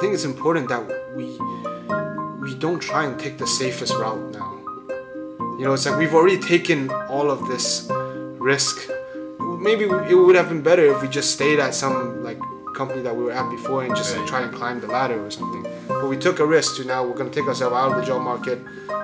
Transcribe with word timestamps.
think 0.00 0.14
it's 0.14 0.24
important 0.24 0.68
that 0.70 0.82
we 1.14 1.38
we 2.40 2.54
don't 2.58 2.80
try 2.80 3.04
and 3.04 3.20
take 3.20 3.36
the 3.36 3.46
safest 3.46 3.92
route 3.94 4.32
now. 4.32 4.50
You 5.58 5.66
know, 5.66 5.74
it's 5.74 5.84
like 5.84 5.98
we've 5.98 6.14
already 6.14 6.38
taken 6.38 6.90
all 7.10 7.30
of 7.30 7.46
this 7.48 7.86
risk. 8.38 8.88
Maybe 9.38 9.84
it 9.84 10.14
would 10.14 10.36
have 10.36 10.48
been 10.48 10.62
better 10.62 10.84
if 10.86 11.02
we 11.02 11.08
just 11.08 11.32
stayed 11.32 11.60
at 11.60 11.74
some 11.74 12.24
like 12.24 12.40
company 12.74 13.02
that 13.02 13.14
we 13.14 13.24
were 13.24 13.32
at 13.32 13.50
before 13.50 13.84
and 13.84 13.94
just 13.94 14.16
like, 14.16 14.26
try 14.26 14.40
and 14.40 14.54
climb 14.54 14.80
the 14.80 14.86
ladder 14.86 15.22
or 15.22 15.30
something. 15.30 15.66
But 15.86 16.08
we 16.08 16.16
took 16.16 16.38
a 16.38 16.46
risk 16.46 16.76
to 16.76 16.84
now 16.84 17.04
we're 17.04 17.14
gonna 17.14 17.28
take 17.28 17.46
ourselves 17.46 17.76
out 17.76 17.92
of 17.92 17.96
the 18.00 18.06
job 18.06 18.22
market, 18.22 18.58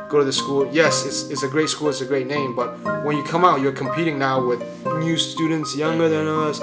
go 0.09 0.19
to 0.19 0.25
the 0.25 0.33
school. 0.33 0.67
Yes, 0.73 1.05
it's, 1.05 1.29
it's 1.31 1.43
a 1.43 1.49
great 1.49 1.69
school, 1.69 1.91
it's 1.91 2.01
a 2.01 2.07
great 2.07 2.27
name, 2.27 2.57
but 2.57 2.71
when 3.05 3.19
you 3.19 3.23
come 3.23 3.45
out, 3.45 3.61
you're 3.61 3.79
competing 3.85 4.19
now 4.19 4.43
with 4.43 4.63
new 4.99 5.19
students 5.19 5.77
younger 5.77 6.09
than 6.09 6.27
us 6.27 6.59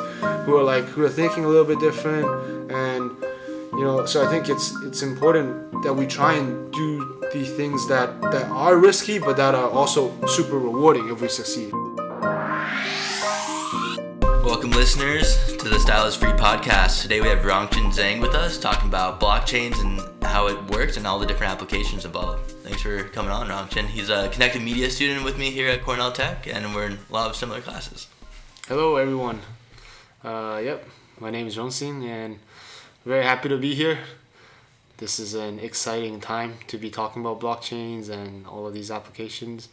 who 0.45 0.57
are 0.57 0.63
like 0.63 0.85
who 0.85 1.03
are 1.03 1.09
thinking 1.09 1.45
a 1.45 1.47
little 1.47 1.65
bit 1.65 1.79
different 1.79 2.25
you 3.77 3.83
know 3.83 4.05
so 4.05 4.25
i 4.25 4.29
think 4.29 4.49
it's 4.49 4.75
it's 4.83 5.01
important 5.01 5.49
that 5.83 5.93
we 5.93 6.05
try 6.05 6.33
and 6.33 6.71
do 6.73 7.19
the 7.33 7.43
things 7.57 7.87
that 7.87 8.21
that 8.21 8.45
are 8.49 8.77
risky 8.77 9.17
but 9.19 9.35
that 9.37 9.55
are 9.55 9.69
also 9.69 10.11
super 10.27 10.57
rewarding 10.59 11.09
if 11.09 11.21
we 11.21 11.27
succeed 11.27 11.71
Welcome, 14.43 14.71
listeners, 14.71 15.35
to 15.57 15.67
the 15.69 15.79
Stylist 15.79 16.19
Free 16.19 16.31
podcast. 16.31 17.01
Today 17.01 17.21
we 17.21 17.27
have 17.27 17.39
Rongchen 17.39 17.91
Zhang 17.97 18.21
with 18.21 18.35
us 18.35 18.57
talking 18.59 18.87
about 18.87 19.19
blockchains 19.19 19.79
and 19.81 19.99
how 20.23 20.47
it 20.47 20.61
works 20.69 20.97
and 20.97 21.07
all 21.07 21.17
the 21.17 21.25
different 21.25 21.51
applications 21.51 22.05
involved. 22.05 22.51
Thanks 22.63 22.81
for 22.81 23.03
coming 23.05 23.31
on, 23.31 23.47
Rongchen. 23.47 23.85
He's 23.85 24.09
a 24.09 24.29
connected 24.29 24.61
media 24.61 24.89
student 24.89 25.23
with 25.23 25.37
me 25.37 25.49
here 25.49 25.69
at 25.69 25.81
Cornell 25.81 26.11
Tech, 26.11 26.45
and 26.47 26.75
we're 26.75 26.85
in 26.87 26.99
a 27.09 27.13
lot 27.13 27.29
of 27.29 27.35
similar 27.35 27.61
classes. 27.61 28.07
hello 28.67 28.95
everyone 28.97 29.39
uh, 30.23 30.59
yep 30.63 30.85
my 31.19 31.29
name 31.29 31.47
is 31.47 31.57
Rongsin 31.57 32.03
and 32.07 32.39
very 33.05 33.23
happy 33.23 33.49
to 33.49 33.57
be 33.57 33.73
here 33.75 33.99
this 34.97 35.19
is 35.19 35.33
an 35.33 35.59
exciting 35.59 36.19
time 36.19 36.55
to 36.67 36.77
be 36.77 36.89
talking 36.89 37.21
about 37.21 37.39
blockchains 37.39 38.09
and 38.09 38.45
all 38.47 38.65
of 38.67 38.73
these 38.73 38.89
applications 38.91 39.69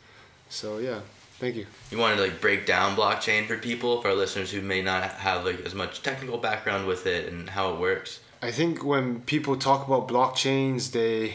so 0.48 0.78
yeah 0.78 1.00
thank 1.38 1.54
you 1.54 1.66
You 1.90 1.98
wanted 1.98 2.16
to 2.16 2.22
like 2.22 2.40
break 2.40 2.66
down 2.66 2.96
blockchain 2.96 3.46
for 3.46 3.56
people, 3.56 4.02
for 4.02 4.08
our 4.08 4.14
listeners 4.14 4.50
who 4.50 4.60
may 4.60 4.82
not 4.82 5.12
have 5.12 5.44
like 5.44 5.60
as 5.64 5.74
much 5.74 6.02
technical 6.02 6.38
background 6.38 6.86
with 6.86 7.06
it 7.06 7.32
and 7.32 7.50
how 7.50 7.72
it 7.72 7.80
works. 7.80 8.20
I 8.42 8.50
think 8.50 8.84
when 8.84 9.20
people 9.22 9.56
talk 9.56 9.86
about 9.86 10.08
blockchains, 10.08 10.92
they 10.92 11.34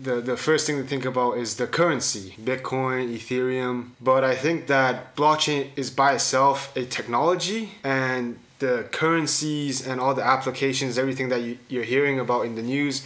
the 0.00 0.20
the 0.20 0.36
first 0.36 0.66
thing 0.66 0.76
to 0.76 0.84
think 0.84 1.04
about 1.04 1.38
is 1.38 1.56
the 1.56 1.66
currency, 1.66 2.34
Bitcoin, 2.40 3.12
Ethereum. 3.16 3.90
But 4.00 4.22
I 4.24 4.34
think 4.36 4.66
that 4.68 5.16
blockchain 5.16 5.70
is 5.76 5.90
by 5.90 6.12
itself 6.14 6.76
a 6.76 6.84
technology 6.84 7.72
and 7.82 8.38
the 8.58 8.86
currencies 8.90 9.86
and 9.86 10.00
all 10.00 10.14
the 10.14 10.24
applications, 10.24 10.98
everything 10.98 11.28
that 11.28 11.42
you, 11.42 11.58
you're 11.68 11.84
hearing 11.84 12.18
about 12.18 12.46
in 12.46 12.54
the 12.54 12.62
news 12.62 13.04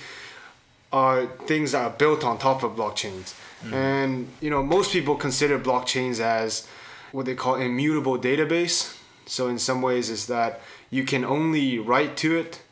are 0.93 1.27
things 1.47 1.73
that 1.73 1.83
are 1.83 1.91
built 1.91 2.25
on 2.25 2.39
top 2.39 2.63
of 2.63 2.73
blockchains. 2.73 3.35
Mm. 3.65 3.73
And 3.73 4.29
you 4.41 4.51
know, 4.51 4.63
most 4.63 4.93
people 4.93 5.17
consider 5.17 5.59
blockchains 5.59 6.21
as 6.21 6.67
what 7.13 7.27
they 7.27 7.35
call 7.35 7.57
immutable 7.57 8.19
database. 8.19 8.97
So 9.27 9.49
in 9.49 9.59
some 9.59 9.83
ways 9.83 10.11
is 10.11 10.27
that 10.27 10.61
you 10.91 11.05
can 11.05 11.25
only 11.25 11.79
write 11.79 12.17
to 12.19 12.37
it 12.37 12.63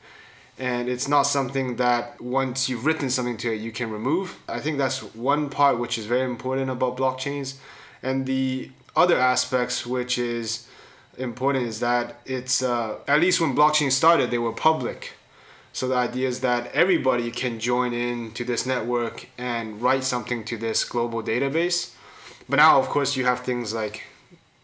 and 0.58 0.90
it's 0.90 1.08
not 1.08 1.22
something 1.22 1.76
that 1.76 2.20
once 2.20 2.68
you've 2.68 2.84
written 2.84 3.08
something 3.08 3.38
to 3.38 3.52
it 3.52 3.60
you 3.60 3.72
can 3.72 3.90
remove. 3.90 4.38
I 4.48 4.60
think 4.60 4.76
that's 4.76 5.02
one 5.14 5.48
part 5.48 5.78
which 5.78 5.96
is 5.96 6.06
very 6.06 6.28
important 6.28 6.70
about 6.70 6.96
blockchains. 6.96 7.56
And 8.02 8.26
the 8.26 8.70
other 8.96 9.18
aspects 9.18 9.86
which 9.86 10.18
is 10.18 10.66
important 11.18 11.66
is 11.66 11.80
that 11.80 12.20
it's 12.24 12.62
uh, 12.62 12.96
at 13.06 13.20
least 13.20 13.40
when 13.40 13.54
blockchain 13.54 13.90
started 13.90 14.30
they 14.30 14.38
were 14.38 14.52
public. 14.52 15.12
So 15.72 15.86
the 15.86 15.94
idea 15.94 16.26
is 16.26 16.40
that 16.40 16.72
everybody 16.72 17.30
can 17.30 17.60
join 17.60 17.92
in 17.92 18.32
to 18.32 18.44
this 18.44 18.66
network 18.66 19.28
and 19.38 19.80
write 19.80 20.02
something 20.02 20.44
to 20.44 20.56
this 20.56 20.84
global 20.84 21.22
database. 21.22 21.94
But 22.48 22.56
now, 22.56 22.80
of 22.80 22.88
course, 22.88 23.16
you 23.16 23.24
have 23.24 23.40
things 23.40 23.72
like 23.72 24.02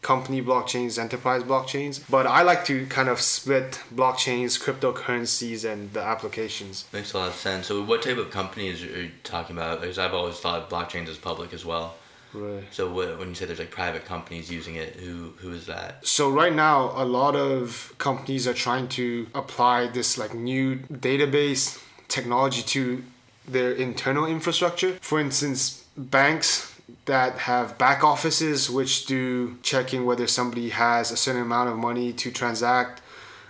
company 0.03 0.41
blockchains, 0.41 0.99
enterprise 0.99 1.43
blockchains. 1.43 2.01
But 2.09 2.27
I 2.27 2.43
like 2.43 2.65
to 2.67 2.87
kind 2.87 3.09
of 3.09 3.21
split 3.21 3.81
blockchains, 3.95 4.59
cryptocurrencies, 4.61 5.69
and 5.71 5.93
the 5.93 6.03
applications. 6.03 6.87
Makes 6.93 7.13
a 7.13 7.19
lot 7.19 7.29
of 7.29 7.35
sense. 7.35 7.67
So, 7.67 7.83
what 7.83 8.03
type 8.03 8.17
of 8.17 8.31
companies 8.31 8.83
are 8.83 9.03
you 9.03 9.11
talking 9.23 9.57
about? 9.57 9.81
Because 9.81 9.99
I've 9.99 10.15
always 10.15 10.39
thought 10.39 10.71
blockchains 10.71 11.09
as 11.09 11.19
public 11.19 11.53
as 11.53 11.65
well. 11.65 11.95
Right. 12.37 12.65
So, 12.71 12.93
what, 12.93 13.19
when 13.19 13.31
you 13.31 13.35
say 13.35 13.47
there's 13.47 13.59
like 13.59 13.71
private 13.71 14.05
companies 14.05 14.51
using 14.51 14.77
it, 14.77 14.97
who 14.97 15.33
who 15.39 15.53
is 15.53 15.67
that? 15.67 16.07
So 16.07 16.31
right 16.31 16.55
now, 16.55 16.93
a 16.95 17.05
lot 17.05 17.35
of 17.35 17.95
companies 17.99 18.47
are 18.47 18.55
trying 18.55 18.89
to 18.89 19.27
apply 19.35 19.87
this 19.89 20.19
like 20.19 20.35
new 20.35 20.77
database 20.93 21.83
technology 22.09 22.63
to 22.63 23.03
their 23.49 23.73
internal 23.73 24.27
infrastructure. 24.27 24.93
For 25.01 25.19
instance, 25.19 25.85
banks 25.97 26.75
that 27.07 27.39
have 27.39 27.79
back 27.79 28.05
offices 28.05 28.69
which 28.71 29.07
do 29.07 29.57
checking 29.63 30.05
whether 30.05 30.27
somebody 30.27 30.69
has 30.71 31.11
a 31.11 31.17
certain 31.17 31.43
amount 31.43 31.71
of 31.71 31.77
money 31.77 32.13
to 32.13 32.31
transact. 32.31 33.01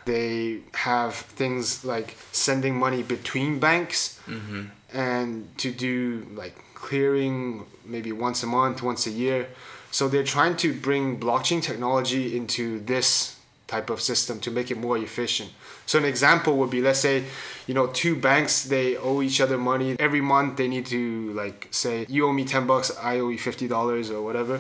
They 0.05 0.61
have 0.75 1.15
things 1.15 1.85
like 1.85 2.17
sending 2.31 2.77
money 2.77 3.03
between 3.03 3.59
banks 3.59 4.21
mm-hmm. 4.27 4.67
and 4.93 5.59
to 5.59 5.73
do 5.73 6.27
like 6.35 6.57
clearing 6.77 7.65
maybe 7.85 8.13
once 8.13 8.43
a 8.43 8.47
month, 8.47 8.83
once 8.83 9.07
a 9.07 9.11
year. 9.11 9.49
So 9.91 10.09
they're 10.09 10.31
trying 10.37 10.57
to 10.65 10.69
bring 10.73 11.19
blockchain 11.19 11.61
technology 11.63 12.37
into 12.37 12.81
this 12.81 13.37
type 13.67 13.91
of 13.91 14.01
system 14.01 14.39
to 14.41 14.51
make 14.51 14.71
it 14.71 14.79
more 14.79 14.99
efficient. 14.99 15.51
So 15.87 15.99
an 15.99 16.05
example 16.05 16.53
would 16.59 16.71
be 16.71 16.81
let's 16.81 17.01
say, 17.01 17.25
you 17.67 17.75
know, 17.75 17.87
two 18.03 18.15
banks 18.15 18.65
they 18.65 18.97
owe 18.97 19.23
each 19.23 19.41
other 19.41 19.59
money 19.59 19.97
every 19.99 20.21
month. 20.21 20.57
They 20.57 20.69
need 20.69 20.87
to 20.87 21.33
like 21.33 21.69
say 21.71 22.07
you 22.09 22.27
owe 22.27 22.33
me 22.33 22.45
ten 22.45 22.67
bucks, 22.67 22.89
I 23.11 23.19
owe 23.21 23.31
you 23.35 23.39
fifty 23.39 23.67
dollars 23.67 24.11
or 24.11 24.21
whatever, 24.23 24.57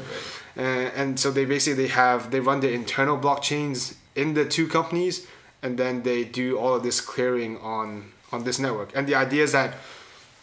uh, 0.57 1.01
and 1.01 1.19
so 1.21 1.31
they 1.31 1.45
basically 1.45 1.83
they 1.83 1.93
have 1.93 2.31
they 2.33 2.41
run 2.41 2.61
their 2.61 2.75
internal 2.83 3.17
blockchains 3.19 3.97
in 4.15 4.35
the 4.35 4.45
two 4.45 4.67
companies, 4.67 5.27
and 5.63 5.79
then 5.79 6.03
they 6.03 6.25
do 6.25 6.47
all 6.59 6.75
of 6.75 6.83
this 6.83 7.01
clearing 7.01 7.59
on 7.59 8.13
on 8.33 8.45
this 8.45 8.59
network. 8.59 8.91
And 8.97 9.07
the 9.07 9.15
idea 9.15 9.43
is 9.43 9.53
that 9.53 9.75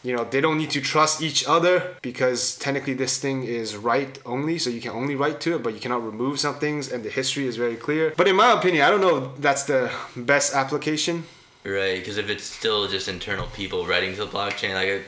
you 0.03 0.13
know 0.15 0.23
they 0.25 0.41
don't 0.41 0.57
need 0.57 0.69
to 0.71 0.81
trust 0.81 1.21
each 1.21 1.45
other 1.47 1.95
because 2.01 2.57
technically 2.57 2.93
this 2.93 3.17
thing 3.19 3.43
is 3.43 3.75
write 3.77 4.19
only 4.25 4.59
so 4.59 4.69
you 4.69 4.81
can 4.81 4.91
only 4.91 5.15
write 5.15 5.39
to 5.39 5.55
it 5.55 5.63
but 5.63 5.73
you 5.73 5.79
cannot 5.79 6.03
remove 6.05 6.39
some 6.39 6.55
things 6.55 6.91
and 6.91 7.03
the 7.03 7.09
history 7.09 7.45
is 7.47 7.55
very 7.57 7.75
clear 7.75 8.13
but 8.17 8.27
in 8.27 8.35
my 8.35 8.51
opinion 8.51 8.83
i 8.85 8.89
don't 8.89 9.01
know 9.01 9.17
if 9.17 9.41
that's 9.41 9.63
the 9.63 9.89
best 10.15 10.53
application 10.53 11.23
Right, 11.65 11.97
because 11.97 12.17
if 12.17 12.29
it's 12.29 12.43
still 12.43 12.89
just 12.89 13.07
internal 13.07 13.47
people 13.55 13.85
writing 13.87 14.11
to 14.15 14.25
the 14.25 14.31
blockchain, 14.37 14.73
like 14.73 14.89
it- 14.89 15.05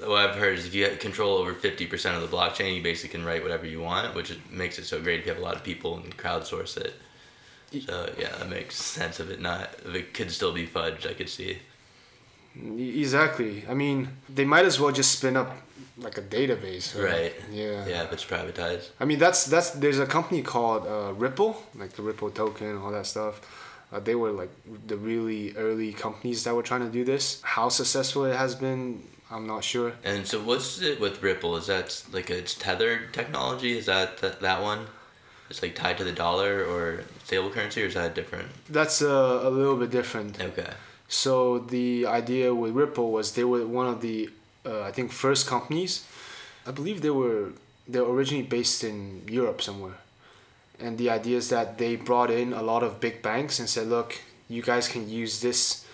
what 0.00 0.18
I've 0.28 0.36
heard 0.36 0.58
is 0.58 0.66
if 0.66 0.74
you 0.74 0.84
have 0.84 0.98
control 0.98 1.38
over 1.38 1.54
fifty 1.54 1.86
percent 1.86 2.14
of 2.14 2.20
the 2.28 2.36
blockchain, 2.36 2.76
you 2.76 2.82
basically 2.82 3.08
can 3.16 3.24
write 3.24 3.42
whatever 3.42 3.64
you 3.64 3.80
want, 3.80 4.14
which 4.14 4.36
makes 4.50 4.78
it 4.78 4.84
so 4.84 5.00
great 5.00 5.20
if 5.20 5.24
you 5.26 5.32
have 5.32 5.40
a 5.40 5.44
lot 5.48 5.56
of 5.56 5.62
people 5.64 5.96
and 5.96 6.14
crowdsource 6.18 6.76
it. 6.76 6.92
So 7.86 8.12
yeah, 8.18 8.36
that 8.38 8.50
makes 8.50 8.76
sense 8.76 9.18
of 9.18 9.30
it 9.30 9.40
not 9.40 9.70
if 9.86 9.94
it 9.94 10.12
could 10.12 10.30
still 10.30 10.52
be 10.52 10.66
fudged. 10.66 11.08
I 11.08 11.14
could 11.14 11.30
see. 11.30 11.56
Exactly 12.56 13.64
i 13.68 13.74
mean 13.74 14.08
they 14.28 14.44
might 14.44 14.64
as 14.64 14.78
well 14.80 14.92
just 14.92 15.12
spin 15.18 15.36
up 15.36 15.56
like 15.98 16.18
a 16.18 16.22
database 16.22 16.86
Right. 17.10 17.34
yeah 17.52 17.86
Yeah, 17.86 18.02
if 18.04 18.12
it's 18.12 18.24
privatized. 18.24 18.86
I 18.98 19.04
mean, 19.04 19.18
that's 19.20 19.44
that's 19.46 19.70
there's 19.70 20.00
a 20.00 20.06
company 20.06 20.42
called 20.42 20.82
uh, 20.86 21.12
Ripple, 21.24 21.52
like 21.76 21.92
the 21.92 22.02
Ripple 22.02 22.30
token, 22.30 22.76
all 22.82 22.90
that 22.90 23.06
stuff. 23.06 23.34
Uh, 23.92 24.00
they 24.00 24.16
were 24.16 24.32
like 24.32 24.50
the 24.90 24.96
really 24.96 25.54
early 25.56 25.92
companies 25.92 26.42
that 26.44 26.52
were 26.56 26.64
trying 26.64 26.80
to 26.88 26.90
do 26.98 27.04
this. 27.04 27.40
How 27.42 27.68
successful 27.68 28.24
it 28.24 28.34
has 28.44 28.56
been, 28.56 29.04
I'm 29.30 29.46
not 29.46 29.62
sure. 29.62 29.92
And 30.02 30.26
so 30.26 30.36
what's 30.48 30.82
it 30.82 30.98
with 30.98 31.22
Ripple? 31.22 31.56
Is 31.60 31.66
that 31.68 31.86
like 32.12 32.28
it's 32.28 32.54
tethered 32.54 33.14
technology? 33.14 33.78
Is 33.78 33.86
that 33.86 34.18
th- 34.20 34.38
that 34.40 34.60
one? 34.62 34.80
It's 35.48 35.62
like 35.62 35.76
tied 35.76 35.96
to 35.98 36.04
the 36.04 36.16
dollar 36.26 36.64
or 36.64 37.04
stable 37.22 37.50
currency, 37.50 37.82
or 37.84 37.86
is 37.86 37.94
that 37.94 38.16
different? 38.16 38.48
That's 38.68 39.00
uh, 39.00 39.42
a 39.48 39.50
little 39.58 39.76
bit 39.76 39.90
different. 39.92 40.40
Okay. 40.40 40.70
So 41.14 41.60
the 41.60 42.06
idea 42.06 42.52
with 42.52 42.72
Ripple 42.74 43.12
was 43.12 43.32
they 43.32 43.44
were 43.44 43.64
one 43.66 43.86
of 43.86 44.00
the 44.00 44.30
uh, 44.66 44.80
I 44.82 44.90
think 44.90 45.12
first 45.12 45.46
companies. 45.46 46.04
I 46.66 46.72
believe 46.72 47.02
they 47.02 47.16
were 47.22 47.52
they 47.86 48.00
were 48.00 48.12
originally 48.12 48.46
based 48.58 48.82
in 48.82 49.22
Europe 49.28 49.62
somewhere, 49.62 49.98
and 50.80 50.98
the 50.98 51.10
idea 51.10 51.36
is 51.36 51.48
that 51.50 51.78
they 51.78 51.94
brought 51.94 52.30
in 52.32 52.52
a 52.52 52.62
lot 52.62 52.82
of 52.82 52.98
big 52.98 53.22
banks 53.22 53.60
and 53.60 53.68
said, 53.68 53.86
look, 53.86 54.18
you 54.48 54.60
guys 54.62 54.88
can 54.88 55.08
use 55.08 55.40
this 55.40 55.86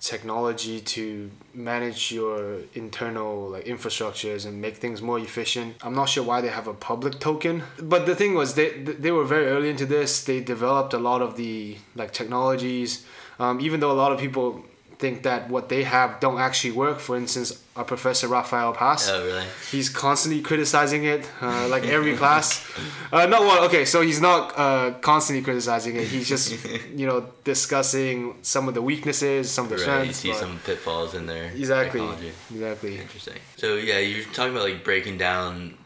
technology 0.00 0.80
to 0.80 1.30
manage 1.52 2.12
your 2.12 2.60
internal 2.74 3.50
like 3.50 3.64
infrastructures 3.64 4.46
and 4.46 4.60
make 4.60 4.76
things 4.76 5.02
more 5.02 5.18
efficient. 5.18 5.76
I'm 5.82 5.94
not 5.94 6.08
sure 6.08 6.24
why 6.24 6.40
they 6.40 6.48
have 6.48 6.68
a 6.68 6.74
public 6.74 7.18
token, 7.18 7.64
but 7.82 8.06
the 8.06 8.14
thing 8.14 8.34
was 8.34 8.54
they 8.54 8.70
they 9.04 9.10
were 9.10 9.24
very 9.24 9.46
early 9.46 9.68
into 9.68 9.86
this. 9.96 10.22
They 10.24 10.40
developed 10.40 10.94
a 10.94 11.02
lot 11.10 11.20
of 11.22 11.36
the 11.36 11.78
like 11.96 12.12
technologies. 12.12 13.04
Um, 13.40 13.60
even 13.60 13.80
though 13.80 13.90
a 13.90 13.98
lot 14.04 14.12
of 14.12 14.18
people 14.20 14.64
think 15.00 15.22
that 15.22 15.48
what 15.48 15.68
they 15.70 15.82
have 15.82 16.20
don't 16.20 16.38
actually 16.38 16.72
work. 16.72 17.00
For 17.00 17.16
instance, 17.16 17.48
our 17.74 17.84
professor 17.84 18.28
Rafael 18.28 18.72
Pass. 18.74 19.08
Oh, 19.08 19.24
really? 19.24 19.46
He's 19.70 19.88
constantly 19.88 20.42
criticizing 20.42 21.04
it, 21.04 21.28
uh, 21.40 21.66
like 21.68 21.86
every 21.86 22.16
class. 22.22 22.62
Uh, 23.10 23.24
no, 23.26 23.40
well, 23.40 23.64
okay, 23.64 23.84
so 23.86 24.02
he's 24.02 24.20
not 24.20 24.52
uh, 24.58 24.92
constantly 25.00 25.42
criticizing 25.42 25.96
it. 25.96 26.06
He's 26.06 26.28
just, 26.28 26.52
you 26.94 27.06
know, 27.06 27.26
discussing 27.44 28.36
some 28.42 28.68
of 28.68 28.74
the 28.74 28.82
weaknesses, 28.82 29.50
some 29.50 29.64
of 29.64 29.70
the 29.70 29.80
Right. 29.86 30.06
You 30.06 30.12
see 30.12 30.34
some 30.34 30.58
pitfalls 30.66 31.14
in 31.14 31.24
there. 31.26 31.46
exactly, 31.50 32.00
Technology. 32.00 32.32
exactly. 32.52 32.98
Interesting. 32.98 33.38
So 33.56 33.76
yeah, 33.76 33.98
you're 33.98 34.24
talking 34.26 34.52
about 34.52 34.68
like 34.68 34.84
breaking 34.84 35.16
down 35.16 35.78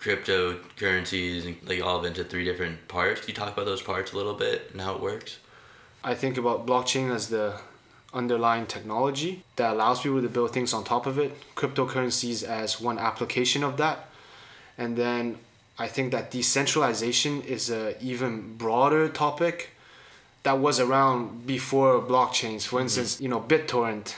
cryptocurrencies 0.00 1.46
and 1.46 1.56
like 1.68 1.82
all 1.82 1.98
of 1.98 2.04
into 2.04 2.24
three 2.24 2.44
different 2.44 2.88
parts. 2.88 3.20
Can 3.20 3.28
you 3.28 3.34
talk 3.34 3.52
about 3.52 3.66
those 3.66 3.82
parts 3.82 4.12
a 4.12 4.16
little 4.16 4.34
bit 4.34 4.70
and 4.72 4.80
how 4.80 4.94
it 4.94 5.00
works? 5.02 5.38
I 6.06 6.14
think 6.14 6.38
about 6.38 6.66
blockchain 6.66 7.14
as 7.14 7.28
the 7.28 7.46
underlying 8.14 8.66
technology 8.66 9.42
that 9.56 9.74
allows 9.74 10.00
people 10.00 10.22
to 10.22 10.28
build 10.28 10.52
things 10.52 10.72
on 10.72 10.84
top 10.84 11.04
of 11.06 11.18
it. 11.18 11.30
Cryptocurrencies 11.54 12.42
as 12.42 12.80
one 12.80 12.98
application 12.98 13.62
of 13.62 13.76
that, 13.76 14.08
and 14.78 14.96
then 14.96 15.38
I 15.78 15.88
think 15.88 16.12
that 16.12 16.30
decentralization 16.30 17.42
is 17.42 17.68
a 17.70 18.02
even 18.02 18.56
broader 18.56 19.08
topic 19.08 19.56
that 20.44 20.58
was 20.66 20.80
around 20.80 21.46
before 21.46 22.00
blockchains. 22.00 22.62
For 22.62 22.76
mm-hmm. 22.76 22.84
instance, 22.84 23.20
you 23.20 23.28
know, 23.28 23.40
BitTorrent 23.40 24.14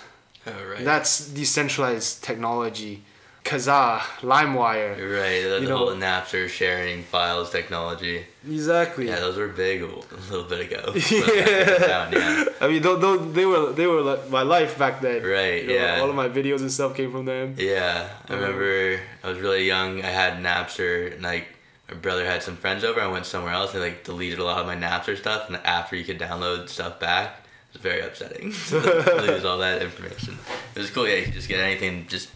Oh 0.49 0.64
right. 0.70 0.85
That's 0.85 1.29
decentralized 1.29 2.23
technology. 2.23 3.02
Kazaa, 3.49 3.99
LimeWire. 4.21 4.91
right. 4.99 5.43
The, 5.49 5.59
you 5.62 5.69
know- 5.69 5.79
whole 5.79 5.95
Napster 5.95 6.49
sharing 6.49 7.03
files 7.03 7.50
technology. 7.50 8.25
Exactly. 8.47 9.09
Yeah, 9.09 9.21
those 9.21 9.37
were 9.37 9.49
big 9.49 9.83
a 9.83 9.87
little 9.87 10.45
bit 10.45 10.61
ago. 10.71 10.93
Yeah. 11.11 11.79
Down, 11.79 12.12
yeah. 12.12 12.45
I 12.61 12.69
mean, 12.69 12.83
those, 12.83 13.00
those, 13.00 13.33
they 13.35 13.45
were 13.47 13.73
they 13.73 13.87
were 13.87 14.00
like 14.03 14.29
my 14.31 14.43
life 14.43 14.79
back 14.79 15.00
then. 15.00 15.23
Right, 15.23 15.62
You 15.62 15.69
know, 15.69 15.75
yeah. 15.75 16.00
All 16.00 16.09
of 16.11 16.15
my 16.17 16.29
videos 16.29 16.61
and 16.61 16.71
stuff 16.73 16.95
came 16.97 17.11
from 17.12 17.25
them. 17.25 17.55
Yeah, 17.59 18.09
I 18.29 18.33
Um, 18.35 18.41
remember 18.41 19.00
I 19.25 19.29
was 19.29 19.39
really 19.39 19.65
young. 19.67 20.03
I 20.05 20.11
had 20.11 20.43
Napster, 20.43 21.12
and 21.15 21.23
like 21.23 21.47
my 21.91 21.97
brother 21.97 22.25
had 22.25 22.43
some 22.43 22.56
friends 22.56 22.85
over. 22.85 23.00
I 23.00 23.06
went 23.09 23.27
somewhere 23.27 23.53
else 23.53 23.73
and 23.75 23.83
like 23.83 24.05
deleted 24.05 24.39
a 24.39 24.45
lot 24.45 24.59
of 24.61 24.67
my 24.67 24.77
Napster 24.77 25.17
stuff. 25.17 25.49
And 25.49 25.56
after 25.65 25.97
you 25.97 26.05
could 26.05 26.19
download 26.19 26.69
stuff 26.69 27.00
back, 27.00 27.45
it 27.71 27.75
was 27.75 27.83
very 27.83 28.00
upsetting. 28.03 28.47
lose 29.27 29.45
all 29.45 29.59
that 29.59 29.83
information. 29.83 30.39
It 30.75 30.79
was 30.81 30.91
cool. 30.91 31.06
Yeah, 31.09 31.17
you 31.17 31.25
could 31.25 31.35
just 31.35 31.49
get 31.49 31.61
anything. 31.61 32.06
Just 32.09 32.29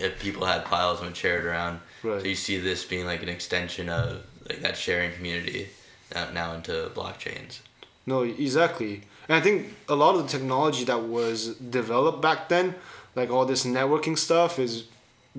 if 0.00 0.18
people 0.18 0.46
had 0.46 0.64
piles 0.64 1.00
and 1.00 1.14
shared 1.14 1.44
it 1.44 1.48
around. 1.48 1.80
Right. 2.02 2.20
So 2.20 2.26
you 2.26 2.34
see 2.34 2.58
this 2.58 2.84
being 2.84 3.06
like 3.06 3.22
an 3.22 3.28
extension 3.28 3.88
of 3.88 4.24
like 4.48 4.60
that 4.62 4.76
sharing 4.76 5.12
community 5.12 5.68
now, 6.14 6.30
now 6.30 6.54
into 6.54 6.90
blockchains. 6.94 7.60
No, 8.06 8.22
exactly. 8.22 9.02
And 9.28 9.36
I 9.36 9.40
think 9.40 9.74
a 9.88 9.94
lot 9.94 10.16
of 10.16 10.22
the 10.22 10.28
technology 10.28 10.84
that 10.84 11.02
was 11.04 11.54
developed 11.56 12.20
back 12.20 12.48
then, 12.48 12.74
like 13.14 13.30
all 13.30 13.44
this 13.44 13.64
networking 13.64 14.18
stuff, 14.18 14.58
is 14.58 14.84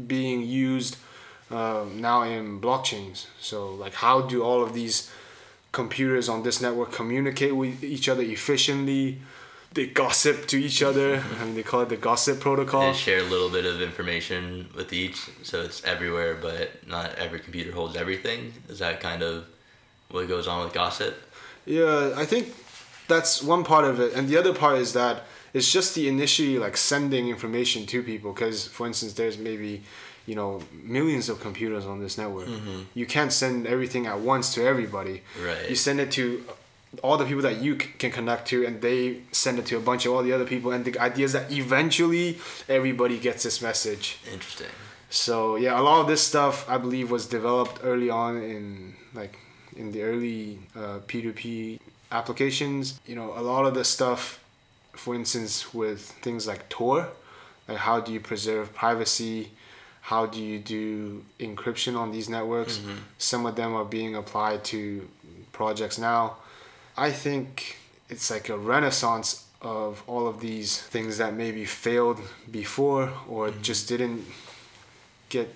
being 0.07 0.41
used 0.41 0.95
uh, 1.49 1.85
now 1.93 2.23
in 2.23 2.61
blockchains. 2.61 3.25
So, 3.39 3.71
like, 3.71 3.95
how 3.95 4.21
do 4.21 4.43
all 4.43 4.63
of 4.63 4.73
these 4.73 5.11
computers 5.71 6.29
on 6.29 6.43
this 6.43 6.61
network 6.61 6.91
communicate 6.91 7.55
with 7.55 7.83
each 7.83 8.07
other 8.07 8.23
efficiently? 8.23 9.19
They 9.73 9.87
gossip 9.87 10.47
to 10.47 10.57
each 10.57 10.83
other. 10.83 11.23
I 11.39 11.45
mean, 11.45 11.55
they 11.55 11.63
call 11.63 11.81
it 11.81 11.89
the 11.89 11.95
gossip 11.95 12.41
protocol. 12.41 12.91
They 12.91 12.97
share 12.97 13.19
a 13.19 13.23
little 13.23 13.49
bit 13.49 13.65
of 13.65 13.81
information 13.81 14.67
with 14.75 14.91
each, 14.91 15.29
so 15.43 15.61
it's 15.61 15.81
everywhere, 15.85 16.35
but 16.35 16.85
not 16.85 17.15
every 17.15 17.39
computer 17.39 17.71
holds 17.71 17.95
everything. 17.95 18.53
Is 18.67 18.79
that 18.79 18.99
kind 18.99 19.23
of 19.23 19.45
what 20.09 20.27
goes 20.27 20.47
on 20.47 20.65
with 20.65 20.73
gossip? 20.73 21.15
Yeah, 21.65 22.13
I 22.17 22.25
think 22.25 22.53
that's 23.07 23.41
one 23.41 23.63
part 23.63 23.85
of 23.85 23.99
it, 23.99 24.13
and 24.13 24.27
the 24.27 24.37
other 24.37 24.53
part 24.53 24.77
is 24.77 24.91
that 24.93 25.23
it's 25.53 25.71
just 25.71 25.95
the 25.95 26.07
initially 26.07 26.57
like 26.57 26.75
sending 26.77 27.29
information 27.29 27.85
to 27.87 28.03
people. 28.03 28.33
Because 28.33 28.67
for 28.67 28.87
instance, 28.87 29.13
there's 29.13 29.37
maybe 29.37 29.83
you 30.25 30.35
know 30.35 30.61
millions 30.83 31.29
of 31.29 31.39
computers 31.39 31.85
on 31.85 31.99
this 31.99 32.17
network. 32.17 32.47
Mm-hmm. 32.47 32.81
You 32.93 33.05
can't 33.05 33.31
send 33.31 33.67
everything 33.67 34.05
at 34.05 34.19
once 34.19 34.53
to 34.55 34.65
everybody. 34.65 35.23
Right. 35.41 35.69
You 35.69 35.75
send 35.75 35.99
it 35.99 36.11
to 36.11 36.43
all 37.01 37.17
the 37.17 37.25
people 37.25 37.41
that 37.43 37.61
you 37.61 37.79
c- 37.79 37.87
can 37.97 38.11
connect 38.11 38.47
to, 38.49 38.65
and 38.65 38.81
they 38.81 39.21
send 39.31 39.59
it 39.59 39.65
to 39.67 39.77
a 39.77 39.79
bunch 39.79 40.05
of 40.05 40.13
all 40.13 40.23
the 40.23 40.33
other 40.33 40.45
people. 40.45 40.71
And 40.71 40.83
the 40.83 40.97
idea 40.99 41.25
is 41.25 41.33
that 41.33 41.51
eventually 41.51 42.39
everybody 42.67 43.17
gets 43.17 43.43
this 43.43 43.61
message. 43.61 44.19
Interesting. 44.31 44.67
So 45.09 45.55
yeah, 45.55 45.79
a 45.79 45.83
lot 45.83 46.01
of 46.01 46.07
this 46.07 46.21
stuff 46.21 46.69
I 46.69 46.77
believe 46.77 47.11
was 47.11 47.25
developed 47.25 47.81
early 47.83 48.09
on 48.09 48.37
in 48.37 48.95
like 49.13 49.37
in 49.75 49.91
the 49.91 50.03
early 50.03 50.59
uh, 50.75 50.99
P2P 51.07 51.79
applications. 52.11 52.99
You 53.05 53.15
know, 53.15 53.33
a 53.35 53.41
lot 53.41 53.65
of 53.65 53.73
the 53.73 53.83
stuff, 53.83 54.39
for 54.93 55.15
instance, 55.15 55.73
with 55.73 56.01
things 56.21 56.47
like 56.47 56.67
Tor, 56.69 57.09
like 57.67 57.77
how 57.77 57.99
do 57.99 58.11
you 58.11 58.19
preserve 58.19 58.73
privacy, 58.73 59.51
how 60.01 60.25
do 60.25 60.41
you 60.41 60.59
do 60.59 61.23
encryption 61.39 61.97
on 61.97 62.11
these 62.11 62.27
networks? 62.29 62.79
Some 63.17 63.45
of 63.45 63.55
them 63.55 63.73
are 63.75 63.85
being 63.85 64.15
applied 64.15 64.63
to 64.65 65.07
projects 65.51 65.97
now. 65.97 66.37
I 66.97 67.11
think 67.11 67.77
it's 68.09 68.29
like 68.29 68.49
a 68.49 68.57
renaissance 68.57 69.45
of 69.61 70.03
all 70.07 70.27
of 70.27 70.39
these 70.39 70.77
things 70.77 71.17
that 71.19 71.33
maybe 71.33 71.65
failed 71.65 72.19
before 72.49 73.11
or 73.29 73.51
just 73.61 73.87
didn't 73.87 74.25
get 75.29 75.53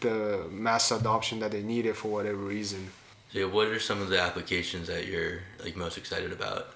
the 0.00 0.46
mass 0.50 0.90
adoption 0.90 1.38
that 1.40 1.50
they 1.50 1.62
needed 1.62 1.96
for 1.96 2.08
whatever 2.08 2.38
reason. 2.38 2.88
So, 3.32 3.40
yeah, 3.40 3.44
what 3.44 3.66
are 3.68 3.78
some 3.78 4.00
of 4.00 4.08
the 4.08 4.20
applications 4.20 4.86
that 4.88 5.06
you're 5.06 5.40
like 5.62 5.76
most 5.76 5.98
excited 5.98 6.32
about 6.32 6.68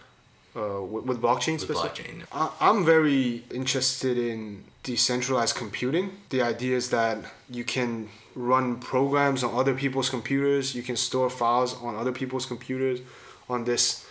Uh, 0.55 0.83
with, 0.83 1.05
with 1.07 1.19
blockchain 1.23 1.53
with 1.55 1.63
specifically? 1.63 2.23
blockchain? 2.23 2.27
I- 2.33 2.53
I'm 2.69 2.85
very 2.85 3.45
interested 3.51 4.19
in 4.19 4.65
decentralized 4.83 5.57
computing. 5.57 6.07
The 6.29 6.43
idea 6.43 6.77
is 6.77 6.91
that 6.91 7.19
you 7.49 7.65
can 7.65 8.11
run 8.35 8.77
programs 8.81 9.43
on 9.43 9.55
other 9.55 9.75
people's 9.75 10.11
computers, 10.11 10.75
you 10.75 10.83
can 10.83 10.97
store 10.97 11.31
files 11.31 11.75
on 11.83 11.97
other 11.97 12.13
people's 12.13 12.47
computers 12.47 13.01
on 13.51 13.65
this 13.65 14.07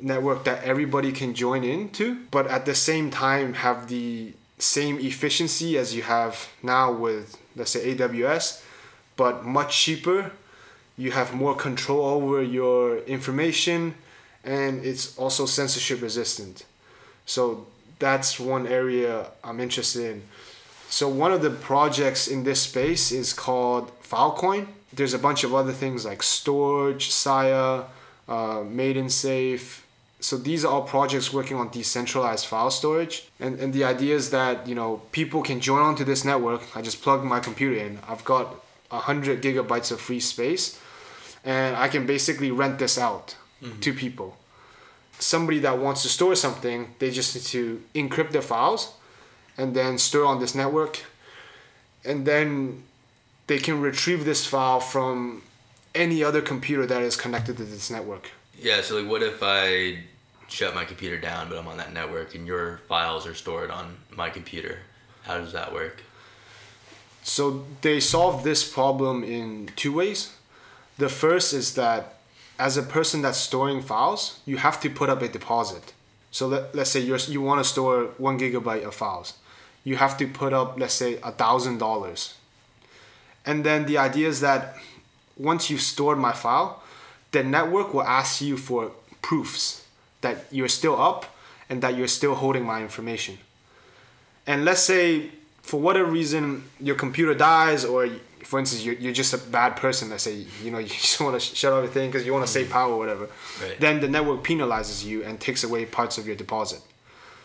network 0.00 0.44
that 0.44 0.62
everybody 0.64 1.12
can 1.12 1.34
join 1.34 1.64
into, 1.64 2.24
but 2.30 2.46
at 2.46 2.66
the 2.66 2.74
same 2.74 3.10
time 3.10 3.54
have 3.54 3.88
the 3.88 4.32
same 4.58 4.98
efficiency 4.98 5.78
as 5.78 5.94
you 5.94 6.02
have 6.02 6.48
now 6.62 6.92
with, 6.92 7.36
let's 7.56 7.70
say, 7.70 7.94
AWS, 7.94 8.62
but 9.16 9.44
much 9.44 9.76
cheaper. 9.76 10.32
You 10.96 11.12
have 11.12 11.34
more 11.34 11.54
control 11.54 12.04
over 12.04 12.42
your 12.42 12.98
information 12.98 13.94
and 14.44 14.84
it's 14.84 15.16
also 15.18 15.46
censorship 15.46 16.02
resistant. 16.02 16.64
So 17.26 17.66
that's 17.98 18.38
one 18.38 18.66
area 18.66 19.26
I'm 19.42 19.60
interested 19.60 20.10
in. 20.10 20.22
So 20.88 21.08
one 21.08 21.32
of 21.32 21.42
the 21.42 21.50
projects 21.50 22.26
in 22.26 22.44
this 22.44 22.62
space 22.62 23.12
is 23.12 23.32
called 23.32 23.92
Filecoin. 24.02 24.66
There's 24.92 25.14
a 25.14 25.18
bunch 25.18 25.44
of 25.44 25.54
other 25.54 25.72
things 25.72 26.04
like 26.04 26.20
Storj, 26.20 27.02
Sia, 27.02 27.84
uh, 28.30 28.60
MaidSafe. 28.78 29.80
So 30.20 30.36
these 30.38 30.64
are 30.64 30.72
all 30.72 30.82
projects 30.82 31.32
working 31.32 31.56
on 31.58 31.68
decentralized 31.70 32.46
file 32.46 32.70
storage. 32.70 33.28
And, 33.38 33.58
and 33.60 33.72
the 33.72 33.84
idea 33.84 34.14
is 34.14 34.30
that, 34.30 34.66
you 34.66 34.74
know, 34.74 35.02
people 35.12 35.42
can 35.42 35.60
join 35.60 35.82
onto 35.82 36.04
this 36.04 36.24
network. 36.24 36.62
I 36.74 36.80
just 36.80 37.02
plug 37.02 37.24
my 37.24 37.40
computer 37.40 37.76
in. 37.76 37.98
I've 38.08 38.24
got 38.24 38.46
100 38.90 39.42
gigabytes 39.42 39.90
of 39.92 40.00
free 40.00 40.20
space. 40.20 40.80
And 41.44 41.76
I 41.76 41.88
can 41.88 42.06
basically 42.06 42.50
rent 42.50 42.78
this 42.78 42.96
out 42.96 43.36
to 43.82 43.92
people 43.92 44.36
somebody 45.22 45.58
that 45.60 45.78
wants 45.78 46.02
to 46.02 46.08
store 46.08 46.34
something, 46.34 46.94
they 46.98 47.10
just 47.10 47.34
need 47.34 47.44
to 47.44 47.82
encrypt 47.94 48.32
their 48.32 48.42
files 48.42 48.94
and 49.56 49.74
then 49.74 49.98
store 49.98 50.24
on 50.24 50.40
this 50.40 50.54
network. 50.54 51.04
And 52.04 52.26
then 52.26 52.84
they 53.46 53.58
can 53.58 53.80
retrieve 53.80 54.24
this 54.24 54.46
file 54.46 54.80
from 54.80 55.42
any 55.94 56.22
other 56.22 56.40
computer 56.40 56.86
that 56.86 57.02
is 57.02 57.16
connected 57.16 57.56
to 57.56 57.64
this 57.64 57.90
network. 57.90 58.30
Yeah, 58.58 58.82
so 58.82 59.00
like 59.00 59.10
what 59.10 59.22
if 59.22 59.38
I 59.42 60.04
shut 60.48 60.74
my 60.74 60.84
computer 60.84 61.18
down 61.18 61.48
but 61.48 61.58
I'm 61.58 61.68
on 61.68 61.76
that 61.76 61.92
network 61.92 62.34
and 62.34 62.46
your 62.46 62.80
files 62.88 63.26
are 63.26 63.34
stored 63.34 63.70
on 63.70 63.96
my 64.10 64.30
computer? 64.30 64.80
How 65.22 65.38
does 65.38 65.52
that 65.52 65.72
work? 65.72 66.02
So 67.22 67.64
they 67.82 68.00
solve 68.00 68.44
this 68.44 68.68
problem 68.70 69.22
in 69.22 69.70
two 69.76 69.92
ways. 69.92 70.34
The 70.98 71.08
first 71.08 71.52
is 71.52 71.74
that 71.74 72.18
as 72.58 72.76
a 72.76 72.82
person 72.82 73.22
that's 73.22 73.38
storing 73.38 73.80
files, 73.80 74.40
you 74.44 74.58
have 74.58 74.80
to 74.80 74.90
put 74.90 75.08
up 75.08 75.22
a 75.22 75.28
deposit. 75.28 75.92
So 76.30 76.46
let, 76.46 76.74
let's 76.74 76.90
say 76.90 77.00
you're, 77.00 77.18
you 77.18 77.40
want 77.40 77.62
to 77.62 77.64
store 77.68 78.10
one 78.18 78.38
gigabyte 78.38 78.84
of 78.84 78.94
files. 78.94 79.34
You 79.82 79.96
have 79.96 80.18
to 80.18 80.26
put 80.26 80.52
up, 80.52 80.78
let's 80.78 80.94
say, 80.94 81.18
a 81.22 81.32
thousand 81.32 81.78
dollars. 81.78 82.34
And 83.46 83.64
then 83.64 83.86
the 83.86 83.96
idea 83.96 84.28
is 84.28 84.40
that 84.40 84.76
once 85.40 85.70
you've 85.70 85.80
stored 85.80 86.18
my 86.18 86.32
file, 86.32 86.82
the 87.32 87.42
network 87.42 87.94
will 87.94 88.02
ask 88.20 88.40
you 88.40 88.56
for 88.56 88.92
proofs 89.22 89.86
that 90.20 90.44
you're 90.50 90.68
still 90.68 91.00
up 91.00 91.26
and 91.68 91.82
that 91.82 91.96
you're 91.96 92.08
still 92.08 92.34
holding 92.34 92.64
my 92.64 92.80
information. 92.82 93.38
And 94.46 94.64
let's 94.64 94.82
say 94.82 95.30
for 95.62 95.80
whatever 95.80 96.10
reason 96.10 96.64
your 96.80 96.96
computer 96.96 97.34
dies 97.34 97.84
or 97.84 98.08
for 98.42 98.58
instance 98.58 98.84
you're, 98.84 98.94
you're 98.94 99.12
just 99.12 99.32
a 99.34 99.38
bad 99.38 99.76
person 99.76 100.08
let's 100.10 100.24
say 100.24 100.44
you 100.64 100.70
know 100.70 100.78
you 100.86 100.88
just 100.88 101.20
want 101.20 101.38
to 101.38 101.40
shut 101.40 101.72
everything 101.72 102.10
because 102.10 102.26
you 102.26 102.32
want 102.32 102.44
to 102.44 102.50
save 102.50 102.64
mm-hmm. 102.64 102.72
power 102.72 102.92
or 102.94 102.98
whatever 102.98 103.28
Right. 103.62 103.78
then 103.78 104.00
the 104.00 104.08
network 104.08 104.42
penalizes 104.42 105.04
you 105.04 105.22
and 105.22 105.38
takes 105.38 105.62
away 105.62 105.84
parts 105.84 106.16
of 106.18 106.26
your 106.26 106.34
deposit 106.34 106.80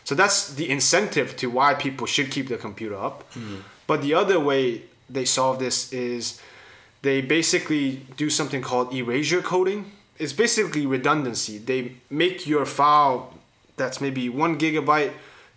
So 0.05 0.13
that's 0.15 0.53
the 0.53 0.69
incentive 0.69 1.35
to 1.37 1.49
why 1.49 1.73
people 1.73 2.05
should 2.07 2.29
keep 2.35 2.47
the 2.47 2.57
computer 2.57 2.95
up. 2.95 3.17
Mm-hmm. 3.33 3.61
But 3.87 3.97
the 4.05 4.13
other 4.13 4.39
way 4.39 4.83
they 5.09 5.25
solve 5.25 5.57
this 5.59 5.91
is 5.91 6.39
they 7.05 7.21
basically 7.21 8.01
do 8.17 8.31
something 8.31 8.63
called 8.63 8.91
erasure 8.91 9.43
coding. 9.43 9.91
It's 10.17 10.33
basically 10.33 10.87
redundancy. 10.87 11.59
They 11.59 11.97
make 12.09 12.47
your 12.47 12.65
file 12.65 13.31
that's 13.77 14.01
maybe 14.01 14.27
one 14.27 14.57
gigabyte 14.57 15.11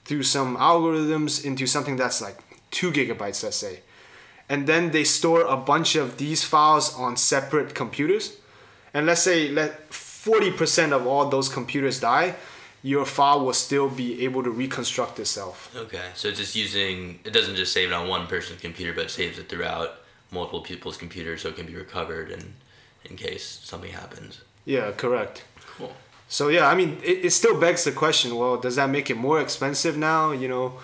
through 0.04 0.24
some 0.24 0.58
algorithms 0.58 1.42
into 1.42 1.66
something 1.66 1.96
that's 1.96 2.20
like 2.20 2.36
two 2.70 2.90
gigabytes, 2.92 3.42
let's 3.42 3.56
say. 3.56 3.80
And 4.50 4.66
then 4.66 4.90
they 4.90 5.04
store 5.04 5.40
a 5.40 5.56
bunch 5.56 5.96
of 5.96 6.18
these 6.18 6.44
files 6.44 6.94
on 6.94 7.16
separate 7.16 7.74
computers. 7.74 8.36
And 8.92 9.06
let's 9.06 9.22
say 9.22 9.48
let 9.48 9.90
40% 9.90 10.92
of 10.92 11.06
all 11.06 11.30
those 11.30 11.48
computers 11.48 11.98
die, 11.98 12.34
your 12.82 13.06
file 13.06 13.42
will 13.42 13.54
still 13.54 13.88
be 13.88 14.22
able 14.22 14.42
to 14.42 14.50
reconstruct 14.50 15.18
itself. 15.18 15.74
Okay, 15.74 16.08
so 16.14 16.28
it's 16.28 16.38
just 16.38 16.54
using 16.54 17.20
it 17.24 17.32
doesn't 17.32 17.56
just 17.56 17.72
save 17.72 17.90
it 17.90 17.94
on 17.94 18.06
one 18.06 18.26
person's 18.26 18.60
computer, 18.60 18.92
but 18.92 19.10
saves 19.10 19.38
it 19.38 19.48
throughout 19.48 20.00
multiple 20.30 20.60
people's 20.60 20.96
computers, 20.96 21.42
so 21.42 21.48
it 21.48 21.56
can 21.56 21.66
be 21.66 21.74
recovered 21.74 22.30
and 22.30 22.54
in 23.04 23.16
case 23.16 23.60
something 23.62 23.92
happens. 23.92 24.42
Yeah, 24.64 24.92
correct. 24.92 25.44
Cool. 25.76 25.92
So 26.28 26.48
yeah, 26.48 26.68
I 26.68 26.74
mean, 26.74 26.98
it, 27.02 27.24
it 27.24 27.30
still 27.30 27.58
begs 27.58 27.84
the 27.84 27.92
question. 27.92 28.36
Well, 28.36 28.58
does 28.58 28.76
that 28.76 28.90
make 28.90 29.08
it 29.10 29.16
more 29.16 29.40
expensive 29.40 29.96
now? 29.96 30.32
You 30.32 30.48
know, 30.48 30.78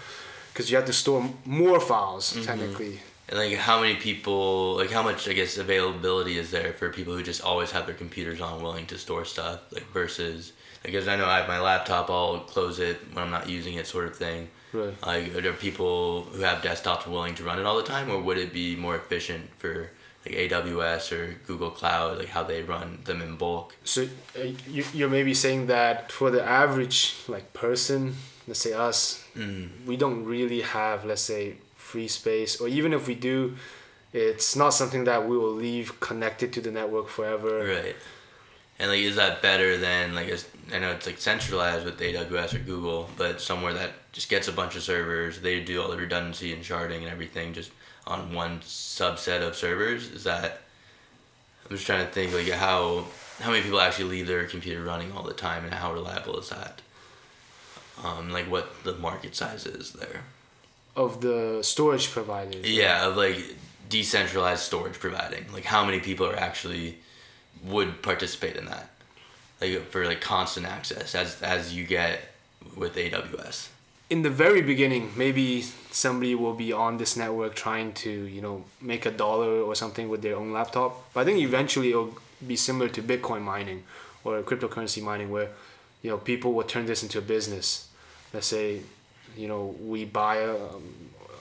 because 0.52 0.70
you 0.70 0.76
have 0.76 0.86
to 0.86 0.92
store 0.92 1.28
more 1.44 1.80
files 1.80 2.32
mm-hmm. 2.32 2.44
technically. 2.44 3.00
And 3.28 3.38
like, 3.38 3.56
how 3.56 3.80
many 3.80 3.96
people, 3.96 4.76
like, 4.76 4.90
how 4.90 5.02
much 5.02 5.28
I 5.28 5.32
guess 5.32 5.56
availability 5.56 6.38
is 6.38 6.50
there 6.50 6.74
for 6.74 6.90
people 6.90 7.14
who 7.14 7.22
just 7.22 7.42
always 7.42 7.70
have 7.70 7.86
their 7.86 7.94
computers 7.94 8.40
on, 8.40 8.62
willing 8.62 8.86
to 8.86 8.98
store 8.98 9.24
stuff, 9.24 9.60
like 9.72 9.90
versus, 9.92 10.52
because 10.82 11.08
I 11.08 11.16
know 11.16 11.26
I 11.26 11.38
have 11.38 11.48
my 11.48 11.58
laptop, 11.58 12.10
I'll 12.10 12.40
close 12.40 12.78
it 12.78 12.98
when 13.12 13.24
I'm 13.24 13.30
not 13.30 13.48
using 13.48 13.74
it, 13.74 13.86
sort 13.86 14.04
of 14.06 14.14
thing. 14.14 14.50
Right. 14.74 14.94
Like, 15.06 15.34
are 15.36 15.40
there 15.40 15.52
people 15.52 16.22
who 16.32 16.42
have 16.42 16.58
desktops 16.62 17.06
willing 17.06 17.34
to 17.36 17.44
run 17.44 17.58
it 17.60 17.64
all 17.64 17.76
the 17.76 17.82
time, 17.96 18.10
or 18.10 18.20
would 18.20 18.38
it 18.38 18.52
be 18.52 18.74
more 18.76 18.96
efficient 18.96 19.48
for 19.58 19.90
like 20.26 20.34
AWS 20.34 21.12
or 21.12 21.34
Google 21.46 21.70
Cloud, 21.70 22.18
like 22.18 22.28
how 22.28 22.42
they 22.42 22.62
run 22.62 22.98
them 23.04 23.22
in 23.22 23.36
bulk? 23.36 23.76
So 23.84 24.08
uh, 24.38 24.42
you 24.68 24.84
you're 24.92 25.08
maybe 25.18 25.34
saying 25.34 25.66
that 25.68 26.10
for 26.10 26.30
the 26.30 26.42
average 26.42 27.14
like 27.28 27.52
person, 27.52 28.14
let's 28.48 28.60
say 28.60 28.72
us, 28.72 29.20
Mm. 29.36 29.68
we 29.84 29.96
don't 29.96 30.24
really 30.24 30.60
have 30.62 31.04
let's 31.04 31.22
say 31.22 31.56
free 31.76 32.08
space, 32.08 32.60
or 32.60 32.68
even 32.68 32.92
if 32.92 33.06
we 33.06 33.14
do, 33.14 33.56
it's 34.12 34.54
not 34.56 34.70
something 34.70 35.04
that 35.04 35.28
we 35.28 35.36
will 35.36 35.52
leave 35.68 35.98
connected 36.00 36.52
to 36.54 36.60
the 36.60 36.70
network 36.70 37.08
forever. 37.08 37.64
Right. 37.66 37.96
And 38.78 38.90
like, 38.90 39.00
is 39.00 39.16
that 39.16 39.42
better 39.42 39.76
than 39.76 40.14
like? 40.14 40.28
I 40.72 40.78
know 40.78 40.90
it's 40.92 41.06
like 41.06 41.18
centralized 41.18 41.84
with 41.84 41.98
AWS 42.00 42.54
or 42.54 42.58
Google, 42.60 43.10
but 43.16 43.40
somewhere 43.40 43.74
that 43.74 43.92
just 44.14 44.28
gets 44.28 44.46
a 44.46 44.52
bunch 44.52 44.76
of 44.76 44.82
servers, 44.84 45.40
they 45.40 45.60
do 45.60 45.82
all 45.82 45.90
the 45.90 45.96
redundancy 45.96 46.52
and 46.52 46.62
sharding 46.62 46.98
and 46.98 47.08
everything 47.08 47.52
just 47.52 47.72
on 48.06 48.32
one 48.32 48.60
subset 48.60 49.42
of 49.42 49.56
servers. 49.56 50.08
Is 50.08 50.24
that? 50.24 50.60
I'm 51.64 51.76
just 51.76 51.84
trying 51.84 52.06
to 52.06 52.12
think 52.12 52.32
like 52.32 52.48
how 52.48 53.06
how 53.40 53.50
many 53.50 53.62
people 53.62 53.80
actually 53.80 54.10
leave 54.10 54.28
their 54.28 54.44
computer 54.44 54.82
running 54.82 55.12
all 55.12 55.24
the 55.24 55.34
time, 55.34 55.64
and 55.64 55.74
how 55.74 55.92
reliable 55.92 56.38
is 56.38 56.48
that? 56.50 56.80
Um, 58.04 58.30
like 58.30 58.48
what 58.48 58.84
the 58.84 58.94
market 58.94 59.34
size 59.34 59.66
is 59.66 59.92
there. 59.92 60.22
Of 60.94 61.20
the 61.20 61.60
storage 61.62 62.10
providers. 62.12 62.70
Yeah, 62.70 63.08
of 63.08 63.16
like 63.16 63.38
decentralized 63.88 64.62
storage 64.62 65.00
providing. 65.00 65.52
Like 65.52 65.64
how 65.64 65.84
many 65.84 65.98
people 65.98 66.26
are 66.26 66.36
actually 66.36 66.98
would 67.64 68.00
participate 68.00 68.54
in 68.56 68.66
that? 68.66 68.90
Like 69.60 69.90
for 69.90 70.06
like 70.06 70.20
constant 70.20 70.66
access 70.66 71.16
as 71.16 71.42
as 71.42 71.74
you 71.74 71.84
get 71.84 72.20
with 72.76 72.94
AWS. 72.94 73.70
In 74.10 74.22
the 74.22 74.30
very 74.30 74.60
beginning, 74.60 75.12
maybe 75.16 75.62
somebody 75.90 76.34
will 76.34 76.54
be 76.54 76.72
on 76.72 76.98
this 76.98 77.16
network 77.16 77.54
trying 77.54 77.92
to, 77.94 78.10
you 78.10 78.40
know, 78.40 78.64
make 78.80 79.06
a 79.06 79.10
dollar 79.10 79.62
or 79.62 79.74
something 79.74 80.08
with 80.08 80.22
their 80.22 80.36
own 80.36 80.52
laptop. 80.52 81.12
But 81.12 81.20
I 81.20 81.24
think 81.24 81.40
eventually 81.40 81.90
it'll 81.90 82.16
be 82.46 82.56
similar 82.56 82.88
to 82.90 83.02
Bitcoin 83.02 83.42
mining 83.42 83.84
or 84.22 84.42
cryptocurrency 84.42 85.02
mining, 85.02 85.30
where, 85.30 85.50
you 86.02 86.10
know, 86.10 86.18
people 86.18 86.52
will 86.52 86.64
turn 86.64 86.86
this 86.86 87.02
into 87.02 87.18
a 87.18 87.22
business. 87.22 87.88
Let's 88.32 88.46
say, 88.46 88.80
you 89.36 89.48
know, 89.48 89.74
we 89.80 90.04
buy 90.04 90.36
a 90.36 90.54
um, 90.54 90.84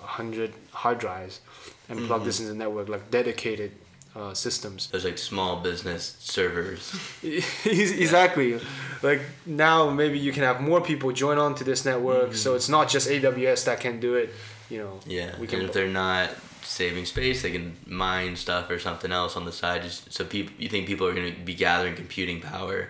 hundred 0.02 0.54
hard 0.72 1.00
drives 1.00 1.42
and 1.90 2.08
plug 2.08 2.24
this 2.24 2.40
into 2.40 2.52
the 2.52 2.58
network, 2.58 2.88
like 2.88 3.12
dedicated 3.12 3.72
uh, 4.16 4.34
systems. 4.34 4.88
There's 4.88 5.06
like 5.06 5.18
small 5.18 5.62
business 5.62 6.16
servers. 6.20 6.94
exactly. 7.66 8.60
Like 9.02 9.22
now, 9.46 9.90
maybe 9.90 10.20
you 10.20 10.32
can 10.32 10.44
have 10.44 10.62
more 10.62 10.82
people 10.82 11.12
join 11.12 11.38
on 11.38 11.56
to 11.56 11.64
this 11.64 11.86
network, 11.86 12.36
so 12.36 12.56
it's 12.56 12.70
not 12.70 12.90
just 12.90 13.10
AWS 13.10 13.66
that 13.66 13.80
can 13.80 14.00
do 14.00 14.16
it. 14.16 14.30
You 14.70 14.80
know. 14.80 15.00
Yeah. 15.06 15.38
We 15.40 15.48
and 15.48 15.64
if 15.64 15.74
they're 15.74 15.88
not 15.88 16.30
saving 16.64 17.06
space, 17.06 17.42
they 17.42 17.52
can 17.52 17.76
mine 17.86 18.36
stuff 18.36 18.70
or 18.70 18.80
something 18.80 19.12
else 19.12 19.36
on 19.36 19.46
the 19.46 19.52
side. 19.52 19.82
Just 19.84 20.14
so 20.14 20.24
people, 20.24 20.54
you 20.58 20.70
think 20.70 20.88
people 20.88 21.08
are 21.08 21.14
gonna 21.14 21.32
be 21.32 21.54
gathering 21.54 21.96
computing 21.96 22.40
power 22.42 22.90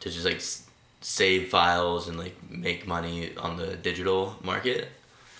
to 0.00 0.10
just 0.10 0.24
like 0.24 0.36
s- 0.36 0.66
save 1.00 1.48
files 1.48 2.08
and 2.08 2.18
like 2.18 2.36
make 2.50 2.86
money 2.86 3.36
on 3.36 3.56
the 3.56 3.76
digital 3.76 4.36
market. 4.42 4.88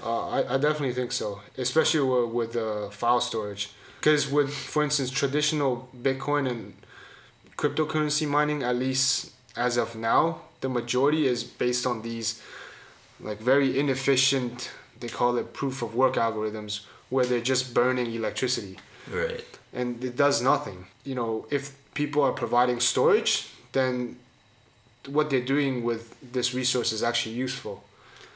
Uh, 0.04 0.28
I, 0.28 0.54
I 0.54 0.58
definitely 0.58 0.92
think 0.92 1.12
so, 1.12 1.40
especially 1.56 2.00
with, 2.00 2.30
with 2.32 2.56
uh, 2.56 2.90
file 2.90 3.20
storage. 3.20 3.70
Because 4.02 4.28
with, 4.28 4.52
for 4.52 4.82
instance, 4.82 5.12
traditional 5.12 5.88
Bitcoin 5.96 6.50
and 6.50 6.74
cryptocurrency 7.56 8.26
mining, 8.26 8.64
at 8.64 8.74
least 8.74 9.30
as 9.56 9.76
of 9.76 9.94
now, 9.94 10.40
the 10.60 10.68
majority 10.68 11.28
is 11.28 11.44
based 11.44 11.86
on 11.86 12.02
these 12.02 12.42
like 13.20 13.38
very 13.38 13.78
inefficient, 13.78 14.72
they 14.98 15.06
call 15.06 15.36
it 15.38 15.52
proof 15.52 15.82
of 15.82 15.94
work 15.94 16.14
algorithms, 16.14 16.80
where 17.10 17.24
they're 17.24 17.40
just 17.40 17.74
burning 17.74 18.12
electricity. 18.12 18.76
Right. 19.08 19.44
and 19.72 20.02
it 20.02 20.16
does 20.16 20.42
nothing. 20.42 20.86
You 21.04 21.14
know, 21.14 21.46
if 21.50 21.76
people 21.94 22.24
are 22.24 22.32
providing 22.32 22.80
storage, 22.80 23.50
then 23.70 24.16
what 25.06 25.30
they're 25.30 25.48
doing 25.56 25.84
with 25.84 26.16
this 26.32 26.54
resource 26.54 26.90
is 26.90 27.04
actually 27.04 27.36
useful. 27.36 27.84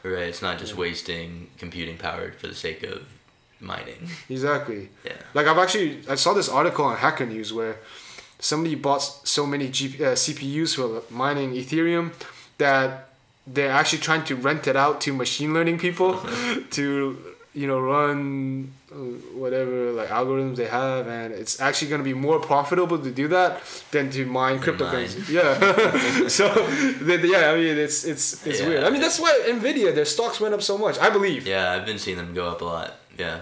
Right. 0.05 0.29
It's 0.29 0.43
not 0.43 0.61
just 0.61 0.77
wasting 0.77 1.49
computing 1.59 1.99
power 1.99 2.31
for 2.39 2.47
the 2.47 2.55
sake 2.55 2.85
of 2.85 3.03
mining. 3.61 4.09
Exactly. 4.29 4.89
Yeah. 5.05 5.13
Like 5.35 5.47
I've 5.47 5.59
actually 5.59 6.01
I 6.09 6.15
saw 6.17 6.33
this 6.35 6.49
article 6.49 6.85
on 6.85 6.97
Hacker 6.97 7.27
News 7.27 7.53
where 7.53 7.77
somebody 8.39 8.75
bought 8.75 9.03
so 9.03 9.47
many 9.47 9.69
G- 9.69 9.97
uh, 10.05 10.13
CPUs 10.15 10.75
for 10.77 11.03
mining 11.15 11.53
Ethereum 11.55 12.13
that 12.59 13.09
they're 13.47 13.71
actually 13.73 14.01
trying 14.01 14.25
to 14.25 14.35
rent 14.37 14.67
it 14.67 14.77
out 14.77 15.01
to 15.03 15.13
machine 15.13 15.55
learning 15.55 15.79
people 15.79 16.19
to 16.71 17.17
you 17.55 17.67
know 17.67 17.81
run 17.81 18.71
uh, 18.93 18.97
whatever 19.43 19.91
like 19.93 20.09
algorithms 20.11 20.57
they 20.57 20.67
have 20.67 21.07
and 21.09 21.33
it's 21.33 21.59
actually 21.59 21.89
going 21.89 22.01
to 22.01 22.05
be 22.05 22.13
more 22.13 22.39
profitable 22.39 22.99
to 22.99 23.11
do 23.11 23.29
that 23.29 23.63
than 23.93 24.11
to 24.11 24.27
mine 24.27 24.59
cryptocurrency 24.59 25.27
yeah 25.31 26.29
so 26.29 26.45
yeah 27.25 27.51
i 27.53 27.57
mean 27.57 27.79
it's 27.79 28.05
it's 28.05 28.45
it's 28.47 28.61
Yeah. 28.61 28.69
weird 28.69 28.85
i 28.85 28.91
mean 28.91 29.01
that's 29.01 29.19
why 29.19 29.33
nvidia 29.49 29.95
their 29.95 30.05
stocks 30.05 30.39
went 30.39 30.53
up 30.53 30.61
so 30.63 30.77
much 30.77 30.99
i 30.99 31.09
believe 31.09 31.47
Yeah, 31.47 31.73
I've 31.73 31.87
been 31.87 31.99
seeing 31.99 32.19
them 32.19 32.35
go 32.35 32.47
up 32.51 32.61
a 32.61 32.65
lot. 32.67 32.91
Yeah. 33.19 33.41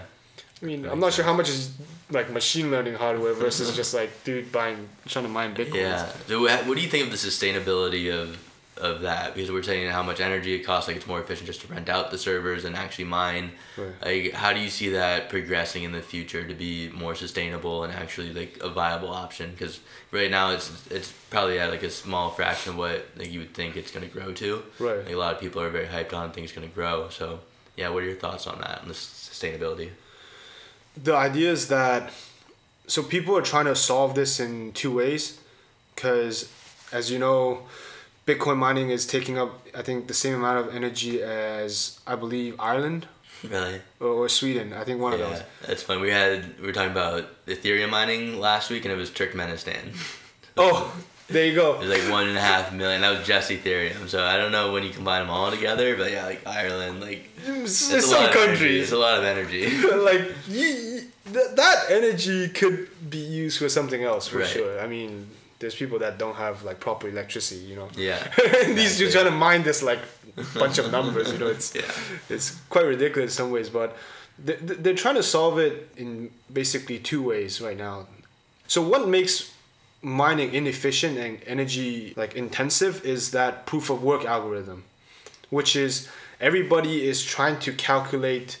I 0.61 0.65
mean, 0.65 0.85
I'm 0.85 0.99
not 0.99 1.13
sure 1.13 1.25
how 1.25 1.33
much 1.33 1.49
is 1.49 1.75
like 2.09 2.29
machine 2.31 2.71
learning 2.71 2.95
hardware 2.95 3.33
versus 3.33 3.75
just 3.75 3.93
like 3.93 4.23
dude 4.23 4.51
buying 4.51 4.87
trying 5.05 5.25
to 5.25 5.31
mine 5.31 5.55
bitcoins. 5.55 5.75
Yeah. 5.75 6.11
So 6.27 6.41
what, 6.41 6.65
do 6.65 6.81
you 6.81 6.87
think 6.87 7.05
of 7.05 7.11
the 7.11 7.17
sustainability 7.17 8.13
of 8.13 8.41
of 8.77 9.01
that? 9.01 9.35
Because 9.35 9.51
we're 9.51 9.63
saying 9.63 9.89
how 9.89 10.03
much 10.03 10.19
energy 10.21 10.53
it 10.53 10.59
costs. 10.59 10.87
Like 10.87 10.97
it's 10.97 11.07
more 11.07 11.19
efficient 11.19 11.47
just 11.47 11.61
to 11.61 11.67
rent 11.67 11.89
out 11.89 12.11
the 12.11 12.17
servers 12.17 12.63
and 12.63 12.75
actually 12.75 13.05
mine. 13.05 13.51
Right. 13.77 13.93
Like 14.05 14.33
how 14.33 14.53
do 14.53 14.59
you 14.59 14.69
see 14.69 14.89
that 14.89 15.29
progressing 15.29 15.83
in 15.83 15.91
the 15.91 16.01
future 16.01 16.47
to 16.47 16.53
be 16.53 16.89
more 16.89 17.15
sustainable 17.15 17.83
and 17.83 17.93
actually 17.93 18.31
like 18.31 18.57
a 18.61 18.69
viable 18.69 19.09
option? 19.09 19.51
Because 19.51 19.81
right 20.11 20.31
now 20.31 20.51
it's 20.51 20.71
it's 20.89 21.11
probably 21.29 21.59
at 21.59 21.69
like 21.69 21.83
a 21.83 21.89
small 21.89 22.29
fraction 22.29 22.71
of 22.73 22.77
what 22.77 23.07
like 23.17 23.31
you 23.31 23.39
would 23.39 23.53
think 23.53 23.75
it's 23.75 23.91
gonna 23.91 24.07
grow 24.07 24.31
to. 24.33 24.63
Right. 24.79 25.05
Like 25.05 25.13
a 25.13 25.17
lot 25.17 25.33
of 25.33 25.41
people 25.41 25.61
are 25.61 25.69
very 25.69 25.87
hyped 25.87 26.13
on 26.13 26.31
things 26.31 26.53
gonna 26.53 26.67
grow. 26.67 27.09
So 27.09 27.41
yeah, 27.77 27.89
what 27.89 28.03
are 28.03 28.05
your 28.05 28.15
thoughts 28.15 28.47
on 28.47 28.59
that 28.61 28.81
on 28.81 28.87
the 28.87 28.93
sustainability? 28.93 29.89
The 31.01 31.15
idea 31.15 31.51
is 31.51 31.67
that 31.67 32.11
so 32.87 33.03
people 33.03 33.35
are 33.37 33.41
trying 33.41 33.65
to 33.65 33.75
solve 33.75 34.15
this 34.15 34.39
in 34.39 34.71
two 34.73 34.95
ways, 34.95 35.39
because 35.95 36.49
as 36.91 37.11
you 37.11 37.19
know, 37.19 37.63
Bitcoin 38.25 38.57
mining 38.57 38.89
is 38.91 39.05
taking 39.05 39.37
up 39.37 39.65
I 39.77 39.81
think 39.81 40.07
the 40.07 40.13
same 40.13 40.35
amount 40.35 40.67
of 40.67 40.75
energy 40.75 41.21
as 41.21 41.99
I 42.07 42.15
believe 42.15 42.55
Ireland 42.59 43.07
Really? 43.43 43.81
or, 43.99 44.07
or 44.07 44.29
Sweden. 44.29 44.71
I 44.73 44.83
think 44.85 45.01
one 45.01 45.13
of 45.13 45.19
those. 45.19 45.41
that's 45.67 45.83
fun. 45.83 45.99
We 45.99 46.09
had 46.09 46.59
we 46.59 46.67
were 46.67 46.73
talking 46.73 46.91
about 46.91 47.45
Ethereum 47.45 47.89
mining 47.89 48.39
last 48.39 48.69
week, 48.69 48.85
and 48.85 48.91
it 48.93 48.97
was 48.97 49.09
Turkmenistan. 49.11 49.93
Oh, 50.57 50.95
there 51.27 51.45
you 51.45 51.53
It 51.53 51.55
go. 51.55 51.77
was 51.79 51.89
like 51.89 52.09
one 52.11 52.27
and 52.27 52.37
a 52.37 52.41
half 52.41 52.71
million. 52.73 53.01
That 53.01 53.17
was 53.17 53.27
just 53.27 53.49
Ethereum. 53.49 54.07
So 54.07 54.23
I 54.23 54.37
don't 54.37 54.51
know 54.51 54.71
when 54.71 54.83
you 54.83 54.91
combine 54.91 55.21
them 55.21 55.29
all 55.31 55.49
together, 55.51 55.95
but 55.97 56.11
yeah, 56.11 56.25
like 56.25 56.45
Ireland, 56.45 57.01
like 57.01 57.29
It's, 57.45 57.91
it's 57.91 58.07
some 58.09 58.21
lot 58.21 58.29
of 58.29 58.35
energy. 58.35 58.47
countries. 58.47 58.83
It's 58.83 58.91
a 58.91 58.97
lot 58.97 59.17
of 59.17 59.23
energy. 59.25 59.69
like 60.09 60.31
you, 60.47 61.01
th- 61.33 61.51
that 61.55 61.85
energy 61.89 62.49
could 62.49 62.89
be 63.09 63.17
used 63.17 63.57
for 63.59 63.69
something 63.69 64.03
else 64.03 64.27
for 64.27 64.39
Right. 64.39 64.47
sure. 64.47 64.79
I 64.79 64.87
mean, 64.87 65.27
there's 65.59 65.73
people 65.75 65.97
that 65.99 66.17
don't 66.19 66.35
have 66.35 66.63
like 66.63 66.79
proper 66.79 67.07
electricity, 67.07 67.61
you 67.61 67.75
know. 67.75 67.89
Yeah. 67.95 68.19
and 68.63 68.77
these 68.77 68.97
dudes 68.97 69.13
trying 69.13 69.25
to 69.25 69.31
mine 69.31 69.63
this 69.63 69.81
like 69.81 69.99
bunch 70.53 70.77
of 70.77 70.91
numbers, 70.91 71.31
you 71.31 71.39
know. 71.39 71.47
It's 71.47 71.73
Yeah. 71.79 71.89
it's 72.29 72.51
quite 72.69 72.85
ridiculous 72.85 73.31
in 73.31 73.35
some 73.45 73.51
ways, 73.51 73.69
but 73.69 73.97
they- 74.37 74.57
they- 74.57 74.75
they're 74.75 74.93
trying 74.95 75.15
to 75.15 75.23
solve 75.23 75.57
it 75.59 75.89
in 75.97 76.29
basically 76.53 76.99
two 76.99 77.23
ways 77.23 77.61
right 77.61 77.77
now. 77.77 78.05
So 78.67 78.81
what 78.81 79.07
makes 79.07 79.51
mining 80.05 80.53
inefficient 80.53 81.17
and 81.17 81.39
energy 81.47 82.13
like 82.15 82.35
intensive 82.35 83.03
is 83.03 83.31
that 83.31 83.65
proof 83.65 83.89
of 83.89 84.03
work 84.03 84.23
algorithm, 84.23 84.83
which 85.49 85.75
is 85.75 86.07
everybody 86.39 87.07
is 87.07 87.23
trying 87.23 87.57
to 87.59 87.73
calculate 87.73 88.59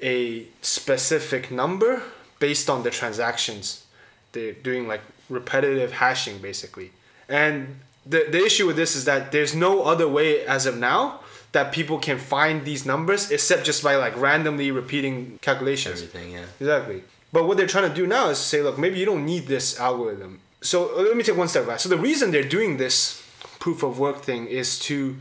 a 0.00 0.46
specific 0.62 1.50
number 1.50 2.02
based 2.38 2.70
on 2.70 2.84
the 2.84 2.90
transactions. 2.90 3.84
They're 4.32 4.52
doing 4.52 4.88
like 4.88 5.02
repetitive 5.28 5.92
hashing 5.92 6.38
basically. 6.38 6.92
And 7.28 7.80
the, 8.06 8.26
the 8.30 8.42
issue 8.42 8.66
with 8.66 8.76
this 8.76 8.96
is 8.96 9.04
that 9.04 9.30
there's 9.30 9.54
no 9.54 9.82
other 9.82 10.08
way 10.08 10.44
as 10.46 10.64
of 10.64 10.78
now 10.78 11.20
that 11.52 11.70
people 11.70 11.98
can 11.98 12.18
find 12.18 12.64
these 12.64 12.86
numbers 12.86 13.30
except 13.30 13.66
just 13.66 13.84
by 13.84 13.96
like 13.96 14.16
randomly 14.16 14.70
repeating 14.70 15.38
calculations. 15.42 16.02
Everything, 16.02 16.32
yeah. 16.32 16.46
Exactly. 16.58 17.04
But 17.30 17.46
what 17.46 17.58
they're 17.58 17.66
trying 17.66 17.90
to 17.90 17.94
do 17.94 18.06
now 18.06 18.30
is 18.30 18.38
say, 18.38 18.62
look, 18.62 18.78
maybe 18.78 18.98
you 18.98 19.04
don't 19.04 19.26
need 19.26 19.48
this 19.48 19.78
algorithm. 19.78 20.40
So 20.62 20.96
uh, 20.96 21.02
let 21.02 21.16
me 21.16 21.22
take 21.22 21.36
one 21.36 21.48
step 21.48 21.66
back. 21.66 21.80
So 21.80 21.88
the 21.88 21.98
reason 21.98 22.30
they're 22.30 22.42
doing 22.42 22.76
this 22.76 23.22
proof 23.58 23.82
of 23.82 23.98
work 23.98 24.22
thing 24.22 24.46
is 24.46 24.78
to 24.80 25.16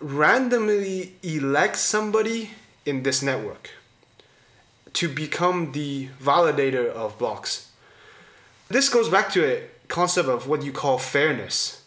randomly 0.00 1.14
elect 1.22 1.76
somebody 1.76 2.50
in 2.84 3.04
this 3.04 3.22
network 3.22 3.70
to 4.92 5.08
become 5.08 5.72
the 5.72 6.08
validator 6.20 6.88
of 6.88 7.18
blocks. 7.18 7.70
This 8.68 8.88
goes 8.88 9.08
back 9.08 9.30
to 9.32 9.44
a 9.44 9.62
concept 9.88 10.28
of 10.28 10.48
what 10.48 10.62
you 10.62 10.72
call 10.72 10.98
fairness. 10.98 11.82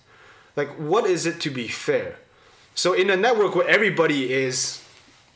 Like, 0.55 0.69
what 0.75 1.05
is 1.05 1.25
it 1.25 1.39
to 1.41 1.49
be 1.49 1.67
fair? 1.67 2.17
So 2.73 2.93
in 2.93 3.09
a 3.09 3.15
network 3.15 3.55
where 3.55 3.67
everybody 3.67 4.33
is 4.33 4.83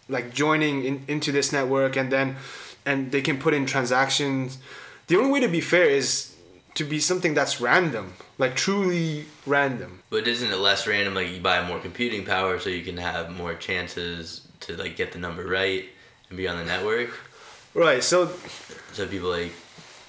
like 0.09 0.33
joining 0.33 0.83
in, 0.83 1.03
into 1.07 1.31
this 1.31 1.51
network 1.51 1.95
and 1.95 2.11
then 2.11 2.37
and 2.85 3.11
they 3.11 3.21
can 3.21 3.37
put 3.37 3.53
in 3.53 3.65
transactions 3.65 4.57
the 5.07 5.15
only 5.15 5.31
way 5.31 5.39
to 5.39 5.47
be 5.47 5.61
fair 5.61 5.85
is 5.85 6.30
to 6.75 6.83
be 6.83 6.99
something 6.99 7.33
that's 7.33 7.59
random 7.61 8.13
like 8.37 8.55
truly 8.55 9.25
random 9.45 10.01
But 10.09 10.27
isn't 10.27 10.49
it 10.51 10.55
less 10.57 10.87
random? 10.87 11.13
Like 11.15 11.29
you 11.31 11.39
buy 11.41 11.65
more 11.67 11.79
computing 11.79 12.25
power, 12.25 12.59
so 12.59 12.69
you 12.69 12.83
can 12.83 12.97
have 12.97 13.29
more 13.29 13.53
chances 13.55 14.47
to 14.61 14.75
like 14.77 14.95
get 14.95 15.11
the 15.11 15.19
number 15.19 15.45
right 15.45 15.85
and 16.29 16.37
be 16.37 16.47
on 16.47 16.57
the 16.57 16.65
network. 16.65 17.09
right 17.73 18.03
so 18.03 18.29
So 18.93 19.07
people 19.07 19.29
like 19.29 19.51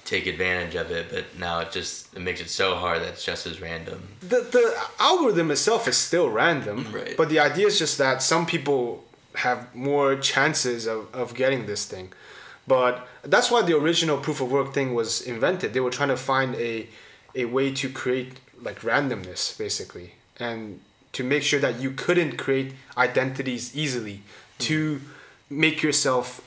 take 0.05 0.25
advantage 0.27 0.75
of 0.75 0.91
it, 0.91 1.05
but 1.11 1.25
now 1.39 1.59
it 1.59 1.71
just 1.71 2.13
it 2.15 2.21
makes 2.21 2.41
it 2.41 2.49
so 2.49 2.75
hard 2.75 3.01
that 3.01 3.09
it's 3.13 3.23
just 3.25 3.45
as 3.47 3.61
random. 3.61 3.99
the, 4.21 4.41
the 4.51 4.65
algorithm 4.99 5.49
itself 5.51 5.87
is 5.87 5.97
still 5.97 6.29
random 6.29 6.87
Right. 6.93 7.15
but 7.17 7.29
the 7.29 7.39
idea 7.39 7.67
is 7.67 7.77
just 7.79 7.97
that 7.97 8.21
some 8.21 8.45
people 8.45 9.03
have 9.35 9.73
more 9.75 10.15
chances 10.15 10.85
of, 10.87 11.07
of 11.13 11.33
getting 11.33 11.65
this 11.65 11.85
thing 11.85 12.11
but 12.67 13.07
that's 13.23 13.49
why 13.49 13.61
the 13.61 13.75
original 13.75 14.17
proof 14.17 14.41
of 14.41 14.51
work 14.51 14.73
thing 14.73 14.93
was 14.93 15.21
invented. 15.21 15.73
They 15.73 15.79
were 15.79 15.91
trying 15.91 16.09
to 16.09 16.17
find 16.17 16.55
a 16.55 16.87
a 17.35 17.45
way 17.45 17.71
to 17.73 17.89
create 17.89 18.39
like 18.61 18.81
randomness 18.81 19.57
basically 19.57 20.13
and 20.39 20.79
to 21.13 21.23
make 21.23 21.41
sure 21.43 21.59
that 21.59 21.79
you 21.79 21.91
couldn't 21.91 22.37
create 22.37 22.73
identities 22.95 23.75
easily 23.75 24.21
to 24.59 24.95
mm-hmm. 24.95 25.59
make 25.59 25.81
yourself 25.81 26.41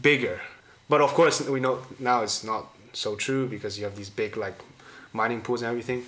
bigger. 0.00 0.40
But 0.88 1.00
of 1.00 1.12
course 1.12 1.40
we 1.40 1.60
know 1.60 1.82
now 1.98 2.22
it's 2.22 2.42
not 2.44 2.66
so 2.92 3.14
true 3.16 3.46
because 3.46 3.78
you 3.78 3.84
have 3.84 3.96
these 3.96 4.10
big 4.10 4.36
like 4.36 4.58
mining 5.12 5.42
pools 5.42 5.62
and 5.62 5.70
everything. 5.70 6.04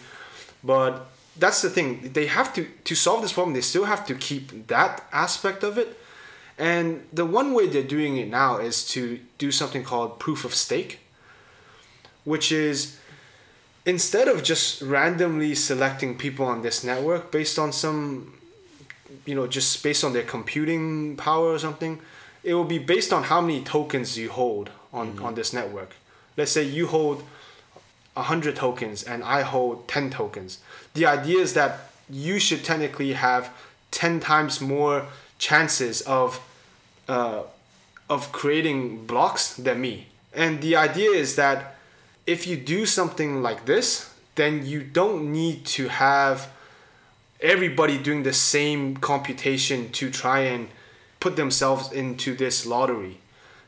But 0.65 1.07
that's 1.37 1.61
the 1.61 1.71
thing. 1.71 2.13
They 2.13 2.27
have 2.27 2.55
to 2.55 2.67
to 2.85 2.95
solve 2.95 3.23
this 3.23 3.33
problem 3.33 3.55
they 3.55 3.61
still 3.61 3.85
have 3.85 4.07
to 4.07 4.15
keep 4.15 4.69
that 4.69 5.05
aspect 5.13 5.63
of 5.63 5.77
it 5.77 5.99
and 6.59 7.07
the 7.13 7.25
one 7.25 7.55
way 7.55 7.67
they're 7.67 7.83
doing 7.83 8.17
it 8.17 8.29
now 8.29 8.59
is 8.59 8.87
to 8.89 9.21
do 9.39 9.51
something 9.51 9.85
called 9.85 10.19
proof 10.19 10.45
of 10.45 10.55
stake 10.55 11.01
which 12.25 12.51
is 12.53 12.99
instead 13.87 14.29
of 14.29 14.43
just 14.43 14.83
randomly 14.83 15.55
selecting 15.55 16.17
people 16.17 16.45
on 16.45 16.63
this 16.63 16.85
network 16.85 17.31
based 17.31 17.59
on 17.59 17.73
some 17.73 18.35
you 19.25 19.35
know 19.35 19.47
just 19.47 19.83
based 19.83 20.05
on 20.05 20.13
their 20.13 20.25
computing 20.25 21.17
power 21.17 21.53
or 21.53 21.59
something 21.59 22.01
it 22.45 22.55
will 22.55 22.65
be 22.65 22.79
based 22.79 23.13
on 23.13 23.25
how 23.25 23.41
many 23.41 23.63
tokens 23.63 24.19
you 24.19 24.31
hold 24.31 24.71
on 24.93 25.15
mm-hmm. 25.15 25.25
on 25.25 25.35
this 25.35 25.53
network 25.53 25.95
let's 26.37 26.53
say 26.53 26.63
you 26.63 26.87
hold 26.87 27.23
100 28.19 28.57
tokens 28.57 29.05
and 29.05 29.23
I 29.23 29.43
hold 29.43 29.87
10 29.89 30.11
tokens. 30.11 30.59
The 30.95 31.07
idea 31.07 31.39
is 31.39 31.55
that 31.55 31.91
you 32.11 32.39
should 32.39 32.65
technically 32.65 33.13
have 33.13 33.51
10 33.93 34.21
times 34.21 34.61
more 34.61 35.07
chances 35.39 36.01
of 36.03 36.41
uh, 37.09 37.43
of 38.09 38.33
creating 38.33 39.07
blocks 39.07 39.55
than 39.55 39.81
me. 39.81 40.07
And 40.33 40.61
the 40.61 40.77
idea 40.77 41.11
is 41.11 41.37
that 41.37 41.77
if 42.27 42.47
you 42.47 42.57
do 42.57 42.87
something 42.87 43.43
like 43.43 43.65
this, 43.65 44.15
then 44.35 44.65
you 44.67 44.83
don't 44.83 45.33
need 45.33 45.65
to 45.67 45.89
have 45.89 46.51
everybody 47.41 47.99
doing 47.99 48.23
the 48.23 48.33
same 48.33 48.97
computation 48.97 49.91
to 49.93 50.11
try 50.11 50.41
and 50.41 50.69
put 51.21 51.37
themselves 51.37 51.93
into 51.93 52.35
this 52.35 52.67
lottery. 52.67 53.19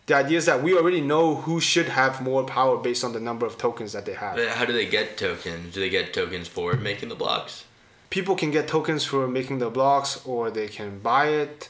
The 0.06 0.16
idea 0.16 0.38
is 0.38 0.46
that 0.46 0.62
we 0.62 0.76
already 0.76 1.00
know 1.00 1.36
who 1.36 1.60
should 1.60 1.86
have 1.86 2.20
more 2.20 2.44
power 2.44 2.76
based 2.76 3.04
on 3.04 3.12
the 3.12 3.20
number 3.20 3.46
of 3.46 3.58
tokens 3.58 3.92
that 3.92 4.06
they 4.06 4.14
have. 4.14 4.36
But 4.36 4.48
how 4.48 4.64
do 4.64 4.72
they 4.72 4.86
get 4.86 5.16
tokens? 5.16 5.72
Do 5.72 5.80
they 5.80 5.90
get 5.90 6.12
tokens 6.12 6.48
for 6.48 6.74
making 6.74 7.10
the 7.10 7.14
blocks? 7.14 7.64
People 8.10 8.34
can 8.34 8.50
get 8.50 8.66
tokens 8.66 9.04
for 9.04 9.28
making 9.28 9.58
the 9.58 9.70
blocks, 9.70 10.20
or 10.26 10.50
they 10.50 10.66
can 10.66 10.98
buy 10.98 11.28
it, 11.28 11.68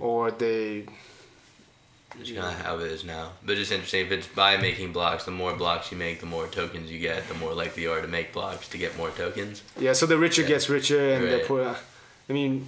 or 0.00 0.30
they. 0.30 0.84
It's 2.20 2.30
kind 2.30 2.46
of 2.46 2.60
how 2.64 2.78
it 2.78 2.92
is 2.92 3.02
now. 3.04 3.32
But 3.44 3.58
it's 3.58 3.72
interesting. 3.72 4.06
If 4.06 4.12
it's 4.12 4.26
by 4.28 4.56
making 4.56 4.92
blocks, 4.92 5.24
the 5.24 5.32
more 5.32 5.52
blocks 5.56 5.90
you 5.90 5.98
make, 5.98 6.20
the 6.20 6.26
more 6.26 6.46
tokens 6.46 6.88
you 6.90 7.00
get. 7.00 7.26
The 7.26 7.34
more 7.34 7.52
likely 7.54 7.82
you 7.82 7.90
are 7.90 8.00
to 8.00 8.06
make 8.06 8.32
blocks 8.32 8.68
to 8.68 8.78
get 8.78 8.96
more 8.96 9.10
tokens. 9.10 9.62
Yeah, 9.78 9.94
so 9.94 10.06
the 10.06 10.16
richer 10.16 10.42
Yeah. 10.42 10.48
gets 10.48 10.68
richer, 10.68 11.10
and 11.14 11.24
the 11.28 11.40
poor. 11.40 11.74
I 12.30 12.32
mean, 12.32 12.66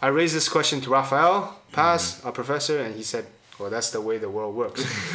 I 0.00 0.08
raised 0.08 0.34
this 0.34 0.48
question 0.48 0.80
to 0.82 0.90
Rafael 0.90 1.58
Pass, 1.72 2.02
Mm-hmm. 2.16 2.26
our 2.26 2.32
professor, 2.32 2.78
and 2.80 2.94
he 2.94 3.02
said, 3.02 3.26
"Well, 3.58 3.68
that's 3.68 3.90
the 3.90 4.00
way 4.00 4.16
the 4.18 4.30
world 4.30 4.54
works." 4.56 4.80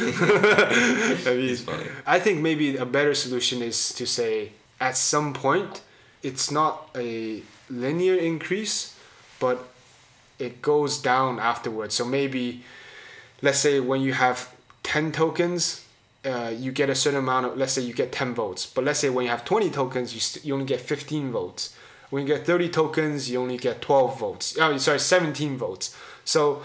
I 1.26 1.34
mean. 1.36 1.56
I 2.06 2.18
think 2.20 2.40
maybe 2.40 2.76
a 2.76 2.86
better 2.86 3.14
solution 3.14 3.62
is 3.62 3.92
to 3.94 4.06
say 4.06 4.52
at 4.80 4.96
some 4.96 5.32
point, 5.34 5.82
it's 6.22 6.50
not 6.50 6.88
a 6.94 7.42
linear 7.68 8.14
increase, 8.16 8.94
but 9.40 9.58
it 10.40 10.62
goes 10.62 10.98
down 10.98 11.38
afterwards. 11.38 11.94
So 11.94 12.04
maybe, 12.04 12.62
let's 13.42 13.58
say 13.58 13.80
when 13.80 14.00
you 14.00 14.12
have 14.12 14.54
10 14.82 15.12
tokens, 15.12 15.84
uh, 16.24 16.52
you 16.54 16.72
get 16.72 16.90
a 16.90 16.94
certain 16.94 17.20
amount 17.20 17.46
of, 17.46 17.56
let's 17.56 17.72
say 17.72 17.82
you 17.82 17.94
get 17.94 18.12
10 18.12 18.34
votes. 18.34 18.66
But 18.66 18.84
let's 18.84 18.98
say 18.98 19.10
when 19.10 19.24
you 19.24 19.30
have 19.30 19.44
20 19.44 19.70
tokens, 19.70 20.14
you, 20.14 20.20
st- 20.20 20.44
you 20.44 20.54
only 20.54 20.66
get 20.66 20.80
15 20.80 21.30
votes. 21.30 21.74
When 22.10 22.26
you 22.26 22.34
get 22.34 22.44
30 22.46 22.68
tokens, 22.70 23.30
you 23.30 23.40
only 23.40 23.56
get 23.56 23.80
12 23.80 24.18
votes. 24.18 24.58
Oh, 24.60 24.76
sorry, 24.78 24.98
17 24.98 25.56
votes. 25.56 25.96
So 26.24 26.62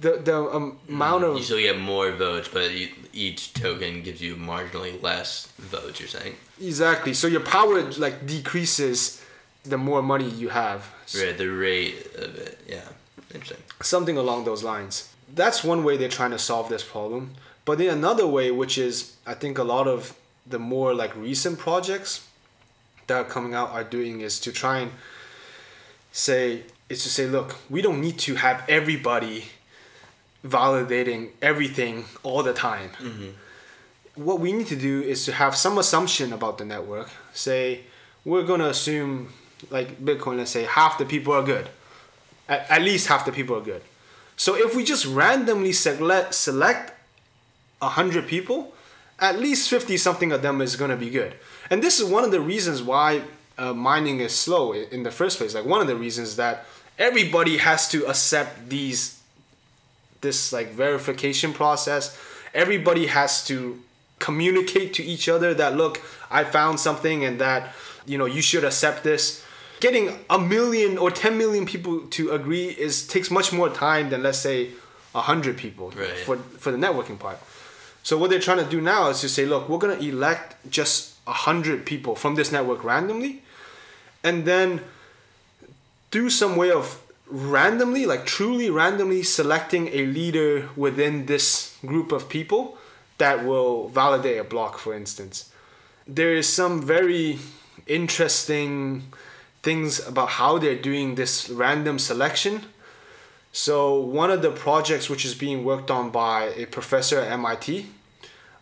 the, 0.00 0.18
the 0.18 0.36
um, 0.36 0.78
amount 0.88 1.24
of. 1.24 1.36
You 1.36 1.42
still 1.42 1.58
get 1.58 1.78
more 1.78 2.12
votes, 2.12 2.48
but 2.48 2.70
you, 2.72 2.88
each 3.12 3.54
token 3.54 4.02
gives 4.02 4.20
you 4.20 4.36
marginally 4.36 5.02
less 5.02 5.46
votes. 5.58 5.98
You're 5.98 6.08
saying, 6.08 6.34
Exactly. 6.60 7.14
So 7.14 7.26
your 7.26 7.40
power 7.40 7.82
like 7.92 8.26
decreases 8.26 9.24
the 9.64 9.78
more 9.78 10.02
money 10.02 10.28
you 10.28 10.50
have. 10.50 10.92
Right? 11.16 11.36
The 11.36 11.48
rate 11.48 12.14
of 12.16 12.36
it. 12.36 12.58
Yeah, 12.68 12.88
interesting. 13.34 13.62
Something 13.80 14.16
along 14.16 14.44
those 14.44 14.62
lines. 14.62 15.12
That's 15.34 15.64
one 15.64 15.84
way 15.84 15.96
they're 15.96 16.08
trying 16.08 16.32
to 16.32 16.38
solve 16.38 16.68
this 16.68 16.84
problem. 16.84 17.34
But 17.64 17.78
then 17.78 17.88
another 17.88 18.26
way, 18.26 18.50
which 18.50 18.76
is 18.78 19.16
I 19.26 19.34
think 19.34 19.58
a 19.58 19.62
lot 19.62 19.86
of 19.86 20.16
the 20.46 20.58
more 20.58 20.94
like 20.94 21.14
recent 21.16 21.58
projects 21.58 22.26
that 23.06 23.16
are 23.16 23.24
coming 23.24 23.54
out 23.54 23.70
are 23.70 23.84
doing 23.84 24.20
is 24.20 24.40
to 24.40 24.52
try 24.52 24.78
and 24.78 24.90
say 26.10 26.64
is 26.88 27.02
to 27.04 27.08
say, 27.08 27.26
look, 27.26 27.56
we 27.70 27.80
don't 27.80 28.00
need 28.00 28.18
to 28.18 28.34
have 28.34 28.64
everybody 28.68 29.46
validating 30.44 31.30
everything 31.40 32.04
all 32.22 32.42
the 32.42 32.52
time. 32.52 32.90
Mm-hmm. 33.00 33.28
What 34.22 34.40
we 34.40 34.52
need 34.52 34.66
to 34.66 34.76
do 34.76 35.00
is 35.00 35.24
to 35.24 35.32
have 35.32 35.56
some 35.56 35.78
assumption 35.78 36.32
about 36.32 36.58
the 36.58 36.64
network. 36.64 37.08
Say, 37.32 37.84
we're 38.24 38.42
gonna 38.42 38.68
assume, 38.68 39.32
like 39.70 40.04
Bitcoin, 40.04 40.36
let's 40.36 40.50
say 40.50 40.64
half 40.64 40.98
the 40.98 41.06
people 41.06 41.32
are 41.32 41.42
good. 41.42 41.68
At, 42.48 42.70
at 42.70 42.82
least 42.82 43.08
half 43.08 43.24
the 43.24 43.32
people 43.32 43.56
are 43.56 43.60
good. 43.60 43.82
So 44.36 44.56
if 44.56 44.74
we 44.74 44.84
just 44.84 45.06
randomly 45.06 45.72
select 45.72 46.34
select 46.34 46.92
hundred 47.80 48.26
people, 48.26 48.72
at 49.18 49.38
least 49.38 49.68
fifty 49.68 49.96
something 49.96 50.32
of 50.32 50.42
them 50.42 50.60
is 50.60 50.76
gonna 50.76 50.96
be 50.96 51.10
good. 51.10 51.34
And 51.70 51.82
this 51.82 52.00
is 52.00 52.08
one 52.08 52.24
of 52.24 52.30
the 52.30 52.40
reasons 52.40 52.82
why 52.82 53.22
uh, 53.58 53.72
mining 53.72 54.20
is 54.20 54.34
slow 54.34 54.72
in 54.72 55.02
the 55.02 55.10
first 55.10 55.38
place. 55.38 55.54
Like 55.54 55.64
one 55.64 55.80
of 55.80 55.86
the 55.86 55.96
reasons 55.96 56.36
that 56.36 56.66
everybody 56.98 57.58
has 57.58 57.88
to 57.88 58.06
accept 58.06 58.68
these 58.68 59.20
this 60.20 60.52
like 60.52 60.70
verification 60.70 61.52
process. 61.52 62.16
Everybody 62.54 63.06
has 63.06 63.44
to 63.46 63.80
communicate 64.18 64.94
to 64.94 65.02
each 65.02 65.28
other 65.28 65.52
that 65.54 65.76
look, 65.76 66.00
I 66.30 66.44
found 66.44 66.78
something 66.78 67.24
and 67.24 67.40
that 67.40 67.74
you 68.06 68.18
know, 68.18 68.26
you 68.26 68.42
should 68.42 68.64
accept 68.64 69.04
this. 69.04 69.41
Getting 69.82 70.06
a 70.30 70.38
million 70.38 70.96
or 70.96 71.10
10 71.10 71.36
million 71.36 71.66
people 71.66 72.02
to 72.16 72.30
agree 72.30 72.68
is 72.68 73.04
takes 73.14 73.32
much 73.32 73.52
more 73.52 73.68
time 73.68 74.10
than 74.10 74.22
let's 74.22 74.38
say 74.38 74.70
100 75.10 75.56
people 75.56 75.90
Right. 75.90 76.18
for 76.26 76.36
for 76.62 76.70
the 76.70 76.78
networking 76.78 77.18
part. 77.18 77.38
So 78.04 78.16
what 78.16 78.30
they're 78.30 78.46
trying 78.48 78.62
to 78.64 78.70
do 78.76 78.80
now 78.80 79.10
is 79.10 79.20
to 79.22 79.28
say, 79.28 79.44
look, 79.44 79.68
we're 79.68 79.82
going 79.86 79.98
to 79.98 80.04
elect 80.08 80.48
just 80.70 81.16
100 81.24 81.84
people 81.84 82.14
from 82.14 82.36
this 82.36 82.52
network 82.52 82.84
randomly 82.84 83.42
and 84.22 84.44
then 84.44 84.68
through 86.12 86.30
some 86.30 86.54
way 86.56 86.70
of 86.70 87.00
randomly, 87.26 88.06
like 88.06 88.24
truly 88.24 88.70
randomly 88.70 89.22
selecting 89.24 89.88
a 89.88 90.06
leader 90.06 90.68
within 90.76 91.26
this 91.26 91.76
group 91.92 92.12
of 92.12 92.28
people 92.28 92.62
that 93.18 93.44
will 93.44 93.88
validate 93.88 94.38
a 94.38 94.44
block, 94.44 94.78
for 94.78 94.94
instance. 94.94 95.50
There 96.06 96.34
is 96.40 96.46
some 96.48 96.82
very 96.82 97.38
interesting 97.86 99.12
things 99.62 100.04
about 100.06 100.30
how 100.30 100.58
they're 100.58 100.76
doing 100.90 101.14
this 101.14 101.48
random 101.48 101.98
selection. 101.98 102.62
So 103.52 104.00
one 104.00 104.30
of 104.30 104.42
the 104.42 104.50
projects 104.50 105.08
which 105.10 105.24
is 105.24 105.34
being 105.34 105.64
worked 105.64 105.90
on 105.90 106.10
by 106.10 106.44
a 106.56 106.66
professor 106.66 107.20
at 107.20 107.30
MIT, 107.32 107.86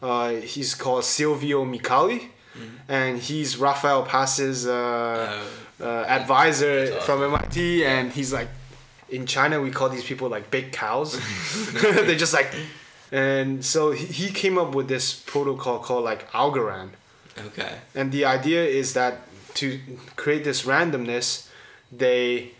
uh, 0.02 0.30
he's 0.32 0.74
called 0.74 1.04
Silvio 1.04 1.64
Micali, 1.64 2.28
and 2.88 3.18
he's 3.20 3.56
Rafael 3.56 4.02
Pass's 4.02 4.66
uh, 4.66 5.40
uh, 5.80 5.84
advisor 5.84 6.90
That's 6.90 7.04
from 7.06 7.22
MIT, 7.22 7.84
and 7.86 8.10
he's 8.12 8.32
like, 8.32 8.48
in 9.08 9.26
China 9.26 9.60
we 9.60 9.70
call 9.70 9.88
these 9.88 10.04
people 10.04 10.28
like 10.28 10.50
big 10.50 10.72
cows. 10.72 11.18
They're 11.82 12.16
just 12.16 12.34
like, 12.34 12.52
and 13.12 13.64
so 13.64 13.92
he, 13.92 14.06
he 14.06 14.30
came 14.32 14.58
up 14.58 14.74
with 14.74 14.88
this 14.88 15.14
protocol 15.14 15.78
called 15.78 16.04
like 16.04 16.30
Algorand, 16.32 16.90
Okay. 17.38 17.76
and 17.94 18.10
the 18.12 18.24
idea 18.24 18.64
is 18.64 18.94
that 18.94 19.20
to 19.54 19.80
create 20.16 20.44
this 20.44 20.62
randomness, 20.62 21.48
they 21.90 22.52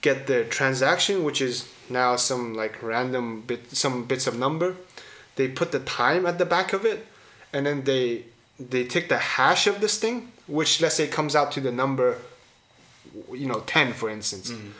get 0.00 0.26
the 0.26 0.44
transaction, 0.44 1.24
which 1.24 1.40
is 1.40 1.68
now 1.88 2.16
some 2.16 2.54
like 2.54 2.82
random 2.82 3.42
bit, 3.42 3.70
some 3.72 4.04
bits 4.04 4.26
of 4.26 4.38
number. 4.38 4.76
They 5.36 5.48
put 5.48 5.72
the 5.72 5.80
time 5.80 6.26
at 6.26 6.38
the 6.38 6.44
back 6.46 6.72
of 6.72 6.84
it, 6.84 7.06
and 7.52 7.66
then 7.66 7.84
they 7.84 8.24
they 8.58 8.84
take 8.84 9.08
the 9.08 9.18
hash 9.18 9.66
of 9.66 9.80
this 9.80 9.98
thing, 9.98 10.32
which 10.46 10.80
let's 10.80 10.96
say 10.96 11.06
comes 11.06 11.34
out 11.34 11.52
to 11.52 11.60
the 11.60 11.72
number, 11.72 12.18
you 13.32 13.46
know, 13.46 13.60
ten 13.66 13.92
for 13.92 14.10
instance. 14.10 14.50
Mm-hmm. 14.50 14.70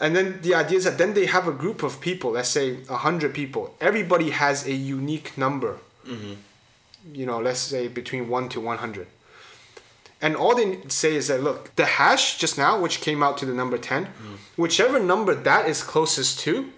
And 0.00 0.14
then 0.14 0.40
the 0.42 0.54
idea 0.54 0.78
is 0.78 0.84
that 0.84 0.96
then 0.96 1.14
they 1.14 1.26
have 1.26 1.48
a 1.48 1.52
group 1.52 1.82
of 1.82 2.00
people, 2.00 2.32
let's 2.32 2.48
say 2.48 2.78
a 2.88 2.98
hundred 2.98 3.34
people. 3.34 3.74
Everybody 3.80 4.30
has 4.30 4.66
a 4.66 4.72
unique 4.72 5.36
number. 5.36 5.78
Mm-hmm. 6.06 6.34
You 7.12 7.26
know, 7.26 7.40
let's 7.40 7.60
say 7.60 7.88
between 7.88 8.28
one 8.28 8.48
to 8.50 8.60
one 8.60 8.78
hundred. 8.78 9.08
And 10.20 10.34
all 10.34 10.54
they 10.54 10.80
say 10.88 11.14
is 11.14 11.28
that 11.28 11.42
look, 11.42 11.74
the 11.76 11.84
hash 11.84 12.38
just 12.38 12.58
now, 12.58 12.80
which 12.80 13.00
came 13.00 13.22
out 13.22 13.38
to 13.38 13.46
the 13.46 13.54
number 13.54 13.78
10, 13.78 14.08
whichever 14.56 14.98
number 14.98 15.34
that 15.34 15.68
is 15.68 15.82
closest 15.82 16.40
to, 16.40 16.72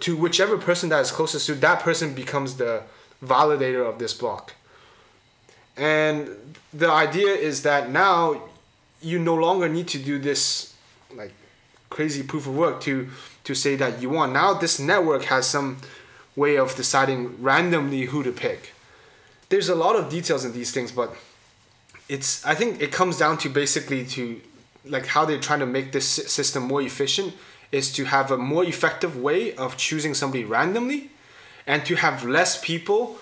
to 0.00 0.16
whichever 0.16 0.56
person 0.56 0.88
that 0.88 1.00
is 1.00 1.10
closest 1.10 1.46
to, 1.46 1.54
that 1.56 1.80
person 1.80 2.14
becomes 2.14 2.56
the 2.56 2.82
validator 3.22 3.86
of 3.86 3.98
this 3.98 4.14
block. 4.14 4.54
And 5.76 6.30
the 6.72 6.90
idea 6.90 7.28
is 7.28 7.62
that 7.62 7.90
now 7.90 8.42
you 9.02 9.18
no 9.18 9.34
longer 9.34 9.68
need 9.68 9.88
to 9.88 9.98
do 9.98 10.18
this 10.18 10.74
like 11.14 11.32
crazy 11.90 12.22
proof 12.22 12.46
of 12.46 12.56
work 12.56 12.80
to 12.82 13.08
to 13.44 13.54
say 13.54 13.76
that 13.76 14.00
you 14.00 14.10
want. 14.10 14.32
Now 14.32 14.54
this 14.54 14.78
network 14.78 15.24
has 15.24 15.46
some 15.46 15.78
way 16.36 16.56
of 16.56 16.74
deciding 16.76 17.42
randomly 17.42 18.06
who 18.06 18.22
to 18.22 18.32
pick. 18.32 18.72
There's 19.48 19.68
a 19.68 19.74
lot 19.74 19.96
of 19.96 20.08
details 20.08 20.44
in 20.44 20.52
these 20.52 20.70
things, 20.70 20.92
but 20.92 21.14
it's 22.14 22.44
I 22.44 22.54
think 22.54 22.70
it 22.82 22.90
comes 22.92 23.16
down 23.18 23.34
to 23.38 23.48
basically 23.48 24.04
to 24.16 24.40
like 24.94 25.06
how 25.06 25.24
they're 25.24 25.46
trying 25.48 25.60
to 25.60 25.70
make 25.78 25.88
this 25.92 26.08
system 26.38 26.62
more 26.72 26.82
efficient 26.82 27.34
is 27.70 27.92
to 27.92 28.04
have 28.04 28.30
a 28.30 28.36
more 28.36 28.64
effective 28.64 29.16
way 29.16 29.54
of 29.54 29.76
choosing 29.76 30.14
somebody 30.14 30.44
randomly 30.44 31.10
and 31.66 31.84
to 31.86 31.94
have 31.96 32.16
less 32.24 32.60
people 32.70 33.18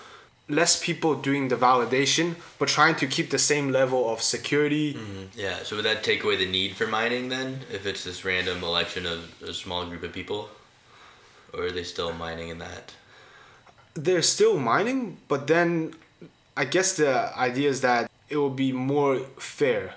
less 0.59 0.73
people 0.83 1.13
doing 1.29 1.49
the 1.49 1.55
validation 1.55 2.27
but 2.57 2.67
trying 2.67 2.95
to 2.95 3.05
keep 3.05 3.29
the 3.29 3.43
same 3.51 3.71
level 3.71 4.01
of 4.13 4.21
security 4.21 4.93
mm-hmm. 4.95 5.25
Yeah. 5.45 5.57
So 5.63 5.75
would 5.75 5.85
that 5.85 6.03
take 6.03 6.23
away 6.23 6.37
the 6.43 6.51
need 6.59 6.75
for 6.75 6.87
mining 6.87 7.29
then, 7.29 7.61
if 7.71 7.85
it's 7.85 8.03
this 8.03 8.25
random 8.25 8.63
election 8.63 9.05
of 9.05 9.19
a 9.43 9.53
small 9.53 9.85
group 9.85 10.03
of 10.03 10.11
people, 10.11 10.49
or 11.53 11.65
are 11.65 11.71
they 11.71 11.83
still 11.83 12.11
mining 12.13 12.49
in 12.49 12.59
that? 12.59 12.93
they're 13.93 14.21
still 14.21 14.57
mining, 14.57 15.17
but 15.27 15.47
then 15.47 15.93
I 16.55 16.65
guess 16.65 16.97
the 16.97 17.37
idea 17.37 17.69
is 17.69 17.81
that 17.81 18.08
it 18.29 18.37
will 18.37 18.49
be 18.49 18.71
more 18.71 19.19
fair, 19.37 19.95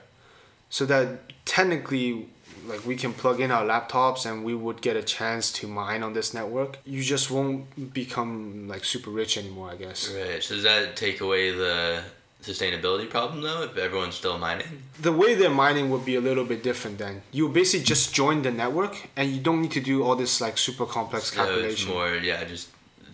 so 0.71 0.87
that 0.87 1.45
technically, 1.45 2.29
like 2.66 2.87
we 2.87 2.97
can 2.97 3.12
plug 3.12 3.40
in 3.40 3.51
our 3.51 3.64
laptops 3.64 4.25
and 4.25 4.45
we 4.45 4.55
would 4.55 4.81
get 4.81 4.97
a 4.97 5.03
chance 5.03 5.53
to 5.53 5.66
mine 5.66 6.03
on 6.03 6.12
this 6.12 6.33
network. 6.33 6.79
You 6.85 7.03
just 7.03 7.31
won't 7.31 7.92
become 7.92 8.68
like 8.68 8.85
super 8.85 9.11
rich 9.11 9.37
anymore, 9.37 9.71
I 9.71 9.77
guess. 9.77 10.11
Right. 10.12 10.42
So 10.42 10.55
does 10.55 10.64
that 10.64 10.97
take 10.97 11.21
away 11.21 11.51
the 11.51 12.03
sustainability 12.42 13.09
problem 13.09 13.42
though, 13.42 13.62
if 13.64 13.77
everyone's 13.77 14.14
still 14.14 14.38
mining? 14.38 14.66
The 15.01 15.12
way 15.12 15.35
they're 15.35 15.51
mining 15.51 15.90
would 15.90 16.05
be 16.05 16.14
a 16.16 16.21
little 16.21 16.45
bit 16.45 16.62
different. 16.62 16.99
Then 16.99 17.23
you 17.33 17.49
basically 17.49 17.85
just 17.85 18.14
join 18.14 18.42
the 18.42 18.51
network 18.51 19.09
and 19.16 19.31
you 19.31 19.40
don't 19.40 19.61
need 19.62 19.73
to 19.73 19.81
do 19.81 20.03
all 20.05 20.16
this 20.16 20.40
like 20.40 20.57
super 20.59 20.87
complex 20.87 21.33
So 21.33 21.42
it's 21.42 21.49
calculation. 21.51 21.88
more, 21.90 22.14
yeah, 22.16 22.45
just 22.45 22.68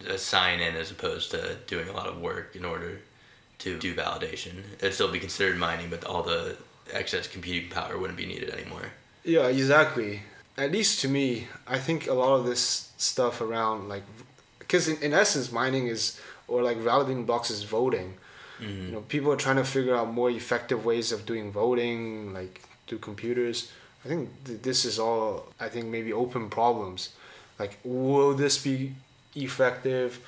a 0.08 0.18
sign 0.18 0.60
in 0.60 0.76
as 0.76 0.90
opposed 0.90 1.30
to 1.32 1.56
doing 1.66 1.88
a 1.88 1.92
lot 1.92 2.06
of 2.06 2.20
work 2.20 2.54
in 2.54 2.64
order 2.64 3.00
to 3.58 3.78
do 3.78 3.94
validation. 3.94 4.62
It'd 4.78 4.94
still 4.94 5.10
be 5.10 5.18
considered 5.18 5.58
mining, 5.58 5.90
but 5.90 6.04
all 6.04 6.22
the 6.22 6.56
excess 6.92 7.26
computing 7.26 7.70
power 7.70 7.98
wouldn't 7.98 8.18
be 8.18 8.26
needed 8.26 8.50
anymore. 8.50 8.92
Yeah, 9.24 9.48
exactly. 9.48 10.22
At 10.56 10.72
least 10.72 11.00
to 11.02 11.08
me, 11.08 11.48
I 11.66 11.78
think 11.78 12.06
a 12.06 12.14
lot 12.14 12.34
of 12.38 12.46
this 12.46 12.92
stuff 12.96 13.40
around 13.40 13.88
like, 13.88 14.02
because 14.58 14.88
in, 14.88 15.00
in 15.02 15.12
essence, 15.12 15.52
mining 15.52 15.86
is 15.86 16.20
or 16.48 16.62
like 16.62 16.78
validating 16.78 17.26
blocks 17.26 17.50
is 17.50 17.62
voting. 17.62 18.14
Mm-hmm. 18.60 18.86
You 18.86 18.92
know, 18.92 19.00
people 19.02 19.32
are 19.32 19.36
trying 19.36 19.56
to 19.56 19.64
figure 19.64 19.94
out 19.94 20.12
more 20.12 20.30
effective 20.30 20.84
ways 20.84 21.12
of 21.12 21.26
doing 21.26 21.52
voting, 21.52 22.32
like 22.32 22.62
through 22.86 22.98
computers. 22.98 23.70
I 24.04 24.08
think 24.08 24.30
th- 24.44 24.62
this 24.62 24.84
is 24.84 24.98
all. 24.98 25.46
I 25.60 25.68
think 25.68 25.86
maybe 25.86 26.12
open 26.12 26.48
problems. 26.48 27.10
Like, 27.58 27.78
will 27.84 28.34
this 28.34 28.58
be 28.58 28.94
effective? 29.36 30.20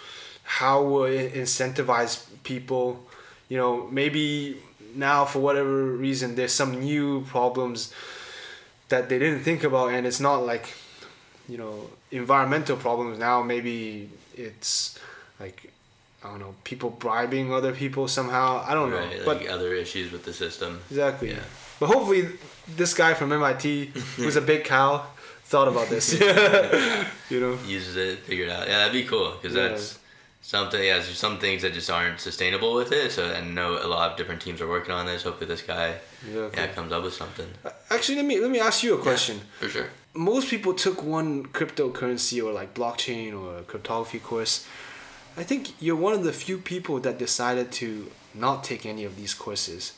How 0.45 0.83
will 0.83 1.05
it 1.05 1.35
incentivize 1.35 2.27
people? 2.45 3.05
You 3.51 3.57
know, 3.59 3.87
maybe 3.91 4.57
now 4.95 5.25
for 5.27 5.41
whatever 5.41 5.85
reason 6.07 6.35
there's 6.37 6.53
some 6.63 6.73
new 6.81 7.21
problems 7.35 7.93
that 8.89 9.09
they 9.09 9.19
didn't 9.19 9.43
think 9.49 9.63
about 9.63 9.93
and 9.95 10.05
it's 10.07 10.19
not 10.29 10.39
like 10.53 10.67
you 11.49 11.57
know 11.63 11.75
environmental 12.11 12.77
problems 12.77 13.17
now 13.19 13.41
maybe 13.41 14.09
it's 14.35 14.99
like 15.39 15.71
i 16.25 16.29
don't 16.29 16.41
know 16.41 16.55
people 16.65 16.91
bribing 16.91 17.53
other 17.53 17.73
people 17.73 18.09
somehow 18.09 18.65
i 18.67 18.75
don't 18.75 18.91
know 18.91 18.97
Right. 18.99 19.25
but 19.25 19.47
other 19.47 19.73
issues 19.75 20.11
with 20.11 20.25
the 20.25 20.33
system. 20.33 20.81
exactly 20.91 21.31
Yeah. 21.31 21.45
but 21.79 21.87
hopefully 21.87 22.23
this 22.81 22.93
guy 22.95 23.15
from 23.15 23.29
mit 23.31 23.63
who's 24.17 24.35
a 24.35 24.41
big 24.53 24.65
cow 24.65 25.07
thought 25.45 25.69
about 25.69 25.89
this 25.89 26.07
you 27.31 27.39
know 27.41 27.57
Uses 27.79 27.95
it, 27.97 28.19
figured 28.27 28.49
it 28.49 28.53
out. 28.53 28.67
Yeah, 28.67 28.79
that'd 28.79 28.93
be 28.93 29.05
cool 29.05 29.29
because 29.41 29.55
Yeah. 29.57 29.69
that's 29.69 30.00
something. 30.43 30.83
Yeah, 30.83 30.95
there's 30.95 31.19
some 31.19 31.39
things 31.39 31.63
that 31.63 31.73
just 31.73 31.91
aren't 31.91 32.21
sustainable 32.21 32.75
with 32.75 32.93
it. 32.93 33.13
So 33.13 33.33
I 33.33 33.41
know 33.41 33.79
a 33.83 33.89
lot 33.89 34.11
of 34.11 34.17
different 34.17 34.41
teams 34.43 34.61
are 34.61 34.69
working 34.69 34.93
on 34.93 35.07
this. 35.07 35.23
Hopefully, 35.23 35.47
this 35.47 35.63
guy 35.63 35.97
yeah, 36.33 36.49
yeah 36.55 36.67
comes 36.69 36.93
up 36.93 37.03
with 37.03 37.15
something 37.15 37.47
actually 37.91 38.17
let 38.17 38.25
me 38.25 38.41
let 38.41 38.51
me 38.51 38.61
ask 38.61 38.83
you 38.83 38.95
a 38.95 38.99
question 38.99 39.41
for 39.59 39.69
sure. 39.69 39.89
most 40.15 40.49
people 40.49 40.73
took 40.73 41.03
one 41.03 41.45
cryptocurrency 41.47 42.43
or 42.45 42.53
like 42.53 42.73
blockchain 42.73 43.39
or 43.39 43.63
cryptography 43.63 44.19
course. 44.19 44.67
I 45.37 45.43
think 45.43 45.81
you're 45.81 45.97
one 45.97 46.15
of 46.15 46.25
the 46.25 46.33
few 46.33 46.59
people 46.59 46.99
that 47.01 47.19
decided 47.19 47.73
to 47.73 48.11
not 48.35 48.65
take 48.65 48.85
any 48.87 49.05
of 49.05 49.17
these 49.17 49.35
courses. 49.35 49.93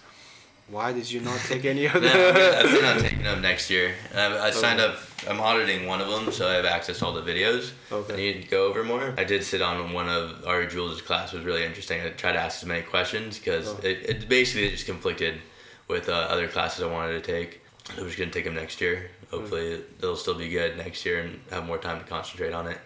Why 0.72 0.90
did 0.94 1.10
you 1.10 1.20
not 1.20 1.38
take 1.40 1.66
any 1.66 1.84
of 1.84 1.92
No, 2.02 2.08
I'm 2.08 2.34
them? 2.34 2.56
I'm 2.56 2.68
planning 2.70 2.84
on 2.84 2.98
taking 3.02 3.22
them 3.24 3.42
next 3.42 3.68
year. 3.68 3.94
I, 4.14 4.38
I 4.46 4.50
signed 4.50 4.80
up. 4.80 4.96
I'm 5.28 5.38
auditing 5.38 5.86
one 5.86 6.00
of 6.00 6.08
them, 6.08 6.32
so 6.32 6.48
I 6.48 6.54
have 6.54 6.64
access 6.64 7.00
to 7.00 7.04
all 7.06 7.12
the 7.12 7.20
videos. 7.20 7.72
Okay. 7.92 8.14
I 8.14 8.16
need 8.16 8.42
to 8.44 8.48
go 8.48 8.64
over 8.68 8.82
more. 8.82 9.12
I 9.18 9.24
did 9.24 9.44
sit 9.44 9.60
on 9.60 9.92
one 9.92 10.08
of 10.08 10.46
Ari 10.46 10.68
Juels' 10.68 11.02
class. 11.04 11.34
It 11.34 11.36
was 11.36 11.44
really 11.44 11.62
interesting. 11.62 12.00
I 12.00 12.08
tried 12.08 12.32
to 12.32 12.38
ask 12.40 12.62
as 12.62 12.66
many 12.66 12.80
questions 12.80 13.38
because 13.38 13.68
Oh. 13.68 13.80
it, 13.82 13.98
it 14.08 14.28
basically 14.30 14.70
just 14.70 14.86
conflicted 14.86 15.42
with 15.88 16.08
uh, 16.08 16.12
other 16.12 16.48
classes 16.48 16.82
I 16.82 16.86
wanted 16.86 17.22
to 17.22 17.32
take. 17.32 17.60
So 17.94 18.00
I'm 18.00 18.06
just 18.06 18.18
gonna 18.18 18.30
take 18.30 18.44
them 18.44 18.54
next 18.54 18.80
year. 18.80 19.10
Hopefully, 19.30 19.78
they'll 20.00 20.16
still 20.16 20.34
be 20.38 20.48
good 20.48 20.78
next 20.78 21.04
year 21.04 21.20
and 21.20 21.38
have 21.50 21.66
more 21.66 21.76
time 21.78 21.98
to 21.98 22.06
concentrate 22.06 22.54
on 22.54 22.66
it. 22.66 22.78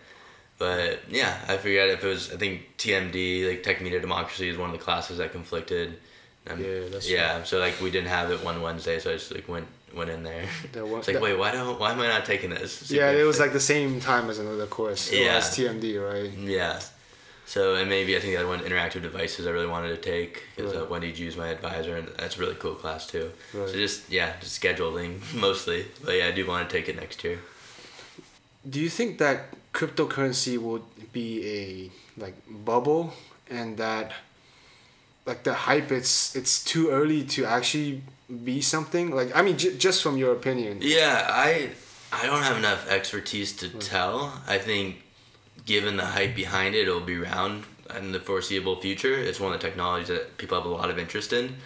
But 0.59 1.03
yeah, 1.09 1.39
I 1.47 1.57
figured 1.57 1.91
if 1.91 2.03
it 2.03 2.09
was, 2.09 2.33
I 2.33 2.37
think 2.37 2.63
TMD, 2.79 3.49
like 3.49 3.63
Tech 3.63 3.81
Media 3.81 4.01
Democracy, 4.01 4.49
is 4.49 4.59
one 4.59 4.71
of 4.71 4.77
the 4.77 4.83
classes 4.83 5.19
that 5.19 5.31
conflicted. 5.31 5.99
Um, 6.49 6.61
Yeah, 6.63 6.81
that's 6.91 7.09
yeah. 7.11 7.43
So 7.45 7.59
like 7.59 7.81
we 7.81 7.91
didn't 7.91 8.09
have 8.09 8.31
it 8.31 8.43
one 8.45 8.61
Wednesday, 8.63 8.99
so 8.99 9.11
I 9.11 9.15
just 9.15 9.35
like 9.35 9.49
went 9.49 9.67
went 9.95 10.11
in 10.11 10.23
there. 10.23 10.45
Wa- 10.75 10.99
It's 10.99 11.09
like 11.09 11.21
wait, 11.21 11.37
why 11.39 11.53
don't 11.53 11.79
why 11.81 11.93
am 11.93 12.01
I 12.01 12.09
not 12.09 12.25
taking 12.25 12.51
this? 12.51 12.91
Yeah, 12.91 13.11
it 13.11 13.25
was 13.25 13.39
like 13.41 13.53
the 13.53 13.61
same 13.75 14.01
time 14.01 14.31
as 14.31 14.39
another 14.39 14.67
course. 14.67 15.13
Yeah. 15.13 15.37
As 15.37 15.51
TMD, 15.57 15.87
right? 16.13 16.31
yeah. 16.39 16.81
So 17.49 17.77
and 17.77 17.89
maybe 17.89 18.17
I 18.17 18.21
think 18.21 18.33
the 18.35 18.41
other 18.41 18.49
one 18.49 18.61
interactive 18.61 19.03
devices 19.03 19.47
I 19.47 19.51
really 19.51 19.69
wanted 19.69 19.91
to 19.91 19.99
take 20.13 20.43
because 20.57 20.75
Right. 20.75 20.83
uh, 20.83 20.87
Wendy 20.87 21.13
Ju's 21.13 21.37
my 21.37 21.49
advisor 21.49 21.97
and 21.97 22.09
that's 22.19 22.37
a 22.37 22.41
really 22.41 22.57
cool 22.57 22.75
class 22.75 23.07
too. 23.07 23.31
Right. 23.55 23.69
So 23.69 23.75
just 23.75 24.11
yeah, 24.11 24.33
just 24.41 24.61
scheduling 24.61 25.21
mostly. 25.47 25.87
But 26.05 26.17
yeah, 26.17 26.27
I 26.27 26.33
do 26.33 26.45
want 26.47 26.69
to 26.69 26.77
take 26.77 26.89
it 26.89 26.97
next 26.97 27.23
year. 27.25 27.39
Do 28.69 28.81
you 28.81 28.89
think 28.91 29.19
that 29.19 29.39
cryptocurrency 29.73 30.59
will 30.59 30.83
be 31.13 31.29
a 31.61 32.21
like 32.21 32.35
bubble 32.49 33.13
and 33.49 33.77
that 33.77 34.11
like 35.27 35.43
the 35.43 35.55
hype 35.55 35.91
it's 35.93 36.35
it's 36.37 36.63
too 36.65 36.91
early 36.91 37.23
to 37.25 37.45
actually 37.45 38.03
be 38.45 38.61
something 38.61 39.11
like 39.11 39.35
I 39.37 39.43
mean 39.43 39.57
j- 39.59 39.77
just 39.77 40.03
from 40.03 40.17
your 40.17 40.33
opinion 40.33 40.79
Yeah, 40.81 41.27
I 41.29 41.71
I 42.13 42.27
don't 42.27 42.43
have 42.43 42.57
enough 42.57 42.89
expertise 42.89 43.53
to 43.57 43.69
tell. 43.69 44.41
I 44.47 44.59
think 44.59 45.03
given 45.67 45.97
the 45.97 46.05
hype 46.07 46.35
behind 46.37 46.75
it, 46.75 46.83
it'll 46.89 47.01
be 47.01 47.17
around 47.23 47.65
in 47.99 48.13
the 48.13 48.21
foreseeable 48.21 48.81
future. 48.81 49.15
It's 49.15 49.41
one 49.41 49.53
of 49.53 49.61
the 49.61 49.67
technologies 49.69 50.09
that 50.09 50.39
people 50.39 50.57
have 50.57 50.67
a 50.67 50.75
lot 50.81 50.89
of 50.91 50.99
interest 50.99 51.33
in. 51.33 51.57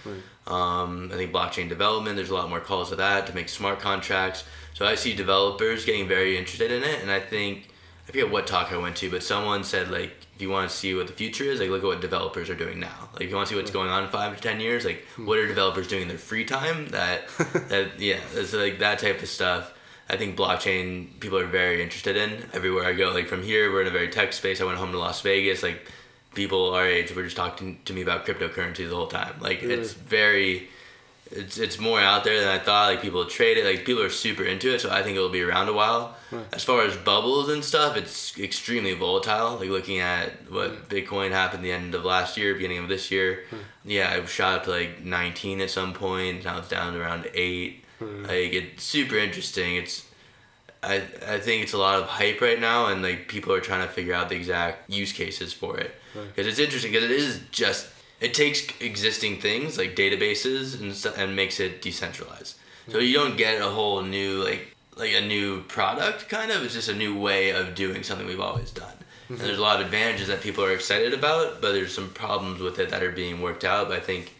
Um, 0.46 1.10
I 1.12 1.16
think 1.16 1.32
blockchain 1.32 1.68
development, 1.68 2.16
there's 2.16 2.30
a 2.30 2.34
lot 2.34 2.48
more 2.48 2.60
calls 2.60 2.88
to 2.90 2.96
that 2.96 3.26
to 3.26 3.34
make 3.34 3.48
smart 3.48 3.78
contracts. 3.80 4.44
So 4.74 4.86
I 4.86 4.94
see 4.96 5.14
developers 5.14 5.84
getting 5.84 6.08
very 6.08 6.36
interested 6.38 6.70
in 6.72 6.82
it, 6.82 7.00
and 7.02 7.10
I 7.10 7.20
think 7.20 7.68
I 8.04 8.06
forget 8.12 8.30
what 8.30 8.46
talk 8.46 8.72
I 8.72 8.78
went 8.78 8.96
to, 8.96 9.10
but 9.10 9.22
someone 9.22 9.62
said 9.62 9.90
like 9.90 10.12
if 10.40 10.44
you 10.44 10.48
want 10.48 10.70
to 10.70 10.74
see 10.74 10.94
what 10.94 11.06
the 11.06 11.12
future 11.12 11.44
is, 11.44 11.60
like 11.60 11.68
look 11.68 11.82
at 11.82 11.86
what 11.86 12.00
developers 12.00 12.48
are 12.48 12.54
doing 12.54 12.80
now. 12.80 13.10
Like 13.12 13.24
if 13.24 13.28
you 13.28 13.36
want 13.36 13.46
to 13.48 13.54
see 13.54 13.60
what's 13.60 13.70
going 13.70 13.90
on 13.90 14.04
in 14.04 14.08
five 14.08 14.34
to 14.34 14.42
ten 14.42 14.58
years, 14.58 14.86
like 14.86 15.04
hmm. 15.16 15.26
what 15.26 15.38
are 15.38 15.46
developers 15.46 15.86
doing 15.86 16.02
in 16.02 16.08
their 16.08 16.16
free 16.16 16.46
time? 16.46 16.88
That 16.88 17.28
that 17.68 18.00
yeah, 18.00 18.20
it's 18.32 18.54
like 18.54 18.78
that 18.78 19.00
type 19.00 19.20
of 19.22 19.28
stuff. 19.28 19.74
I 20.08 20.16
think 20.16 20.38
blockchain 20.38 21.20
people 21.20 21.38
are 21.38 21.46
very 21.46 21.82
interested 21.82 22.16
in 22.16 22.48
everywhere 22.54 22.86
I 22.86 22.94
go. 22.94 23.10
Like 23.12 23.28
from 23.28 23.42
here, 23.42 23.70
we're 23.70 23.82
in 23.82 23.86
a 23.86 23.90
very 23.90 24.08
tech 24.08 24.32
space. 24.32 24.62
I 24.62 24.64
went 24.64 24.78
home 24.78 24.92
to 24.92 24.98
Las 24.98 25.20
Vegas. 25.20 25.62
Like 25.62 25.86
people 26.34 26.72
our 26.72 26.86
age 26.86 27.14
were 27.14 27.24
just 27.24 27.36
talking 27.36 27.78
to 27.84 27.92
me 27.92 28.00
about 28.00 28.24
cryptocurrency 28.24 28.88
the 28.88 28.96
whole 28.96 29.08
time. 29.08 29.34
Like 29.40 29.62
it's 29.62 29.92
very, 29.92 30.70
it's 31.30 31.58
it's 31.58 31.78
more 31.78 32.00
out 32.00 32.24
there 32.24 32.40
than 32.40 32.48
I 32.48 32.58
thought. 32.58 32.90
Like 32.90 33.02
people 33.02 33.24
trade 33.26 33.56
it. 33.58 33.64
Like 33.64 33.84
people 33.84 34.02
are 34.02 34.10
super 34.10 34.44
into 34.44 34.74
it. 34.74 34.80
So 34.80 34.90
I 34.90 35.02
think 35.02 35.16
it'll 35.16 35.28
be 35.28 35.42
around 35.42 35.68
a 35.68 35.72
while. 35.72 36.16
As 36.52 36.62
far 36.62 36.82
as 36.82 36.96
bubbles 36.96 37.48
and 37.48 37.64
stuff, 37.64 37.96
it's 37.96 38.38
extremely 38.38 38.94
volatile. 38.94 39.56
Like 39.56 39.68
looking 39.68 39.98
at 39.98 40.50
what 40.50 40.88
Bitcoin 40.88 41.30
happened 41.32 41.64
the 41.64 41.72
end 41.72 41.94
of 41.94 42.04
last 42.04 42.36
year, 42.36 42.54
beginning 42.54 42.78
of 42.78 42.88
this 42.88 43.10
year. 43.10 43.44
Yeah, 43.84 44.14
it 44.14 44.28
shot 44.28 44.58
up 44.58 44.64
to 44.64 44.70
like 44.70 45.04
19 45.04 45.60
at 45.60 45.70
some 45.70 45.92
point. 45.92 46.44
Now 46.44 46.58
it's 46.58 46.68
down 46.68 46.92
to 46.94 47.00
around 47.00 47.28
eight. 47.34 47.84
Like 48.00 48.52
it's 48.52 48.82
super 48.84 49.16
interesting. 49.16 49.76
It's 49.76 50.06
I 50.82 51.02
I 51.26 51.38
think 51.38 51.62
it's 51.62 51.74
a 51.74 51.78
lot 51.78 52.00
of 52.00 52.06
hype 52.06 52.40
right 52.40 52.58
now, 52.60 52.86
and 52.86 53.02
like 53.02 53.28
people 53.28 53.52
are 53.52 53.60
trying 53.60 53.86
to 53.86 53.92
figure 53.92 54.14
out 54.14 54.28
the 54.30 54.36
exact 54.36 54.88
use 54.90 55.12
cases 55.12 55.52
for 55.52 55.76
it. 55.78 55.94
Because 56.14 56.46
it's 56.46 56.58
interesting 56.58 56.92
because 56.92 57.04
it 57.04 57.12
is 57.12 57.40
just 57.50 57.86
it 58.20 58.34
takes 58.34 58.62
existing 58.80 59.40
things 59.40 59.78
like 59.78 59.96
databases 59.96 60.80
and 60.80 60.94
stuff 60.94 61.16
and 61.18 61.34
makes 61.34 61.58
it 61.58 61.82
decentralized. 61.82 62.56
So 62.88 62.98
you 62.98 63.14
don't 63.14 63.36
get 63.36 63.60
a 63.60 63.68
whole 63.68 64.02
new 64.02 64.42
like 64.42 64.76
like 64.96 65.12
a 65.14 65.20
new 65.20 65.62
product 65.62 66.28
kind 66.28 66.50
of. 66.50 66.62
It's 66.64 66.74
just 66.74 66.88
a 66.88 66.94
new 66.94 67.18
way 67.18 67.50
of 67.50 67.74
doing 67.74 68.02
something 68.02 68.26
we've 68.26 68.40
always 68.40 68.70
done. 68.70 68.92
And 69.28 69.38
mm-hmm. 69.38 69.46
there's 69.46 69.58
a 69.58 69.62
lot 69.62 69.80
of 69.80 69.86
advantages 69.86 70.28
that 70.28 70.40
people 70.40 70.64
are 70.64 70.72
excited 70.72 71.14
about, 71.14 71.62
but 71.62 71.72
there's 71.72 71.94
some 71.94 72.10
problems 72.10 72.60
with 72.60 72.78
it 72.78 72.90
that 72.90 73.02
are 73.02 73.12
being 73.12 73.40
worked 73.40 73.64
out. 73.64 73.88
But 73.88 73.98
I 73.98 74.00
think 74.00 74.34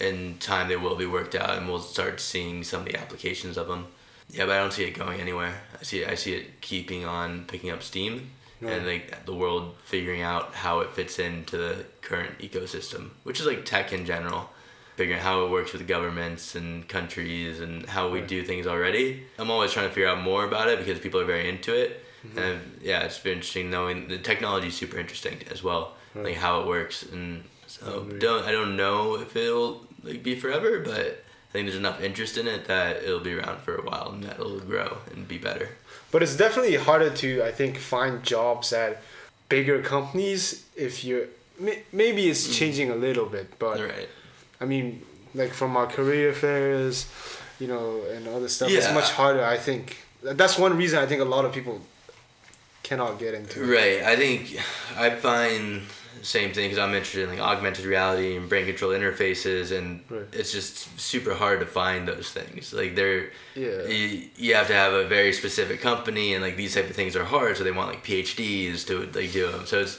in 0.00 0.38
time 0.38 0.68
they 0.68 0.76
will 0.76 0.96
be 0.96 1.06
worked 1.06 1.34
out, 1.34 1.56
and 1.56 1.68
we'll 1.68 1.80
start 1.80 2.20
seeing 2.20 2.64
some 2.64 2.80
of 2.80 2.86
the 2.86 2.96
applications 2.96 3.56
of 3.56 3.68
them. 3.68 3.86
Yeah, 4.28 4.46
but 4.46 4.56
I 4.56 4.58
don't 4.58 4.72
see 4.72 4.84
it 4.84 4.98
going 4.98 5.20
anywhere. 5.20 5.54
I 5.78 5.84
see 5.84 6.04
I 6.04 6.14
see 6.14 6.34
it 6.34 6.60
keeping 6.60 7.04
on 7.04 7.44
picking 7.44 7.70
up 7.70 7.82
steam, 7.82 8.30
and 8.68 8.86
like 8.86 9.26
the 9.26 9.34
world 9.34 9.74
figuring 9.84 10.22
out 10.22 10.54
how 10.54 10.80
it 10.80 10.90
fits 10.92 11.18
into 11.18 11.56
the 11.56 11.84
current 12.00 12.38
ecosystem, 12.38 13.10
which 13.24 13.40
is 13.40 13.46
like 13.46 13.64
tech 13.64 13.92
in 13.92 14.06
general, 14.06 14.50
figuring 14.96 15.18
out 15.18 15.24
how 15.24 15.44
it 15.44 15.50
works 15.50 15.72
with 15.72 15.86
governments 15.88 16.54
and 16.54 16.86
countries 16.88 17.60
and 17.60 17.86
how 17.86 18.08
we 18.08 18.20
do 18.20 18.42
things 18.42 18.66
already. 18.66 19.24
I'm 19.38 19.50
always 19.50 19.72
trying 19.72 19.88
to 19.88 19.94
figure 19.94 20.08
out 20.08 20.22
more 20.22 20.44
about 20.44 20.68
it 20.68 20.78
because 20.78 20.98
people 21.00 21.20
are 21.20 21.24
very 21.24 21.48
into 21.48 21.74
it, 21.74 22.04
mm-hmm. 22.26 22.38
and 22.38 22.60
yeah, 22.82 23.00
it's 23.00 23.18
been 23.18 23.34
interesting 23.34 23.70
knowing 23.70 24.08
the 24.08 24.18
technology 24.18 24.68
is 24.68 24.76
super 24.76 24.98
interesting 24.98 25.38
as 25.50 25.62
well, 25.62 25.94
like 26.14 26.36
how 26.36 26.60
it 26.60 26.66
works, 26.66 27.02
and 27.02 27.44
so 27.66 28.00
agree. 28.00 28.18
don't 28.18 28.44
I 28.44 28.52
don't 28.52 28.76
know 28.76 29.16
if 29.16 29.34
it'll 29.36 29.86
like 30.02 30.22
be 30.22 30.36
forever, 30.36 30.80
but. 30.80 31.24
I 31.44 31.52
think 31.52 31.66
there's 31.66 31.76
enough 31.76 32.00
interest 32.00 32.38
in 32.38 32.48
it 32.48 32.64
that 32.68 33.02
it'll 33.02 33.20
be 33.20 33.34
around 33.34 33.60
for 33.60 33.76
a 33.76 33.82
while 33.82 34.12
and 34.12 34.24
that 34.24 34.40
it'll 34.40 34.58
grow 34.60 34.96
and 35.10 35.28
be 35.28 35.36
better. 35.36 35.68
But 36.12 36.22
it's 36.22 36.36
definitely 36.36 36.76
harder 36.76 37.10
to 37.10 37.42
I 37.42 37.50
think 37.50 37.78
find 37.78 38.22
jobs 38.22 38.72
at 38.72 39.02
bigger 39.48 39.82
companies 39.82 40.64
if 40.76 41.04
you're 41.04 41.26
maybe 41.92 42.28
it's 42.30 42.46
mm. 42.46 42.54
changing 42.54 42.90
a 42.90 42.94
little 42.94 43.26
bit 43.26 43.58
but 43.58 43.80
right. 43.80 44.08
I 44.60 44.64
mean 44.66 45.02
like 45.34 45.52
from 45.52 45.76
our 45.76 45.88
career 45.88 46.32
fairs 46.32 47.10
you 47.58 47.66
know 47.66 48.02
and 48.12 48.28
other 48.28 48.48
stuff 48.48 48.70
yeah. 48.70 48.78
it's 48.78 48.92
much 48.92 49.10
harder 49.10 49.44
I 49.44 49.58
think 49.58 49.96
that's 50.22 50.56
one 50.56 50.76
reason 50.76 51.00
I 51.00 51.06
think 51.06 51.20
a 51.20 51.30
lot 51.36 51.44
of 51.44 51.52
people 51.52 51.80
cannot 52.82 53.18
get 53.18 53.34
into 53.34 53.62
it. 53.62 53.66
Right. 53.66 54.02
I 54.02 54.16
think 54.16 54.58
I 54.96 55.10
find 55.10 55.82
same 56.22 56.52
thing 56.52 56.64
because 56.70 56.78
I'm 56.78 56.94
interested 56.94 57.22
in 57.24 57.30
like 57.30 57.40
augmented 57.40 57.84
reality 57.84 58.36
and 58.36 58.48
brain 58.48 58.66
control 58.66 58.92
interfaces, 58.92 59.76
and 59.76 60.02
Right. 60.08 60.22
it's 60.32 60.52
just 60.52 60.98
super 61.00 61.34
hard 61.34 61.60
to 61.60 61.66
find 61.66 62.06
those 62.08 62.30
things. 62.30 62.72
Like 62.72 62.94
they're 62.96 63.30
Yeah. 63.54 63.86
you, 63.86 64.28
you 64.36 64.54
have 64.54 64.68
to 64.68 64.74
have 64.74 64.92
a 64.92 65.04
very 65.06 65.32
specific 65.32 65.80
company, 65.80 66.34
and 66.34 66.42
like 66.42 66.56
these 66.56 66.74
type 66.74 66.88
of 66.88 66.96
things 66.96 67.16
are 67.16 67.24
hard, 67.24 67.56
so 67.56 67.64
they 67.64 67.72
want 67.72 67.88
like 67.90 68.04
PhDs 68.04 68.86
to 68.86 69.00
like 69.18 69.32
do 69.32 69.50
them. 69.50 69.66
So 69.66 69.80
it's 69.80 69.98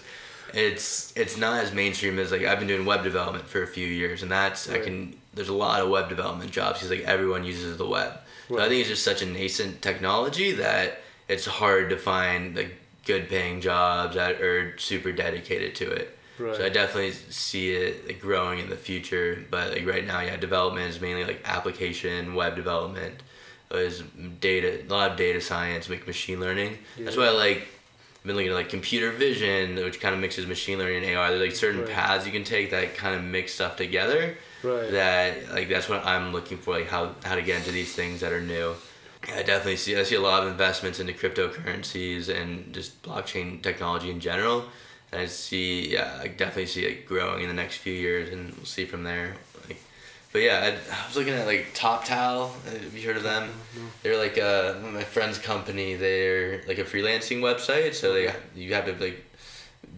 it's 0.54 1.14
it's 1.16 1.36
not 1.38 1.64
as 1.64 1.74
mainstream 1.74 2.20
as 2.20 2.32
like 2.32 2.44
I've 2.44 2.60
been 2.60 2.68
doing 2.68 2.86
web 2.86 3.04
development 3.04 3.48
for 3.48 3.64
a 3.64 3.68
few 3.68 3.88
years, 3.88 4.22
and 4.24 4.32
that's 4.32 4.70
I 4.70 4.80
can 4.80 5.16
there's 5.34 5.50
a 5.50 5.54
lot 5.54 5.82
of 5.82 5.90
web 5.90 6.10
development 6.10 6.52
jobs 6.52 6.80
because 6.80 6.92
like 6.92 7.08
everyone 7.08 7.44
uses 7.44 7.78
the 7.78 7.88
web. 7.88 8.14
So 8.50 8.60
I 8.60 8.68
think 8.68 8.82
it's 8.82 8.90
just 8.90 9.04
such 9.04 9.22
a 9.24 9.26
nascent 9.26 9.82
technology 9.82 10.52
that 10.52 11.00
it's 11.28 11.46
hard 11.46 11.90
to 11.90 11.98
find 11.98 12.56
like 12.56 12.76
good 13.06 13.30
paying 13.30 13.62
jobs 13.62 14.16
that 14.16 14.42
are 14.42 14.78
super 14.78 15.12
dedicated 15.12 15.76
to 15.76 15.92
it. 15.92 16.18
Right. 16.40 16.56
So 16.56 16.66
I 16.66 16.70
definitely 16.70 17.12
see 17.12 17.72
it 17.72 18.08
like, 18.08 18.20
growing 18.20 18.60
in 18.60 18.70
the 18.70 18.76
future, 18.76 19.46
but 19.52 19.72
like 19.72 19.86
right 19.86 20.06
now, 20.06 20.22
yeah, 20.22 20.36
development 20.38 20.90
is 20.90 21.00
mainly 21.00 21.24
like 21.26 21.42
application, 21.46 22.34
web 22.34 22.56
development, 22.56 23.22
is 23.72 24.04
data, 24.40 24.84
a 24.84 24.88
lot 24.88 25.12
of 25.12 25.18
data 25.18 25.42
science, 25.42 25.90
like 25.90 26.06
machine 26.08 26.40
learning. 26.40 26.78
That's 26.98 27.16
Yeah. 27.16 27.24
why 27.24 27.28
I 27.30 27.32
like 27.32 27.68
I've 28.18 28.28
been 28.28 28.36
looking 28.38 28.52
at 28.52 28.56
like 28.56 28.70
computer 28.70 29.12
vision, 29.12 29.76
which 29.76 30.00
kind 30.00 30.16
of 30.16 30.22
mixes 30.22 30.48
machine 30.48 30.80
learning 30.80 31.04
and 31.04 31.16
AR. 31.18 31.30
There's 31.30 31.42
like 31.42 31.56
certain 31.56 31.82
Right. 31.82 31.90
paths 31.90 32.26
you 32.26 32.32
can 32.32 32.46
take 32.46 32.72
that 32.72 32.96
kind 32.96 33.16
of 33.16 33.24
mix 33.24 33.54
stuff 33.54 33.76
together. 33.76 34.38
Right. 34.64 34.92
That 34.92 35.52
like 35.52 35.68
that's 35.70 35.90
what 35.90 36.06
I'm 36.06 36.32
looking 36.32 36.58
for, 36.58 36.74
like 36.80 36.88
how 36.88 37.16
how 37.24 37.36
to 37.36 37.42
get 37.42 37.58
into 37.58 37.72
these 37.72 37.94
things 37.94 38.22
that 38.22 38.32
are 38.32 38.42
new. 38.42 38.76
I 39.30 39.44
definitely 39.44 39.78
see 39.78 39.96
I 39.96 40.04
see 40.04 40.16
a 40.16 40.22
lot 40.22 40.44
of 40.44 40.50
investments 40.50 41.00
into 41.00 41.14
cryptocurrencies 41.14 42.30
and 42.30 42.74
just 42.74 43.02
blockchain 43.04 43.62
technology 43.62 44.10
in 44.10 44.20
general. 44.20 44.66
And 45.12 45.22
I 45.22 45.26
see 45.28 45.94
yeah, 45.94 46.20
I 46.22 46.28
definitely 46.28 46.68
see 46.68 46.86
it 46.86 47.08
growing 47.08 47.44
in 47.44 47.48
the 47.48 47.54
next 47.54 47.78
few 47.78 47.94
years, 47.94 48.30
and 48.30 48.54
we'll 48.56 48.66
see 48.66 48.86
from 48.86 49.04
there. 49.04 49.36
Like, 49.68 49.82
but 50.32 50.42
yeah, 50.42 50.60
I, 50.64 50.94
I 50.94 51.08
was 51.08 51.16
looking 51.16 51.34
at 51.34 51.46
like 51.46 51.74
TopTal. 51.74 52.52
Have 52.66 52.98
you 52.98 53.08
heard 53.08 53.18
of 53.18 53.24
them? 53.24 53.50
They're 54.02 54.18
like 54.18 54.38
uh, 54.38 54.76
my 54.92 55.04
friend's 55.04 55.38
company. 55.38 55.96
They're 55.96 56.64
like 56.68 56.80
a 56.80 56.84
freelancing 56.84 57.40
website, 57.40 57.94
so 57.94 58.14
they 58.14 58.34
you 58.56 58.74
have 58.74 58.86
to 58.86 58.94
like 59.04 59.24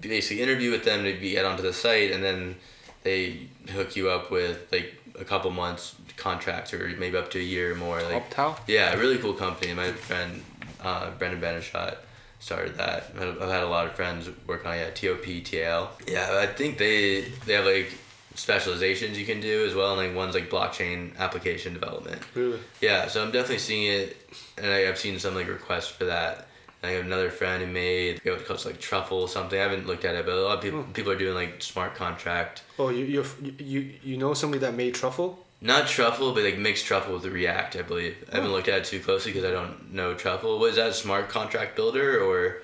basically 0.02 0.44
interview 0.44 0.72
with 0.72 0.84
them 0.84 1.04
to 1.04 1.14
be 1.20 1.32
get 1.32 1.46
onto 1.46 1.64
the 1.64 1.74
site, 1.74 2.12
and 2.12 2.24
then 2.24 2.56
they 3.04 3.48
hook 3.70 3.96
you 3.96 4.10
up 4.10 4.30
with 4.30 4.68
like 4.72 4.94
a 5.20 5.26
couple 5.26 5.52
months 5.52 5.96
contracts 6.18 6.74
or 6.74 6.88
maybe 6.98 7.18
up 7.18 7.32
to 7.32 7.40
a 7.40 7.44
year 7.44 7.72
or 7.72 7.76
more. 7.76 8.02
Like 8.02 8.30
Optal? 8.30 8.58
yeah, 8.68 8.94
a 8.94 8.98
really 8.98 9.18
cool 9.18 9.34
company. 9.34 9.74
My 9.74 9.92
friend 9.92 10.44
uh, 10.82 11.12
Breanden 11.12 11.42
Beneschott 11.42 11.98
started 12.40 12.78
that. 12.78 13.12
I've 13.20 13.40
had 13.40 13.64
a 13.64 13.68
lot 13.68 13.88
of 13.88 13.94
friends 13.94 14.30
work 14.48 14.66
on 14.66 14.76
it. 14.76 15.02
Yeah, 15.02 15.14
TOP, 15.14 15.44
TAL. 15.44 15.92
Yeah, 16.08 16.40
I 16.42 16.48
think 16.48 16.78
they 16.78 17.22
they 17.46 17.54
have 17.54 17.66
like 17.66 17.92
specializations 18.36 19.18
you 19.18 19.26
can 19.26 19.40
do 19.40 19.66
as 19.66 19.74
well, 19.74 19.98
and 19.98 20.08
like 20.08 20.16
one's 20.16 20.36
like 20.36 20.50
blockchain 20.50 21.18
application 21.18 21.74
development. 21.74 22.22
Really? 22.34 22.60
Yeah, 22.82 23.08
so 23.08 23.24
I'm 23.24 23.32
definitely 23.32 23.60
seeing 23.60 23.92
it, 23.92 24.18
and 24.58 24.68
I, 24.68 24.88
I've 24.88 25.00
seen 25.00 25.20
some 25.20 25.36
like 25.36 25.48
requests 25.48 25.90
for 25.90 26.06
that. 26.06 26.48
I 26.86 26.92
have 26.92 27.06
another 27.06 27.30
friend 27.30 27.64
who 27.64 27.70
made 27.72 28.16
I 28.16 28.18
forget 28.20 28.34
what 28.34 28.42
it 28.42 28.48
calls 28.48 28.66
like 28.66 28.80
truffle 28.80 29.22
or 29.22 29.28
something. 29.30 29.60
I 29.60 29.64
haven't 29.64 29.88
looked 29.88 30.06
at 30.06 30.16
it, 30.16 30.26
but 30.26 30.34
a 30.36 30.42
lot 30.42 30.58
of 30.58 30.64
people 30.64 30.84
people 30.94 31.12
are 31.12 31.18
doing 31.18 31.36
like 31.36 31.62
smart 31.62 31.96
contract. 31.96 32.64
Oh, 32.80 32.90
you 32.90 33.06
you 33.06 33.26
you 33.60 33.80
you 34.04 34.18
know 34.18 34.34
somebody 34.34 34.60
that 34.62 34.74
made 34.76 34.94
truffle? 34.96 35.40
Not 35.62 35.88
truffle, 35.88 36.34
but 36.34 36.44
like 36.44 36.58
mixed 36.58 36.86
truffle 36.86 37.14
with 37.16 37.26
React, 37.26 37.78
I 37.78 37.82
believe. 37.82 38.16
I 38.32 38.36
haven't 38.36 38.52
looked 38.52 38.68
at 38.68 38.80
it 38.80 38.86
too 38.86 39.00
closely 39.00 39.32
because 39.32 39.48
I 39.50 39.52
don't 39.52 39.94
know 39.94 40.14
truffle. 40.14 40.60
Was 40.60 40.76
that 40.76 40.90
a 40.90 40.94
smart 40.94 41.30
contract 41.30 41.76
builder 41.76 42.22
or 42.24 42.62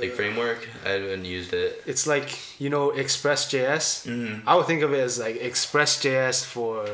like 0.00 0.12
framework? 0.12 0.66
I 0.84 0.90
haven't 0.90 1.24
used 1.24 1.52
it. 1.52 1.82
It's 1.86 2.06
like 2.06 2.60
you 2.60 2.70
know 2.70 2.90
Express.js. 2.90 4.06
Mhm. 4.06 4.42
I 4.46 4.56
would 4.56 4.66
think 4.66 4.82
of 4.82 4.92
it 4.92 5.00
as 5.00 5.18
like 5.18 5.36
Express.js 5.36 6.44
for 6.44 6.86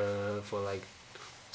for 0.43 0.61
like 0.61 0.83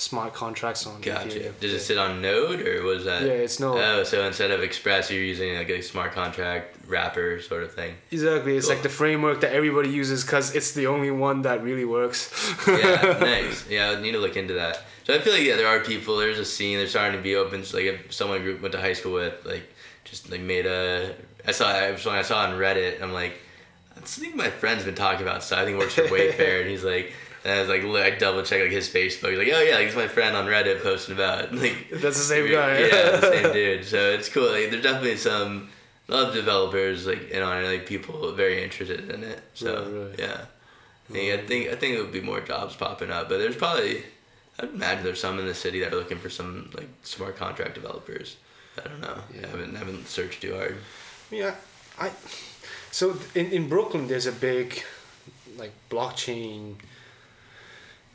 smart 0.03 0.33
contracts 0.33 0.85
on 0.85 1.01
Gotcha. 1.01 1.29
Ethereum. 1.39 1.59
Does 1.59 1.73
it 1.73 1.79
sit 1.79 1.97
on 1.97 2.21
Node 2.21 2.61
or 2.67 2.83
was 2.83 3.05
that? 3.05 3.21
Yeah, 3.23 3.29
it's 3.45 3.59
Node. 3.59 3.79
Oh, 3.79 4.03
so 4.03 4.25
instead 4.25 4.51
of 4.51 4.61
Express, 4.61 5.09
you're 5.09 5.23
using 5.23 5.55
like 5.55 5.69
a 5.69 5.81
smart 5.81 6.11
contract 6.13 6.75
wrapper 6.87 7.41
sort 7.41 7.63
of 7.63 7.73
thing. 7.73 7.95
Exactly. 8.11 8.57
It's 8.57 8.67
Cool. 8.67 8.75
like 8.75 8.83
the 8.83 8.89
framework 8.89 9.41
that 9.41 9.53
everybody 9.53 9.89
uses 9.89 10.23
because 10.23 10.53
it's 10.55 10.73
the 10.73 10.87
only 10.87 11.11
one 11.11 11.41
that 11.43 11.63
really 11.63 11.85
works. 11.85 12.29
yeah, 12.67 13.17
nice. 13.21 13.67
Yeah, 13.69 13.91
I 13.97 14.01
need 14.01 14.11
to 14.11 14.19
look 14.19 14.37
into 14.37 14.53
that. 14.55 14.83
So 15.05 15.13
I 15.13 15.19
feel 15.19 15.33
like 15.33 15.43
yeah, 15.43 15.55
there 15.55 15.67
are 15.67 15.79
people. 15.79 16.17
There's 16.17 16.39
a 16.39 16.45
scene. 16.45 16.77
They're 16.77 16.87
starting 16.87 17.17
to 17.17 17.23
be 17.23 17.35
open. 17.35 17.63
So 17.63 17.77
like 17.77 17.85
if 17.87 18.13
someone 18.13 18.39
I 18.39 18.43
grew- 18.43 18.59
went 18.61 18.71
to 18.73 18.79
high 18.81 18.93
school 18.93 19.13
with, 19.13 19.45
like 19.45 19.63
just 20.03 20.29
like 20.31 20.41
made 20.41 20.65
a. 20.65 21.15
I 21.47 21.51
saw. 21.51 21.67
I 21.69 21.89
I 21.93 22.21
saw 22.21 22.39
on 22.45 22.57
Reddit. 22.57 23.01
I'm 23.01 23.11
like, 23.13 23.39
that's 23.95 24.11
something 24.11 24.37
my 24.37 24.49
friend's 24.49 24.83
been 24.85 24.95
talking 24.95 25.21
about. 25.25 25.43
So 25.43 25.57
I 25.57 25.65
think 25.65 25.75
it 25.75 25.79
works 25.79 25.95
for 25.95 26.03
Wayfair, 26.15 26.61
and 26.61 26.69
he's 26.69 26.83
like. 26.83 27.13
And 27.43 27.53
I 27.53 27.59
was 27.59 27.67
like, 27.69 27.83
li- 27.83 28.01
I 28.01 28.11
double 28.11 28.41
check 28.43 28.61
like 28.61 28.71
his 28.71 28.87
Facebook. 28.89 29.29
He's 29.31 29.37
like, 29.39 29.49
oh 29.53 29.61
yeah, 29.61 29.75
like 29.75 29.87
it's 29.87 29.95
my 29.95 30.07
friend 30.07 30.35
on 30.35 30.45
Reddit 30.45 30.81
posting 30.81 31.15
about 31.15 31.45
it. 31.45 31.53
like. 31.61 31.89
That's 31.91 32.17
the 32.17 32.23
same 32.23 32.49
guy. 32.51 32.79
Yeah, 32.79 33.17
the 33.17 33.21
same 33.41 33.53
dude. 33.53 33.85
So 33.85 34.11
it's 34.11 34.29
cool. 34.29 34.49
Like 34.51 34.69
there's 34.71 34.83
definitely 34.83 35.17
some 35.17 35.69
of 36.09 36.33
developers 36.33 37.05
like 37.07 37.29
in 37.31 37.41
on 37.43 37.63
it, 37.63 37.67
like 37.67 37.85
people 37.85 38.31
very 38.33 38.63
interested 38.63 39.09
in 39.09 39.23
it. 39.23 39.41
So 39.53 39.83
Right, 39.83 40.09
right. 40.09 40.19
yeah. 40.19 40.45
I 41.09 41.13
think, 41.13 41.33
I 41.33 41.45
think 41.45 41.69
I 41.69 41.75
think 41.75 41.95
it 41.97 42.01
would 42.01 42.11
be 42.13 42.21
more 42.21 42.39
jobs 42.39 42.75
popping 42.75 43.11
up, 43.11 43.27
but 43.29 43.37
there's 43.39 43.55
probably 43.57 44.03
I'd 44.59 44.69
imagine 44.69 45.03
there's 45.03 45.19
some 45.19 45.37
in 45.39 45.45
the 45.45 45.53
city 45.53 45.79
that 45.81 45.91
are 45.93 45.97
looking 45.97 46.17
for 46.19 46.29
some 46.29 46.69
like 46.73 46.87
smart 47.03 47.35
contract 47.35 47.73
developers. 47.75 48.37
I 48.83 48.87
don't 48.87 49.01
know. 49.01 49.17
Yeah. 49.33 49.47
I 49.47 49.49
haven't 49.49 49.75
haven't 49.75 50.07
searched 50.07 50.41
too 50.41 50.55
hard. 50.55 50.77
Yeah, 51.29 51.55
I. 51.99 52.11
So 52.91 53.17
in 53.35 53.47
in 53.51 53.67
Brooklyn, 53.67 54.07
there's 54.07 54.27
a 54.27 54.31
big, 54.31 54.81
like 55.57 55.71
blockchain. 55.89 56.75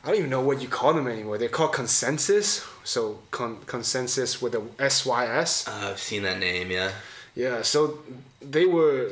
I 0.03 0.07
don't 0.07 0.17
even 0.17 0.29
know 0.29 0.41
what 0.41 0.61
you 0.61 0.67
call 0.67 0.93
them 0.93 1.07
anymore. 1.07 1.37
They're 1.37 1.49
called 1.49 1.73
ConsenSys. 1.73 2.65
So 2.85 3.19
con- 3.31 3.57
ConsenSys 3.65 4.41
with 4.41 4.55
a 4.55 4.89
SYS. 4.89 5.67
Uh, 5.67 5.89
I've 5.91 5.99
seen 5.99 6.23
that 6.23 6.39
name. 6.39 6.71
Yeah. 6.71 6.91
Yeah. 7.35 7.61
So 7.63 7.99
they 8.41 8.65
were. 8.65 9.09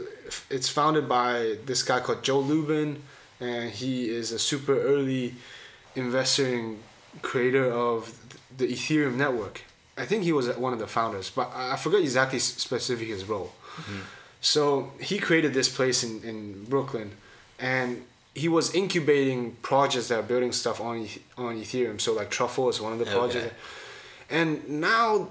It's 0.49 0.69
founded 0.69 1.07
by 1.07 1.57
this 1.65 1.83
guy 1.83 1.99
called 1.99 2.23
Joe 2.23 2.39
Lubin, 2.39 3.01
and 3.39 3.69
he 3.71 4.09
is 4.09 4.31
a 4.31 4.39
super 4.39 4.79
early 4.79 5.35
investor 5.95 6.45
and 6.45 6.79
creator 7.21 7.71
of 7.71 8.13
the 8.57 8.67
Ethereum 8.67 9.15
network. 9.15 9.61
I 9.97 10.05
think 10.05 10.23
he 10.23 10.31
was 10.31 10.47
one 10.57 10.73
of 10.73 10.79
the 10.79 10.87
founders, 10.87 11.29
but 11.29 11.51
I 11.55 11.75
forget 11.75 12.01
exactly 12.01 12.39
specific 12.39 13.07
his 13.07 13.25
role. 13.25 13.53
So 14.41 14.91
he 14.99 15.17
created 15.17 15.53
this 15.53 15.69
place 15.69 16.03
in, 16.03 16.21
in 16.23 16.65
Brooklyn, 16.65 17.11
and 17.59 18.05
he 18.37 18.47
was 18.47 18.73
incubating 18.75 19.39
projects 19.71 20.07
that 20.09 20.19
are 20.19 20.27
building 20.31 20.51
stuff 20.51 20.79
on 20.79 21.07
on 21.37 21.51
Ethereum. 21.63 21.99
So 21.99 22.13
like 22.13 22.29
Truffle 22.29 22.69
is 22.69 22.79
one 22.79 22.93
of 22.93 22.99
the 22.99 23.05
projects, 23.05 23.53
and 24.29 24.49
now 24.69 25.29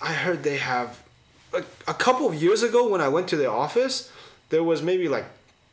I 0.00 0.12
heard 0.24 0.42
they 0.42 0.58
have 0.58 0.90
a, 1.52 1.62
a 1.86 1.94
couple 1.94 2.26
of 2.26 2.34
years 2.34 2.62
ago 2.62 2.88
when 2.88 3.00
I 3.00 3.08
went 3.08 3.28
to 3.28 3.36
their 3.36 3.50
office, 3.66 4.10
there 4.50 4.64
was 4.64 4.82
maybe 4.82 5.08
like 5.08 5.26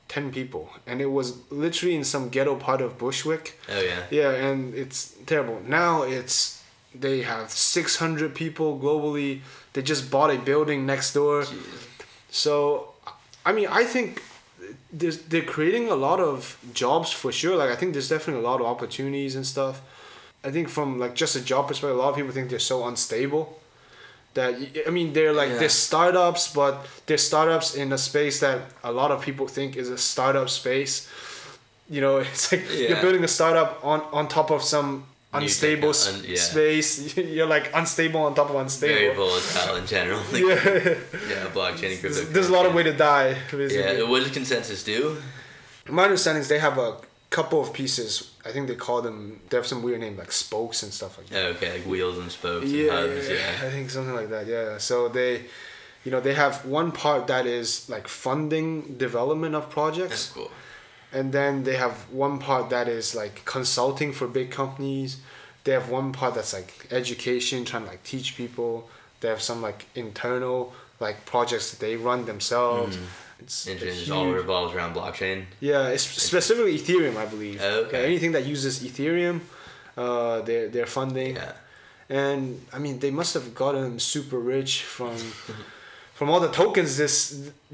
ten 0.08 0.32
people, 0.32 0.70
and 0.86 1.02
it 1.02 1.12
was 1.20 1.28
literally 1.52 1.96
in 1.96 2.04
some 2.04 2.30
ghetto 2.30 2.56
part 2.56 2.82
of 2.82 2.98
Bushwick. 2.98 3.60
Oh 3.70 3.82
yeah. 3.82 4.04
Yeah, 4.12 4.32
and 4.32 4.74
it's 4.76 5.16
terrible. 5.26 5.62
Now 5.66 6.04
it's 6.04 6.64
they 6.94 7.22
have 7.22 7.52
600 7.52 8.34
people 8.36 8.80
globally. 8.80 9.42
They 9.74 9.82
just 9.82 10.10
bought 10.10 10.32
a 10.34 10.38
building 10.38 10.86
next 10.86 11.14
door. 11.14 11.42
Jeez. 11.42 11.86
So, 12.30 12.94
I 13.46 13.52
mean, 13.52 13.68
I 13.70 13.84
think 13.84 14.22
there's, 15.00 15.18
they're 15.30 15.42
creating 15.56 15.90
a 15.90 15.96
lot 15.96 16.20
of 16.20 16.58
jobs 16.74 17.12
for 17.12 17.32
sure. 17.32 17.56
Like, 17.62 17.70
I 17.70 17.76
think 17.76 17.94
there's 17.94 18.10
definitely 18.10 18.44
a 18.44 18.48
lot 18.52 18.60
of 18.62 18.68
opportunities 18.68 19.36
and 19.36 19.46
stuff. 19.46 19.82
I 20.44 20.52
think 20.52 20.70
from 20.70 21.00
like 21.00 21.14
just 21.16 21.36
a 21.36 21.42
job 21.52 21.68
perspective, 21.68 21.98
a 21.98 22.02
lot 22.02 22.10
of 22.10 22.16
people 22.16 22.32
think 22.32 22.50
they're 22.50 22.60
so 22.74 22.88
unstable. 22.88 23.44
That 24.36 24.54
I 24.88 24.90
mean, 24.92 25.14
they're 25.14 25.34
like 25.34 25.50
Yeah. 25.50 25.58
they're 25.60 25.70
startups, 25.88 26.54
but 26.54 26.86
they're 27.06 27.18
startups 27.32 27.76
in 27.76 27.92
a 27.94 27.98
space 27.98 28.40
that 28.42 28.60
a 28.84 28.92
lot 28.92 29.10
of 29.12 29.22
people 29.22 29.48
think 29.48 29.76
is 29.76 29.90
a 29.90 29.98
startup 29.98 30.50
space. 30.50 31.10
You 31.90 32.02
know, 32.02 32.18
it's 32.32 32.52
like 32.52 32.64
you're 32.72 33.02
building 33.02 33.24
a 33.24 33.28
startup 33.40 33.84
on 33.84 34.02
on 34.18 34.28
top 34.28 34.52
of 34.52 34.62
some 34.62 35.06
unstable 35.44 35.90
un- 35.90 36.24
yeah. 36.26 36.36
space. 36.38 37.18
You're 37.36 37.48
like 37.48 37.72
unstable 37.74 38.22
on 38.22 38.34
top 38.36 38.50
of 38.50 38.54
Very 38.54 39.10
unstable. 39.10 39.16
volatile 39.28 39.76
in 39.78 39.86
general. 39.88 40.20
Like, 40.32 40.42
Yeah, 40.44 40.54
yeah, 41.30 41.46
blockchain 41.54 41.92
and 41.92 42.00
crypto. 42.00 42.10
there's, 42.10 42.30
there's 42.30 42.50
a 42.50 42.54
lot 42.54 42.66
of 42.66 42.74
way 42.74 42.84
to 42.84 42.94
die. 42.94 43.36
Basically. 43.52 43.98
Yeah. 44.00 44.04
What 44.10 44.24
does 44.24 44.32
ConsenSys 44.32 44.86
do? 44.86 45.18
My 45.90 46.04
understanding 46.06 46.42
is 46.42 46.48
they 46.48 46.60
have 46.60 46.78
a 46.78 46.98
couple 47.30 47.62
of 47.62 47.74
pieces. 47.74 48.32
I 48.46 48.52
think 48.52 48.68
they 48.68 48.76
call 48.76 49.02
them. 49.02 49.40
They 49.50 49.58
have 49.58 49.68
some 49.68 49.84
weird 49.84 50.00
name 50.02 50.18
like 50.18 50.32
spokes 50.32 50.84
and 50.84 50.92
stuff 50.94 51.18
like 51.18 51.28
that. 51.30 51.46
Oh, 51.46 51.50
okay, 51.50 51.74
like 51.74 51.86
wheels 51.86 52.18
and 52.18 52.32
spokes 52.32 52.68
Yeah, 52.68 52.98
and 52.98 53.14
hubs. 53.14 53.30
Yeah. 53.30 53.68
I 53.68 53.70
think 53.72 53.90
something 53.90 54.16
like 54.16 54.30
that. 54.30 54.48
Yeah. 54.48 54.78
So 54.78 55.10
they, 55.10 55.44
you 56.04 56.12
know, 56.12 56.22
they 56.22 56.34
have 56.34 56.66
one 56.66 56.92
part 56.92 57.28
that 57.28 57.46
is 57.46 57.90
like 57.90 58.08
funding 58.08 58.98
development 58.98 59.54
of 59.56 59.70
projects. 59.70 60.10
That's 60.10 60.28
projects, 60.34 60.50
cool. 60.50 60.52
And 61.16 61.32
then 61.38 61.64
they 61.64 61.76
have 61.86 61.96
one 62.12 62.36
part 62.48 62.70
that 62.76 62.88
is 62.88 63.16
like 63.16 63.36
consulting 63.46 64.12
for 64.18 64.28
big 64.28 64.50
companies. 64.62 65.12
They 65.64 65.72
have 65.72 65.88
one 66.00 66.12
part 66.12 66.32
that's 66.36 66.54
like 66.60 66.72
education, 66.92 67.58
trying 67.66 67.84
to 67.86 67.90
like 67.94 68.04
teach 68.04 68.28
people. 68.42 68.72
They 69.22 69.30
have 69.30 69.42
some 69.42 69.60
like 69.70 69.80
internal 69.96 70.58
like 71.00 71.18
projects 71.34 71.72
that 71.72 71.80
they 71.86 71.96
run 72.10 72.26
themselves. 72.26 72.98
It's 73.40 73.68
a 73.68 73.72
Interesting. 73.74 74.14
It 74.14 74.18
all 74.18 74.32
revolves 74.32 74.72
around 74.76 74.92
blockchain. 74.96 75.38
yeah, 75.60 75.94
it's 75.94 76.04
specifically 76.04 76.78
Ethereum, 76.80 77.16
I 77.18 77.26
believe. 77.26 77.60
Oh, 77.62 77.84
okay. 77.86 78.00
Yeah, 78.02 78.08
anything 78.12 78.32
that 78.34 78.46
uses 78.46 78.74
Ethereum, 78.88 79.38
uh, 79.98 80.42
they're 80.48 80.68
they're 80.74 80.92
funding. 81.00 81.36
Yeah. 81.36 81.54
And 82.10 82.42
I 82.76 82.78
mean, 82.80 83.00
they 83.00 83.12
must 83.12 83.34
have 83.34 83.48
gotten 83.64 84.00
super 84.00 84.40
rich 84.56 84.84
from 84.84 85.16
from 86.18 86.30
all 86.32 86.40
the 86.48 86.52
tokens 86.62 86.92
this 86.98 87.18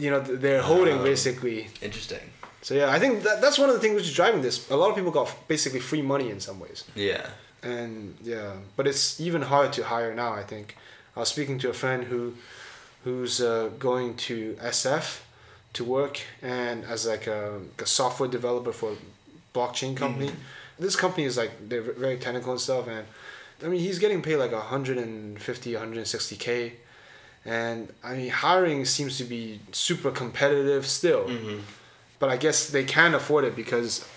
you 0.04 0.10
know 0.12 0.20
they're 0.44 0.62
holding 0.74 0.98
Um, 1.00 1.04
basically. 1.04 1.60
Interesting. 1.82 2.26
So 2.62 2.76
yeah, 2.76 2.92
I 2.92 3.00
think 3.00 3.24
that 3.24 3.42
that's 3.42 3.58
one 3.58 3.70
of 3.70 3.76
the 3.76 3.82
things 3.82 3.96
which 3.96 4.06
is 4.08 4.14
driving 4.14 4.42
this. 4.42 4.70
A 4.70 4.76
lot 4.76 4.90
of 4.90 4.96
people 4.96 5.12
got 5.12 5.36
basically 5.48 5.80
free 5.80 6.02
money 6.04 6.30
in 6.30 6.40
some 6.40 6.60
ways, 6.60 6.84
Yeah. 6.96 7.26
and 7.64 8.16
yeah, 8.24 8.54
but 8.76 8.88
it's 8.88 9.20
even 9.20 9.42
harder 9.44 9.72
to 9.74 9.84
hire 9.86 10.14
now. 10.14 10.34
I 10.34 10.44
think 10.44 10.78
I 11.16 11.20
was 11.22 11.30
speaking 11.30 11.58
to 11.60 11.70
a 11.70 11.74
friend 11.74 12.04
who 12.06 12.36
who's 13.04 13.42
uh, 13.42 13.70
going 13.80 14.16
to 14.16 14.56
SF 14.62 15.22
to 15.74 15.84
work 15.84 16.20
and 16.42 16.84
as 16.86 17.08
like 17.08 17.26
a, 17.28 17.60
a 17.80 17.86
software 17.86 18.30
developer 18.30 18.72
for 18.72 18.92
a 18.92 18.98
blockchain 19.58 19.96
company. 19.98 20.32
This 20.78 20.96
company 20.96 21.26
is 21.26 21.38
like 21.38 21.52
they're 21.70 21.82
very 21.82 22.18
technical 22.18 22.52
and 22.52 22.62
stuff, 22.62 22.88
and 22.88 23.06
I 23.64 23.68
mean 23.70 23.80
he's 23.80 23.98
getting 24.00 24.22
paid 24.22 24.38
like 24.38 24.52
150, 24.52 25.74
160k, 25.74 26.72
and 27.46 27.92
I 28.04 28.14
mean 28.16 28.30
hiring 28.30 28.86
seems 28.86 29.18
to 29.18 29.24
be 29.24 29.60
super 29.72 30.12
competitive 30.12 30.86
still, 30.86 31.26
Mm-hmm. 31.28 31.60
But 32.22 32.30
I 32.30 32.38
guess 32.38 32.70
they 32.70 32.86
can 32.86 33.16
afford 33.16 33.44
it 33.46 33.56
because 33.56 34.08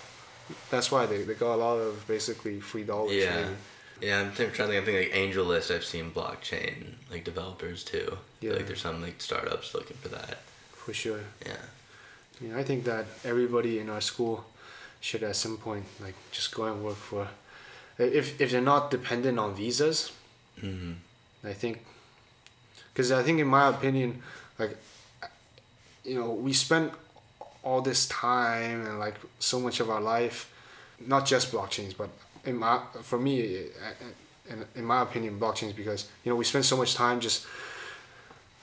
that's 0.71 0.93
why 0.93 1.07
they, 1.07 1.23
they 1.23 1.33
got 1.35 1.55
a 1.55 1.57
lot 1.57 1.77
of 1.79 2.07
basically 2.07 2.61
free 2.61 2.85
dollars. 2.85 3.14
Yeah. 3.14 3.35
maybe. 3.35 3.55
Yeah, 4.03 4.21
I'm 4.21 4.33
trying 4.33 4.51
to 4.51 4.55
think. 4.55 4.83
I 4.83 4.85
think 4.85 4.99
like 4.99 5.12
AngelList, 5.23 5.75
I've 5.75 5.85
seen 5.85 6.11
blockchain 6.11 6.95
like 7.11 7.25
developers 7.25 7.83
too. 7.83 8.19
Yeah. 8.40 8.53
Like 8.53 8.67
there's 8.67 8.83
some 8.83 9.01
like 9.01 9.21
startups 9.21 9.75
looking 9.75 9.97
for 9.97 10.09
that. 10.09 10.38
for 10.73 10.93
sure. 10.93 11.21
Yeah. 11.47 11.57
Yeah, 12.40 12.59
I 12.59 12.62
think 12.64 12.85
that 12.85 13.07
everybody 13.25 13.79
in 13.79 13.88
our 13.88 14.01
school 14.01 14.45
should 15.01 15.23
at 15.23 15.37
some 15.37 15.57
point 15.57 15.85
like 16.01 16.14
just 16.31 16.55
go 16.55 16.64
and 16.64 16.85
work 16.85 16.97
for 16.97 17.29
if 17.97 18.40
if 18.40 18.51
they're 18.51 18.61
not 18.61 18.90
dependent 18.90 19.38
on 19.38 19.55
visas. 19.55 20.12
Mm-hmm. 20.61 20.93
I 21.45 21.53
think 21.55 21.87
because 22.93 23.12
I 23.12 23.23
think 23.23 23.40
in 23.40 23.47
my 23.47 23.69
opinion, 23.69 24.23
like 24.59 24.77
you 26.05 26.17
know, 26.19 26.31
we 26.33 26.53
spent 26.53 26.93
all 27.64 27.81
this 27.81 28.07
time 28.09 28.87
and 28.87 28.98
like 28.98 29.14
so 29.38 29.59
much 29.59 29.81
of 29.81 29.90
our 29.90 30.00
life, 30.00 30.53
not 31.05 31.27
just 31.27 31.50
blockchains, 31.50 31.96
but 31.96 32.11
in 32.44 32.57
my 32.57 32.81
for 33.03 33.18
me, 33.18 33.59
uh, 33.59 34.53
in, 34.53 34.64
in 34.77 34.85
my 34.85 35.03
opinion, 35.03 35.40
blockchains 35.40 35.74
because 35.74 36.09
you 36.22 36.31
know 36.31 36.37
we 36.37 36.44
spend 36.44 36.64
so 36.64 36.77
much 36.77 36.94
time 36.94 37.20
just 37.20 37.46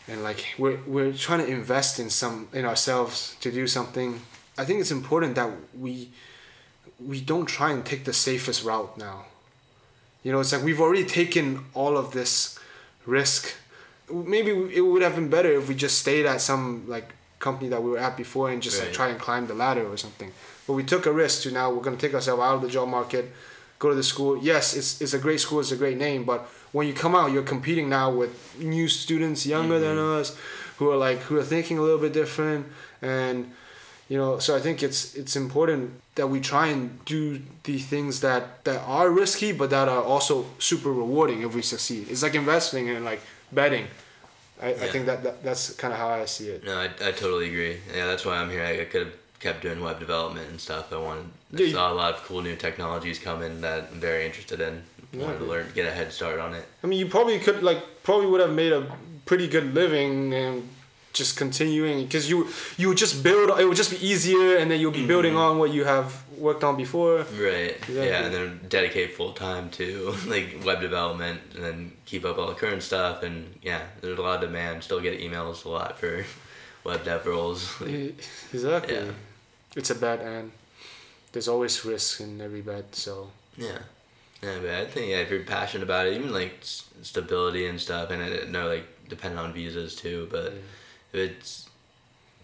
and 0.07 0.23
like 0.23 0.45
we're 0.57 0.79
we're 0.85 1.13
trying 1.13 1.39
to 1.39 1.47
invest 1.47 1.99
in 1.99 2.09
some 2.09 2.47
in 2.53 2.65
ourselves 2.65 3.35
to 3.41 3.51
do 3.51 3.67
something. 3.67 4.21
I 4.57 4.65
think 4.65 4.79
it's 4.79 4.91
important 4.91 5.35
that 5.35 5.49
we 5.77 6.09
we 6.99 7.21
don't 7.21 7.47
try 7.47 7.71
and 7.71 7.83
take 7.85 8.05
the 8.05 8.13
safest 8.13 8.63
route 8.63 8.97
now. 8.97 9.25
You 10.23 10.31
know, 10.31 10.39
it's 10.39 10.53
like 10.53 10.63
we've 10.63 10.79
already 10.79 11.05
taken 11.05 11.65
all 11.73 11.97
of 11.97 12.11
this 12.11 12.59
risk. 13.05 13.55
Maybe 14.11 14.51
it 14.51 14.81
would 14.81 15.01
have 15.01 15.15
been 15.15 15.29
better 15.29 15.51
if 15.53 15.67
we 15.67 15.75
just 15.75 15.99
stayed 15.99 16.25
at 16.25 16.41
some 16.41 16.87
like 16.87 17.13
company 17.41 17.69
that 17.69 17.81
we 17.83 17.89
were 17.89 17.97
at 17.97 18.15
before 18.15 18.49
and 18.51 18.61
just 18.61 18.81
like 18.81 18.93
try 18.93 19.09
and 19.09 19.19
climb 19.19 19.47
the 19.47 19.53
ladder 19.53 19.85
or 19.85 19.97
something. 19.97 20.31
But 20.65 20.73
we 20.73 20.83
took 20.83 21.05
a 21.05 21.11
risk 21.11 21.43
to 21.43 21.51
now 21.51 21.71
we're 21.73 21.81
gonna 21.81 21.97
take 21.97 22.13
ourselves 22.13 22.41
out 22.41 22.55
of 22.55 22.61
the 22.61 22.69
job 22.69 22.87
market, 22.87 23.33
go 23.79 23.89
to 23.89 23.95
the 23.95 24.03
school. 24.03 24.37
Yes, 24.37 24.75
it's 24.75 25.01
it's 25.01 25.13
a 25.13 25.19
great 25.19 25.39
school, 25.39 25.59
it's 25.59 25.71
a 25.71 25.77
great 25.77 25.97
name, 25.97 26.23
but 26.23 26.41
when 26.71 26.87
you 26.87 26.93
come 26.93 27.15
out, 27.15 27.31
you're 27.31 27.43
competing 27.55 27.89
now 27.89 28.09
with 28.11 28.57
new 28.59 28.87
students 28.87 29.45
younger 29.45 29.79
than 29.79 29.97
mm-hmm. 29.97 30.21
us, 30.21 30.37
who 30.77 30.89
are 30.89 30.97
like 30.97 31.19
who 31.23 31.37
are 31.37 31.43
thinking 31.43 31.77
a 31.77 31.81
little 31.81 31.99
bit 31.99 32.13
different, 32.13 32.67
and 33.01 33.51
you 34.07 34.17
know 34.17 34.39
so 34.39 34.53
i 34.57 34.59
think 34.59 34.83
it's 34.83 35.15
it's 35.15 35.37
important 35.37 35.93
that 36.15 36.27
we 36.27 36.41
try 36.41 36.67
and 36.67 37.03
do 37.05 37.39
the 37.63 37.79
things 37.79 38.19
that 38.19 38.63
that 38.65 38.79
are 38.81 39.09
risky 39.09 39.53
but 39.53 39.69
that 39.69 39.87
are 39.87 40.03
also 40.03 40.45
super 40.59 40.91
rewarding 40.91 41.41
if 41.43 41.55
we 41.55 41.61
succeed. 41.61 42.07
It's 42.09 42.23
like 42.23 42.35
investing 42.35 42.89
and 42.89 43.05
like 43.05 43.21
betting 43.51 43.87
i, 44.61 44.69
I 44.69 44.87
think 44.91 45.05
that, 45.05 45.23
that 45.23 45.43
that's 45.43 45.73
kind 45.75 45.93
of 45.93 45.99
how 45.99 46.09
i 46.09 46.25
see 46.25 46.47
it 46.49 46.63
No, 46.63 46.75
I, 46.77 46.85
I 46.85 47.11
totally 47.11 47.47
agree. 47.47 47.77
Yeah, 47.95 48.05
that's 48.07 48.25
why 48.25 48.37
I'm 48.37 48.49
here. 48.49 48.63
I, 48.63 48.81
I 48.81 48.85
could 48.85 49.03
have 49.07 49.15
kept 49.39 49.61
doing 49.63 49.79
web 49.81 49.99
development 49.99 50.47
and 50.51 50.59
stuff. 50.61 50.93
I 50.93 50.97
wanted. 50.97 51.25
I 51.57 51.61
Yeah, 51.63 51.73
saw 51.73 51.91
a 51.91 51.95
lot 51.95 52.13
of 52.13 52.21
cool 52.23 52.41
new 52.41 52.55
technologies 52.55 53.17
coming 53.19 53.61
that 53.61 53.89
I'm 53.91 53.99
very 53.99 54.25
interested 54.25 54.61
in. 54.61 54.83
Yeah. 55.11 55.25
Wanted 55.25 55.39
to 55.39 55.45
learn, 55.45 55.65
get 55.73 55.85
a 55.87 55.91
head 55.91 56.13
start 56.13 56.39
on 56.39 56.53
it. 56.53 56.65
i 56.83 56.87
mean 56.87 56.99
you 56.99 57.07
probably 57.07 57.37
could 57.39 57.61
like 57.63 57.81
probably 58.03 58.27
would 58.31 58.39
have 58.41 58.53
made 58.63 58.71
a 58.71 58.83
pretty 59.25 59.47
good 59.55 59.73
living 59.73 60.33
and 60.33 60.69
just 61.13 61.37
continuing 61.37 62.03
because 62.05 62.29
you 62.29 62.47
you 62.77 62.87
would 62.87 62.97
just 62.97 63.21
build 63.23 63.59
it 63.59 63.65
would 63.65 63.77
just 63.77 63.91
be 63.91 63.99
easier 64.05 64.57
and 64.57 64.71
then 64.71 64.79
you'll 64.79 64.91
be 64.91 65.05
building 65.05 65.33
mm-hmm. 65.33 65.51
on 65.55 65.57
what 65.57 65.73
you 65.73 65.83
have 65.83 66.23
worked 66.37 66.63
on 66.63 66.75
before 66.75 67.17
Right. 67.39 67.75
Exactly. 67.77 68.07
Yeah, 68.07 68.25
and 68.25 68.33
then 68.33 68.59
dedicate 68.67 69.15
full 69.15 69.33
time 69.33 69.69
to 69.71 70.13
like 70.27 70.61
web 70.65 70.81
development, 70.81 71.39
and 71.55 71.63
then 71.63 71.91
keep 72.05 72.25
up 72.25 72.37
all 72.37 72.47
the 72.47 72.55
current 72.55 72.83
stuff. 72.83 73.23
And 73.23 73.59
yeah, 73.61 73.83
there's 74.01 74.17
a 74.17 74.21
lot 74.21 74.35
of 74.43 74.49
demand. 74.49 74.83
Still 74.83 74.99
get 74.99 75.19
emails 75.19 75.65
a 75.65 75.69
lot 75.69 75.99
for 75.99 76.25
web 76.83 77.03
dev 77.05 77.25
roles. 77.25 77.81
E- 77.87 78.15
Exactly. 78.53 78.95
Yeah. 78.95 79.11
It's 79.75 79.89
a 79.89 79.95
bet, 79.95 80.19
and 80.19 80.51
there's 81.31 81.47
always 81.47 81.85
risk 81.85 82.19
in 82.19 82.41
every 82.41 82.61
bet. 82.61 82.95
So 82.95 83.29
Yeah. 83.57 83.79
Yeah, 84.41 84.57
but 84.59 84.69
I 84.71 84.85
think 84.85 85.11
yeah, 85.11 85.17
if 85.17 85.29
you're 85.29 85.43
passionate 85.43 85.83
about 85.83 86.07
it, 86.07 86.15
even 86.15 86.33
like 86.33 86.57
s- 86.61 86.85
stability 87.03 87.67
and 87.67 87.79
stuff, 87.79 88.09
and 88.09 88.21
I 88.23 88.49
know 88.49 88.67
like 88.67 88.87
depending 89.07 89.37
on 89.37 89.53
visas 89.53 89.95
too, 89.95 90.27
but 90.31 90.53
if 91.13 91.19
it's 91.31 91.69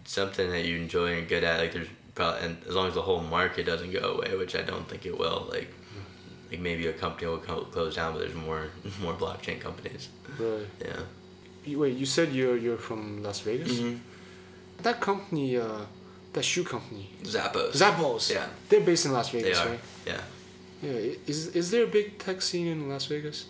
something 0.06 0.50
that 0.52 0.66
you 0.66 0.78
enjoy 0.78 1.18
and 1.18 1.28
good 1.28 1.44
at, 1.44 1.60
like 1.60 1.74
there's 1.74 1.88
probably 2.16 2.42
and 2.46 2.58
as 2.68 2.76
long 2.76 2.88
as 2.88 2.94
the 2.94 3.02
whole 3.02 3.22
market 3.22 3.66
doesn't 3.66 3.92
go 3.92 4.14
away, 4.16 4.36
which 4.38 4.56
I 4.56 4.62
don't 4.62 4.88
think 4.90 5.06
it 5.06 5.18
will, 5.18 5.48
like 5.50 5.74
like 6.52 6.60
maybe 6.62 6.88
a 6.88 6.94
company 6.94 7.28
will 7.28 7.40
co- 7.40 7.66
close 7.66 7.96
down, 7.96 8.14
but 8.14 8.20
there's 8.20 8.34
more 8.36 8.68
more 9.02 9.14
blockchain 9.14 9.60
companies. 9.60 10.10
really, 10.38 10.68
Yeah. 10.82 11.00
You- 11.66 11.80
wait, 11.80 11.98
you 11.98 12.06
said 12.06 12.32
you're 12.34 12.58
you're 12.58 12.78
from 12.78 13.22
Las 13.24 13.40
Vegas. 13.42 13.72
Mm-hmm. 13.74 13.98
That 14.84 15.02
company, 15.02 15.58
uh, 15.58 15.82
that 16.34 16.44
shoe 16.46 16.64
company, 16.64 17.10
Zappos. 17.24 17.72
Zappos. 17.74 18.30
Yeah. 18.32 18.46
They're 18.70 18.82
based 18.86 19.06
in 19.08 19.12
Las 19.12 19.30
Vegas, 19.32 19.58
right? 19.66 19.80
Yeah. 20.06 20.22
Yeah. 20.82 21.16
Is 21.26 21.48
is 21.56 21.72
there 21.72 21.84
a 21.84 21.88
big 21.88 22.18
tech 22.20 22.42
scene 22.42 22.68
in 22.68 22.88
Las 22.90 23.06
Vegas? 23.08 23.46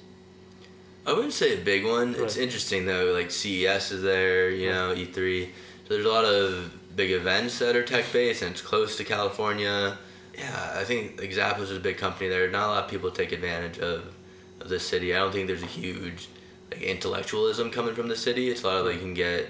I 1.08 1.14
wouldn't 1.14 1.34
say 1.34 1.53
a 1.53 1.64
big 1.64 1.86
one. 1.86 2.16
It's 2.20 2.36
interesting 2.36 2.86
though. 2.86 3.14
Like 3.14 3.32
CES 3.32 3.91
is 3.91 4.03
there, 4.03 4.49
you 4.49 4.70
know, 4.70 4.93
E3. 4.93 5.45
So 5.88 5.93
there's 5.93 6.05
a 6.05 6.10
lot 6.10 6.26
of 6.26 6.74
big 6.97 7.12
events 7.12 7.60
that 7.60 7.78
are 7.78 7.84
tech 7.84 8.12
based, 8.12 8.41
and 8.41 8.51
it's 8.51 8.62
close 8.62 8.97
to 8.97 9.05
California. 9.05 9.97
Yeah, 10.38 10.74
I 10.76 10.84
think 10.84 11.20
like 11.20 11.32
Zappos 11.32 11.62
is 11.62 11.78
a 11.78 11.80
big 11.80 11.97
company 11.97 12.30
there. 12.30 12.49
Not 12.49 12.68
a 12.68 12.72
lot 12.72 12.84
of 12.84 12.89
people 12.89 13.10
take 13.10 13.32
advantage 13.32 13.80
of 13.80 14.14
of 14.60 14.68
the 14.68 14.82
city. 14.82 15.16
I 15.16 15.20
don't 15.20 15.32
think 15.32 15.47
there's 15.47 15.64
a 15.64 15.68
huge 15.68 16.28
like 16.72 16.82
intellectualism 16.82 17.72
coming 17.72 17.95
from 17.95 18.10
the 18.10 18.16
city. 18.18 18.49
It's 18.49 18.64
a 18.64 18.68
lot 18.68 18.78
of 18.82 18.86
like 18.86 18.95
you 18.95 19.01
can 19.01 19.14
get 19.14 19.47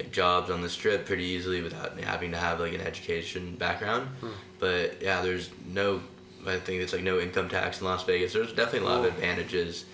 like 0.00 0.10
jobs 0.10 0.50
on 0.50 0.60
the 0.60 0.68
strip 0.68 1.06
pretty 1.06 1.24
easily 1.24 1.62
without 1.62 1.98
having 2.00 2.32
to 2.32 2.36
have 2.36 2.58
like 2.58 2.72
an 2.72 2.80
education 2.80 3.54
background. 3.54 4.08
Hmm. 4.20 4.30
But 4.58 5.00
yeah, 5.00 5.22
there's 5.22 5.50
no. 5.64 6.00
I 6.44 6.58
think 6.58 6.82
it's 6.82 6.92
like 6.92 7.02
no 7.02 7.20
income 7.20 7.48
tax 7.48 7.80
in 7.80 7.86
Las 7.86 8.04
Vegas. 8.04 8.32
There's 8.32 8.52
definitely 8.52 8.88
a 8.88 8.90
lot 8.90 9.04
of 9.04 9.06
advantages 9.06 9.84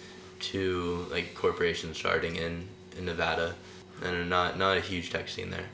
to 0.42 1.06
like 1.10 1.34
corporations 1.34 1.96
starting 1.98 2.36
in 2.36 2.68
in 2.98 3.04
Nevada, 3.06 3.54
and 4.02 4.28
not 4.28 4.58
not 4.58 4.76
a 4.76 4.80
huge 4.80 5.10
tech 5.10 5.28
scene 5.28 5.50
there. 5.50 5.66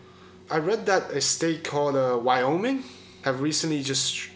I 0.50 0.58
read 0.58 0.86
that 0.86 1.10
a 1.10 1.20
state 1.20 1.64
called 1.64 1.96
uh, 1.96 2.18
Wyoming 2.18 2.84
have 3.22 3.40
recently 3.40 3.82
just 3.82 4.28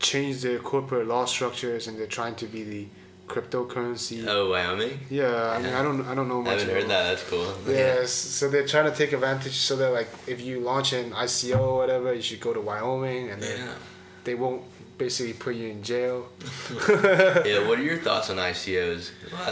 changed 0.00 0.42
their 0.42 0.58
corporate 0.58 1.06
law 1.06 1.24
structures, 1.26 1.86
and 1.86 1.96
they're 1.98 2.06
trying 2.20 2.34
to 2.36 2.46
be 2.46 2.62
the 2.64 2.86
cryptocurrency. 3.28 4.26
Oh, 4.26 4.50
Wyoming. 4.50 4.98
Yeah, 5.08 5.50
I 5.50 5.58
mean, 5.58 5.70
Yeah. 5.70 5.78
I 5.80 5.82
don't, 5.82 6.06
I 6.06 6.14
don't 6.14 6.28
know 6.28 6.44
I 6.44 6.50
haven't 6.50 6.68
heard 6.68 6.88
that. 6.88 7.04
That's 7.04 7.22
cool. 7.30 7.46
Yes, 7.66 8.10
so 8.12 8.48
they're 8.50 8.66
trying 8.66 8.90
to 8.90 8.96
take 8.96 9.12
advantage. 9.12 9.54
So 9.54 9.76
they're 9.76 9.90
like, 9.92 10.08
if 10.26 10.40
you 10.40 10.60
launch 10.60 10.92
an 10.92 11.12
ICO 11.12 11.58
or 11.58 11.76
whatever, 11.78 12.12
you 12.12 12.22
should 12.22 12.40
go 12.40 12.52
to 12.52 12.60
Wyoming, 12.60 13.30
and 13.30 13.40
then 13.42 13.58
Yeah. 13.58 13.74
they 14.24 14.34
won't 14.34 14.62
basically 14.98 15.32
put 15.32 15.54
you 15.54 15.68
in 15.68 15.82
jail. 15.82 16.28
yeah. 16.88 17.66
What 17.66 17.78
are 17.78 17.82
your 17.82 17.98
thoughts 17.98 18.30
on 18.30 18.36
ICOs? 18.36 19.10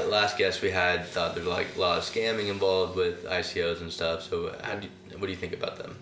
Last 0.09 0.38
guest 0.38 0.62
we 0.62 0.70
had 0.70 1.07
thought 1.07 1.34
there's 1.34 1.47
like 1.47 1.76
a 1.76 1.80
lot 1.80 1.99
of 1.99 2.05
scamming 2.05 2.49
involved 2.49 2.97
with 2.97 3.24
ICOs 3.24 3.80
and 3.80 3.93
stuff. 3.93 4.22
So 4.22 4.55
how 4.62 4.76
do 4.76 4.86
you, 4.86 5.18
what 5.18 5.26
do 5.26 5.32
you 5.32 5.38
think 5.38 5.53
about 5.53 5.76
them? 5.78 5.97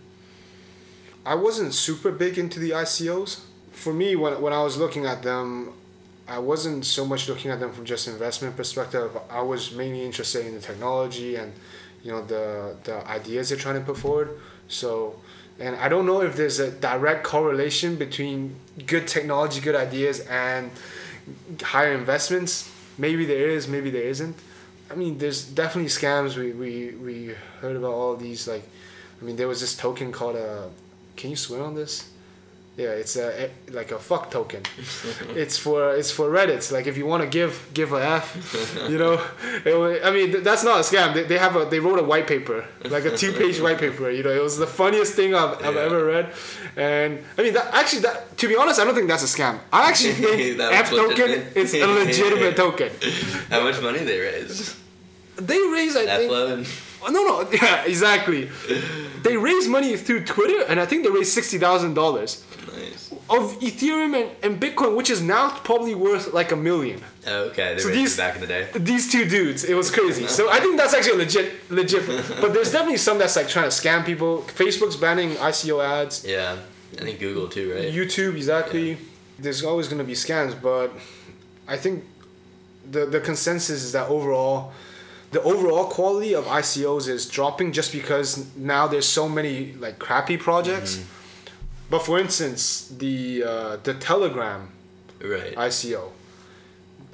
I 1.25 1.35
wasn't 1.35 1.75
super 1.75 2.11
big 2.11 2.39
into 2.39 2.59
the 2.59 2.71
ICOs. 2.71 3.41
For 3.73 3.93
me, 3.93 4.17
when 4.17 4.41
when 4.41 4.53
I 4.53 4.63
was 4.63 4.77
looking 4.77 5.07
at 5.07 5.23
them, 5.23 5.73
I 6.27 6.39
wasn't 6.39 6.85
so 6.85 7.07
much 7.07 7.29
looking 7.29 7.51
at 7.51 7.61
them 7.61 7.73
from 7.73 7.85
just 7.85 8.09
investment 8.09 8.57
perspective. 8.57 9.17
I 9.31 9.43
was 9.43 9.73
mainly 9.73 10.05
interested 10.05 10.47
in 10.47 10.55
the 10.55 10.61
technology 10.61 11.37
and 11.37 11.53
you 12.03 12.13
know 12.13 12.23
the 12.25 12.77
the 12.85 13.07
ideas 13.09 13.49
they're 13.49 13.59
trying 13.59 13.77
to 13.77 13.81
put 13.81 13.97
forward. 13.97 14.39
So, 14.69 15.21
and 15.61 15.77
I 15.77 15.89
don't 15.89 16.07
know 16.07 16.23
if 16.23 16.37
there's 16.37 16.59
a 16.59 16.71
direct 16.71 17.25
correlation 17.25 17.97
between 17.97 18.55
good 18.87 19.09
technology, 19.09 19.61
good 19.61 19.75
ideas, 19.75 20.21
and 20.21 20.71
higher 21.63 21.93
investments. 21.93 22.71
Maybe 22.97 23.25
there 23.25 23.49
is, 23.49 23.67
maybe 23.67 23.91
there 23.91 24.05
isn't. 24.05 24.37
I 24.91 24.95
mean, 24.95 25.19
there's 25.19 25.45
definitely 25.45 25.91
scams. 25.91 26.37
We 26.37 26.53
we 26.53 26.91
we 26.97 27.35
heard 27.61 27.77
about 27.77 27.93
all 27.93 28.17
these 28.17 28.47
like, 28.49 28.63
I 29.21 29.25
mean, 29.25 29.37
there 29.37 29.49
was 29.49 29.61
this 29.61 29.77
token 29.77 30.13
called 30.13 30.37
a. 30.37 30.71
Can 31.17 31.31
you 31.31 31.37
swear 31.37 31.63
on 31.63 31.75
this? 31.75 32.09
Yeah, 32.79 32.91
it's 33.03 33.17
a 33.17 33.51
like 33.73 33.91
a 33.91 33.99
fuck 33.99 34.31
token. 34.31 34.63
it's 35.35 35.59
for 35.59 35.97
it's 35.97 36.13
for 36.13 36.27
Reddit. 36.31 36.71
Like 36.71 36.87
if 36.87 36.97
you 36.97 37.07
want 37.07 37.25
to 37.25 37.29
give 37.29 37.53
give 37.75 37.93
a 37.93 38.01
f, 38.23 38.27
you 38.89 38.99
know. 38.99 39.15
It, 39.65 40.01
I 40.05 40.11
mean 40.13 40.31
th- 40.31 40.45
that's 40.45 40.63
not 40.63 40.77
a 40.79 40.85
scam. 40.85 41.13
They, 41.13 41.25
they 41.25 41.39
have 41.39 41.57
a 41.57 41.65
they 41.65 41.81
wrote 41.81 41.99
a 41.99 42.05
white 42.05 42.29
paper 42.29 42.65
like 42.89 43.05
a 43.05 43.17
two 43.17 43.33
page 43.33 43.61
white 43.61 43.79
paper. 43.79 44.09
You 44.13 44.23
know 44.23 44.31
it 44.31 44.41
was 44.41 44.59
the 44.59 44.67
funniest 44.69 45.15
thing 45.15 45.35
I've, 45.35 45.55
I've 45.67 45.75
Yeah. 45.75 45.89
ever 45.89 46.05
read, 46.05 46.27
and 46.77 47.19
I 47.37 47.43
mean 47.43 47.55
that 47.55 47.67
actually 47.75 48.03
that 48.03 48.39
to 48.39 48.47
be 48.47 48.55
honest 48.57 48.79
I 48.79 48.85
don't 48.85 48.95
think 48.95 49.09
that's 49.09 49.25
a 49.25 49.33
scam. 49.37 49.59
I 49.73 49.89
actually 49.91 50.13
think 50.23 50.59
That 50.59 50.73
f 50.73 50.91
token 50.91 51.31
is 51.57 51.75
a 51.75 51.85
legitimate 51.85 52.55
token. 52.57 52.91
How 53.51 53.61
much 53.65 53.83
money 53.83 53.99
they 54.11 54.21
raise? 54.21 54.77
They 55.35 55.59
raise 55.77 55.97
I 55.97 56.07
think 56.07 56.31
Eflo 56.31 56.53
and 56.53 56.67
Oh, 57.01 57.11
no, 57.13 57.23
no, 57.23 57.49
yeah, 57.63 57.85
exactly. 57.85 58.51
They 59.23 59.37
raise 59.37 59.67
money 59.69 59.97
through 59.97 60.25
Twitter, 60.25 60.65
and 60.69 60.79
I 60.81 60.87
think 60.87 61.05
they 61.05 61.11
raised 61.11 61.33
sixty 61.33 61.59
thousand 61.59 61.95
dollars 61.95 62.45
nice. 62.77 63.13
of 63.31 63.59
Ethereum 63.61 64.15
and, 64.21 64.31
and 64.43 64.61
Bitcoin, 64.61 64.97
which 64.97 65.11
is 65.11 65.21
now 65.23 65.51
probably 65.65 65.95
worth 65.95 66.33
like 66.33 66.53
a 66.53 66.57
million. 66.57 67.01
Oh, 67.27 67.45
okay, 67.51 67.75
they 67.75 67.81
So 67.81 67.89
these- 67.89 68.17
back 68.17 68.35
in 68.37 68.41
the 68.41 68.47
day. 68.47 68.69
These 68.75 69.11
two 69.13 69.25
dudes, 69.29 69.65
it 69.65 69.75
was 69.75 69.91
crazy. 69.91 70.27
So 70.27 70.51
I 70.51 70.61
think 70.61 70.77
that's 70.77 70.95
actually 70.95 71.19
legit, 71.19 71.71
legit. 71.71 72.05
But 72.41 72.53
there's 72.55 72.73
definitely 72.73 72.99
some 72.99 73.19
that's 73.19 73.37
like 73.37 73.49
trying 73.49 73.69
to 73.71 73.77
scam 73.83 74.05
people. 74.05 74.43
Facebook's 74.63 74.97
banning 74.97 75.31
ICO 75.51 75.85
ads. 75.85 76.25
Yeah, 76.25 76.57
I 76.99 77.03
think 77.03 77.19
Google 77.21 77.49
too, 77.49 77.75
right? 77.75 77.93
YouTube, 77.93 78.35
exactly. 78.37 78.99
There's 79.39 79.63
always 79.63 79.87
going 79.89 79.99
to 79.99 80.05
be 80.05 80.15
scams, 80.15 80.55
but 80.61 80.91
I 81.69 81.77
think 81.77 82.05
the 82.91 83.05
the 83.07 83.21
consensus 83.21 83.83
is 83.83 83.93
that 83.93 84.09
overall, 84.09 84.73
the 85.31 85.43
overall 85.43 85.85
quality 85.85 86.35
of 86.35 86.45
ICOs 86.47 87.09
is 87.09 87.29
dropping 87.29 87.73
just 87.73 87.93
because 87.93 88.55
now 88.57 88.87
there's 88.87 89.07
so 89.07 89.29
many 89.29 89.73
like 89.75 89.99
crappy 89.99 90.37
projects. 90.37 91.05
But 91.91 92.01
for 92.01 92.19
instance, 92.19 92.89
the 92.89 93.45
uh, 93.45 93.77
the 93.83 93.95
Telegram 93.95 94.71
Right. 95.21 95.55
ICO, 95.57 96.11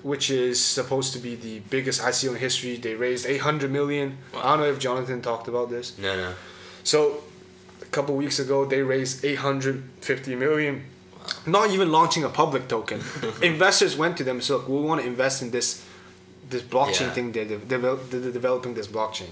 which 0.02 0.28
is 0.30 0.62
supposed 0.62 1.12
to 1.14 1.18
be 1.18 1.34
the 1.36 1.60
biggest 1.70 2.02
ICO 2.02 2.30
in 2.30 2.36
history, 2.36 2.76
they 2.76 2.94
raised 2.94 3.24
800 3.26 3.70
million. 3.70 4.18
I 4.36 4.42
don't 4.50 4.58
know 4.60 4.66
if 4.70 4.78
Jonathan 4.78 5.22
talked 5.22 5.48
about 5.48 5.70
this. 5.70 5.96
No, 5.98 6.14
no. 6.14 6.34
So, 6.82 7.22
a 7.80 7.86
couple 7.86 8.14
weeks 8.14 8.38
ago, 8.38 8.66
they 8.66 8.82
raised 8.82 9.24
850 9.24 10.34
million. 10.36 10.84
Not 11.46 11.70
even 11.70 11.90
launching 11.90 12.24
a 12.24 12.28
public 12.28 12.68
token. 12.68 13.00
Investors 13.42 13.96
went 13.96 14.18
to 14.18 14.24
them, 14.24 14.42
so 14.42 14.58
look, 14.58 14.68
we 14.68 14.76
want 14.82 15.00
to 15.00 15.06
invest 15.06 15.40
in 15.40 15.50
this, 15.50 15.82
this 16.50 16.62
blockchain 16.62 17.00
Yeah. 17.08 17.10
thing. 17.12 17.32
They're, 17.32 17.44
de- 17.44 17.58
devel- 17.58 18.08
they're 18.10 18.30
developing 18.32 18.74
this 18.74 18.86
blockchain, 18.86 19.30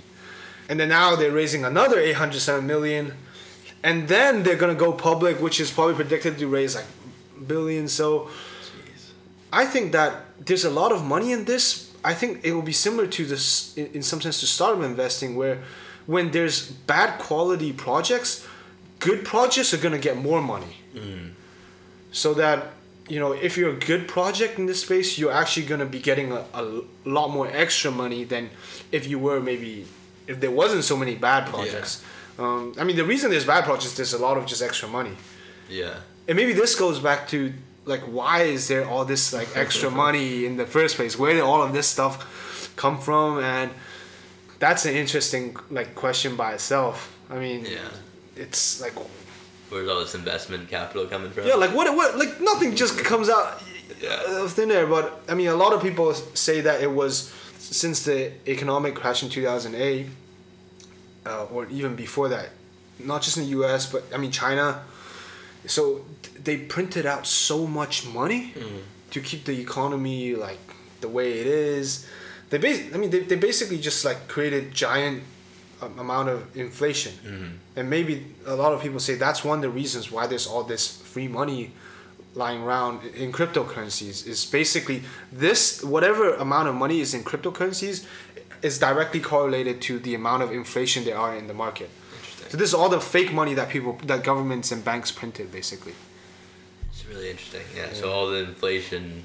and 0.68 0.78
then 0.80 0.88
now 0.88 1.16
they're 1.16 1.30
raising 1.32 1.64
another 1.64 1.98
807 1.98 2.66
million, 2.66 3.14
and 3.82 4.08
then 4.08 4.42
they're 4.42 4.56
gonna 4.56 4.74
go 4.74 4.92
public, 4.92 5.40
which 5.40 5.60
is 5.60 5.70
probably 5.70 5.94
predicted 5.94 6.38
to 6.38 6.46
raise 6.46 6.74
like 6.74 6.86
billions. 7.46 7.92
So, 7.92 8.28
Jeez. 8.28 9.10
I 9.52 9.64
think 9.66 9.92
that 9.92 10.12
there's 10.46 10.64
a 10.64 10.70
lot 10.70 10.92
of 10.92 11.04
money 11.04 11.32
in 11.32 11.44
this. 11.44 11.90
I 12.04 12.14
think 12.14 12.40
it 12.44 12.52
will 12.52 12.62
be 12.62 12.72
similar 12.72 13.06
to 13.06 13.24
this 13.24 13.76
in, 13.76 13.86
in 13.94 14.02
some 14.02 14.20
sense 14.20 14.40
to 14.40 14.46
startup 14.46 14.82
investing, 14.82 15.36
where 15.36 15.58
when 16.06 16.30
there's 16.32 16.70
bad 16.86 17.18
quality 17.20 17.72
projects, 17.72 18.44
good 18.98 19.24
projects 19.24 19.72
are 19.74 19.78
gonna 19.78 19.98
get 19.98 20.16
more 20.16 20.40
money. 20.40 20.76
Mm. 20.94 21.30
So 22.10 22.34
that 22.34 22.72
you 23.12 23.20
know, 23.20 23.32
if 23.32 23.52
you're 23.58 23.74
a 23.78 23.80
good 23.92 24.08
project 24.16 24.58
in 24.58 24.64
this 24.70 24.80
space, 24.86 25.18
you're 25.18 25.36
actually 25.42 25.66
gonna 25.66 25.90
be 25.98 26.00
getting 26.10 26.28
a, 26.32 26.42
a 26.62 26.64
lot 27.04 27.28
more 27.28 27.46
extra 27.64 27.90
money 27.90 28.24
than 28.24 28.44
if 28.90 29.02
you 29.10 29.18
were 29.26 29.38
maybe 29.50 29.72
if 30.26 30.36
there 30.40 30.50
wasn't 30.62 30.82
so 30.92 30.96
many 30.96 31.14
bad 31.28 31.42
projects. 31.52 32.02
Um, 32.38 32.72
I 32.80 32.84
mean, 32.84 32.96
the 32.96 33.04
reason 33.04 33.30
there's 33.30 33.44
bad 33.44 33.64
projects, 33.64 33.94
there's 33.98 34.14
a 34.14 34.22
lot 34.28 34.38
of 34.38 34.46
just 34.46 34.62
extra 34.62 34.88
money. 34.88 35.14
Yeah. 35.68 35.94
And 36.26 36.36
maybe 36.36 36.54
this 36.54 36.74
goes 36.84 36.98
back 37.08 37.28
to 37.32 37.38
like 37.84 38.00
why 38.18 38.36
is 38.56 38.62
there 38.68 38.84
all 38.88 39.04
this 39.04 39.32
like 39.38 39.48
extra 39.64 39.90
money 39.90 40.46
in 40.48 40.56
the 40.56 40.66
first 40.66 40.96
place? 40.96 41.18
Where 41.18 41.34
did 41.34 41.42
all 41.42 41.62
of 41.62 41.72
this 41.74 41.86
stuff 41.86 42.14
come 42.76 42.96
from? 42.98 43.28
And 43.40 43.70
that's 44.58 44.86
an 44.86 44.94
interesting 44.94 45.56
like 45.70 45.94
question 45.94 46.34
by 46.36 46.50
itself. 46.54 46.96
I 47.28 47.36
mean, 47.44 47.66
Yeah. 47.66 47.90
it's 48.44 48.80
like 48.80 48.94
Where's 49.72 49.88
all 49.88 50.00
this 50.00 50.14
investment 50.14 50.68
capital 50.68 51.06
coming 51.06 51.30
from? 51.32 51.46
yeah, 51.46 51.54
like 51.54 51.72
what 51.74 51.86
what 51.96 52.18
like 52.18 52.40
nothing 52.40 52.76
just 52.76 52.98
comes 53.10 53.28
out 53.30 53.62
Yeah. 54.00 54.42
of 54.44 54.52
thin 54.52 54.70
air. 54.70 54.86
But 54.86 55.06
I 55.28 55.34
mean, 55.34 55.48
a 55.48 55.56
lot 55.56 55.72
of 55.72 55.80
people 55.82 56.12
say 56.48 56.60
that 56.60 56.82
it 56.82 56.92
was 56.92 57.32
since 57.58 58.04
the 58.04 58.32
economic 58.46 58.94
crash 58.94 59.22
in 59.22 59.28
two 59.30 59.42
thousand 59.44 59.74
eight, 59.74 60.06
uh, 61.26 61.44
or 61.52 61.66
even 61.68 61.94
before 61.96 62.28
that, 62.28 62.50
not 62.98 63.22
just 63.22 63.36
in 63.38 63.44
the 63.44 63.50
U.S. 63.50 63.90
but 63.90 64.02
I 64.14 64.18
mean 64.18 64.30
China. 64.30 64.82
So 65.66 66.04
they 66.42 66.56
printed 66.58 67.06
out 67.06 67.26
so 67.26 67.66
much 67.66 68.04
money 68.06 68.52
to 69.12 69.20
keep 69.20 69.44
the 69.44 69.58
economy 69.60 70.34
like 70.34 70.58
the 71.00 71.08
way 71.08 71.38
it 71.40 71.46
is. 71.46 72.06
They 72.50 72.58
bas- 72.58 72.92
I 72.94 72.98
mean 72.98 73.10
they, 73.10 73.20
they 73.20 73.36
basically 73.36 73.78
just 73.78 74.04
like 74.04 74.28
created 74.28 74.74
giant 74.74 75.22
amount 75.82 76.28
of 76.28 76.56
inflation, 76.56 77.12
mm-hmm. 77.12 77.46
and 77.76 77.90
maybe 77.90 78.26
a 78.46 78.54
lot 78.54 78.72
of 78.72 78.80
people 78.80 79.00
say 79.00 79.14
that's 79.14 79.44
one 79.44 79.58
of 79.58 79.62
the 79.62 79.70
reasons 79.70 80.10
why 80.10 80.26
there's 80.26 80.46
all 80.46 80.62
this 80.62 80.96
free 80.96 81.28
money 81.28 81.72
lying 82.34 82.62
around 82.62 83.04
in 83.14 83.30
cryptocurrencies 83.32 84.26
is 84.26 84.44
basically 84.46 85.02
this 85.30 85.82
whatever 85.82 86.34
amount 86.34 86.68
of 86.68 86.74
money 86.74 87.00
is 87.00 87.12
in 87.14 87.22
cryptocurrencies 87.22 88.06
is 88.62 88.78
directly 88.78 89.20
correlated 89.20 89.82
to 89.82 89.98
the 89.98 90.14
amount 90.14 90.42
of 90.42 90.52
inflation 90.52 91.04
there 91.04 91.18
are 91.18 91.36
in 91.36 91.46
the 91.46 91.54
market. 91.54 91.90
Interesting. 92.14 92.50
So 92.50 92.56
this 92.56 92.68
is 92.68 92.74
all 92.74 92.88
the 92.88 93.00
fake 93.00 93.32
money 93.32 93.54
that 93.54 93.68
people 93.68 93.98
that 94.04 94.24
governments 94.24 94.72
and 94.72 94.84
banks 94.84 95.10
printed 95.10 95.52
basically. 95.52 95.94
It's 96.90 97.06
really 97.06 97.30
interesting. 97.30 97.62
Yeah. 97.76 97.92
So 97.92 98.10
all 98.10 98.28
the 98.28 98.44
inflation, 98.44 99.24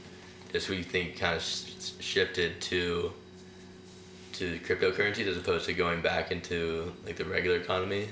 just 0.51 0.69
we 0.69 0.83
think, 0.83 1.17
kind 1.17 1.35
of 1.35 1.43
sh- 1.43 1.91
shifted 1.99 2.59
to 2.61 3.13
to 4.39 4.59
cryptocurrencies 4.59 5.27
as 5.27 5.37
opposed 5.37 5.65
to 5.65 5.73
going 5.73 6.01
back 6.01 6.31
into 6.31 6.91
like 7.05 7.15
the 7.17 7.25
regular 7.25 7.57
economy. 7.57 8.07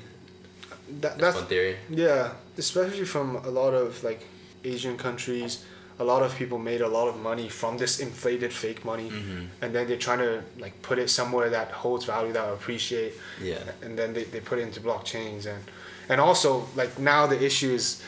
That, 1.01 1.01
That's, 1.01 1.17
that's 1.21 1.35
one 1.37 1.45
theory. 1.47 1.77
yeah, 1.89 2.33
especially 2.57 3.05
from 3.05 3.37
a 3.37 3.49
lot 3.49 3.73
of 3.73 4.03
like 4.03 4.21
Asian 4.63 4.97
countries. 4.97 5.63
A 5.97 6.03
lot 6.03 6.23
of 6.23 6.35
people 6.35 6.57
made 6.57 6.81
a 6.81 6.87
lot 6.89 7.07
of 7.07 7.15
money 7.21 7.47
from 7.47 7.77
this 7.77 7.99
inflated 8.01 8.51
fake 8.51 8.83
money, 8.83 9.09
mm-hmm. 9.09 9.45
and 9.61 9.73
then 9.73 9.87
they're 9.87 9.95
trying 10.09 10.19
to 10.19 10.43
like 10.59 10.79
put 10.81 10.99
it 10.99 11.09
somewhere 11.09 11.49
that 11.51 11.71
holds 11.71 12.03
value 12.03 12.33
that 12.33 12.45
will 12.45 12.53
appreciate. 12.53 13.13
Yeah. 13.41 13.59
and 13.81 13.97
then 13.97 14.13
they, 14.13 14.25
they 14.25 14.41
put 14.41 14.59
it 14.59 14.63
into 14.63 14.81
blockchains 14.81 15.45
and 15.45 15.63
and 16.09 16.19
also 16.21 16.67
like 16.75 16.99
now 16.99 17.25
the 17.25 17.41
issue 17.43 17.71
is 17.71 18.03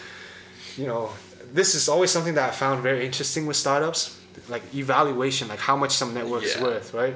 you 0.77 0.85
know 0.85 1.09
this 1.53 1.73
is 1.75 1.89
always 1.89 2.11
something 2.11 2.35
that 2.35 2.49
i 2.49 2.51
found 2.51 2.83
very 2.83 3.03
interesting 3.05 3.47
with 3.47 3.57
startups 3.57 4.19
like 4.49 4.61
evaluation 4.75 5.47
like 5.47 5.59
how 5.69 5.75
much 5.75 5.93
some 6.01 6.13
network 6.13 6.43
is 6.43 6.55
Yeah. 6.55 6.63
worth 6.63 6.93
right 6.93 7.15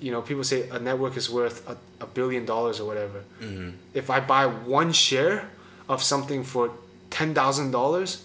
you 0.00 0.10
know 0.12 0.20
people 0.22 0.44
say 0.44 0.68
a 0.70 0.78
network 0.78 1.16
is 1.16 1.28
worth 1.30 1.58
a, 1.68 1.76
a 2.00 2.06
billion 2.06 2.44
dollars 2.44 2.80
or 2.80 2.86
whatever 2.86 3.20
Mm-hmm. 3.40 3.70
if 3.94 4.06
i 4.10 4.18
buy 4.20 4.44
one 4.80 4.92
share 4.92 5.36
of 5.88 6.02
something 6.02 6.42
for 6.44 6.70
$10000 7.10 8.20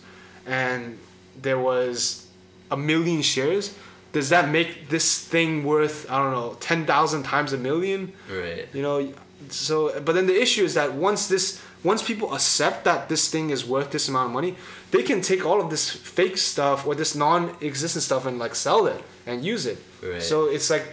and 0.45 0.97
there 1.41 1.59
was 1.59 2.27
a 2.69 2.77
million 2.77 3.21
shares 3.21 3.75
does 4.13 4.29
that 4.29 4.49
make 4.49 4.89
this 4.89 5.25
thing 5.33 5.63
worth 5.63 6.09
i 6.11 6.17
don't 6.17 6.31
know 6.31 6.55
10000 6.59 7.23
times 7.23 7.53
a 7.53 7.57
million 7.57 8.11
Right. 8.29 8.67
you 8.73 8.81
know 8.81 9.13
so 9.49 9.99
but 10.01 10.13
then 10.13 10.27
the 10.27 10.39
issue 10.41 10.63
is 10.63 10.73
that 10.75 10.93
once 10.93 11.27
this 11.27 11.61
once 11.83 12.03
people 12.03 12.33
accept 12.33 12.83
that 12.85 13.09
this 13.09 13.29
thing 13.29 13.49
is 13.49 13.65
worth 13.65 13.89
this 13.91 14.07
amount 14.09 14.27
of 14.27 14.33
money 14.33 14.55
they 14.91 15.03
can 15.03 15.21
take 15.21 15.45
all 15.45 15.59
of 15.61 15.69
this 15.69 15.89
fake 15.89 16.37
stuff 16.37 16.85
or 16.85 16.93
this 16.95 17.15
non-existent 17.15 18.03
stuff 18.03 18.25
and 18.25 18.37
like 18.39 18.55
sell 18.55 18.85
it 18.87 19.01
and 19.25 19.43
use 19.43 19.65
it 19.65 19.77
Right. 20.03 20.21
so 20.21 20.45
it's 20.55 20.69
like 20.69 20.85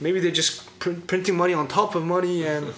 maybe 0.00 0.20
they're 0.20 0.30
just 0.30 0.78
pr- 0.78 1.00
printing 1.06 1.36
money 1.36 1.54
on 1.54 1.68
top 1.68 1.94
of 1.94 2.04
money 2.04 2.46
and 2.46 2.72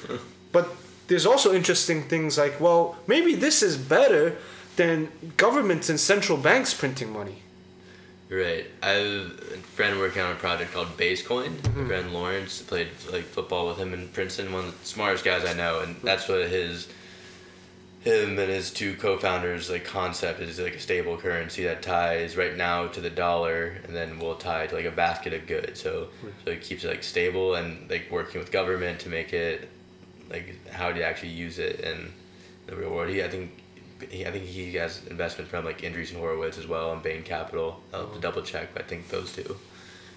but 0.53 0.69
there's 1.09 1.27
also 1.27 1.53
interesting 1.53 2.03
things 2.05 2.39
like 2.39 2.61
well 2.61 2.97
maybe 3.07 3.35
this 3.35 3.63
is 3.63 3.77
better 3.77 4.37
than 4.77 5.09
governments 5.37 5.89
and 5.91 5.99
central 6.01 6.39
banks 6.39 6.73
printing 6.75 7.13
money 7.13 7.43
Right. 8.31 8.67
I 8.81 8.91
have 8.91 9.31
a 9.53 9.57
friend 9.75 9.99
working 9.99 10.23
on 10.23 10.31
a 10.31 10.37
project 10.37 10.73
called 10.73 10.97
Basecoin. 10.97 11.51
Mm-hmm. 11.51 11.81
My 11.83 11.89
friend 11.89 12.13
Lawrence 12.13 12.63
played 12.63 12.89
like 13.11 13.25
football 13.25 13.67
with 13.67 13.79
him 13.79 13.93
in 13.93 14.07
Princeton, 14.09 14.53
one 14.53 14.67
of 14.67 14.81
the 14.81 14.87
smartest 14.87 15.25
guys 15.25 15.45
I 15.45 15.53
know, 15.53 15.81
and 15.81 15.97
that's 16.05 16.29
what 16.29 16.49
his 16.49 16.87
him 18.01 18.39
and 18.39 18.51
his 18.51 18.71
two 18.71 18.95
co-founders 18.97 19.69
like 19.69 19.85
concept 19.85 20.41
is 20.41 20.59
like 20.59 20.75
a 20.75 20.81
stable 20.81 21.17
currency 21.19 21.65
that 21.65 21.83
ties 21.83 22.37
right 22.37 22.57
now 22.57 22.87
to 22.87 23.01
the 23.01 23.11
dollar 23.11 23.77
and 23.85 23.95
then 23.95 24.19
will 24.19 24.37
tie 24.37 24.67
to 24.67 24.75
like 24.75 24.87
a 24.87 24.91
basket 24.91 25.35
of 25.35 25.47
goods 25.47 25.83
so 25.83 26.09
so 26.45 26.51
it 26.51 26.63
keeps 26.63 26.83
it 26.83 26.89
like 26.89 27.03
stable 27.03 27.57
and 27.57 27.91
like 27.91 28.11
working 28.11 28.41
with 28.41 28.51
government 28.51 28.99
to 28.99 29.11
make 29.11 29.35
it 29.35 29.69
like 30.31 30.57
how 30.71 30.91
do 30.91 30.99
you 30.99 31.05
actually 31.05 31.29
use 31.29 31.59
it 31.59 31.81
in 31.81 32.11
the 32.67 32.75
real 32.75 32.91
world 32.91 33.11
he 33.11 33.23
i 33.23 33.29
think 33.29 33.61
he, 34.09 34.27
I 34.27 34.31
think 34.31 34.45
he 34.45 34.73
has 34.75 35.07
investment 35.07 35.51
from 35.51 35.65
like 35.65 35.83
Andreessen 35.83 36.17
Horowitz 36.17 36.59
as 36.59 36.67
well 36.67 36.93
and 36.93 37.03
Bain 37.03 37.23
Capital. 37.23 37.81
I'll 37.93 38.03
have 38.03 38.13
to 38.13 38.19
oh. 38.19 38.21
double 38.21 38.43
check, 38.43 38.71
but 38.73 38.85
I 38.85 38.87
think 38.87 39.09
those 39.09 39.35
two. 39.35 39.57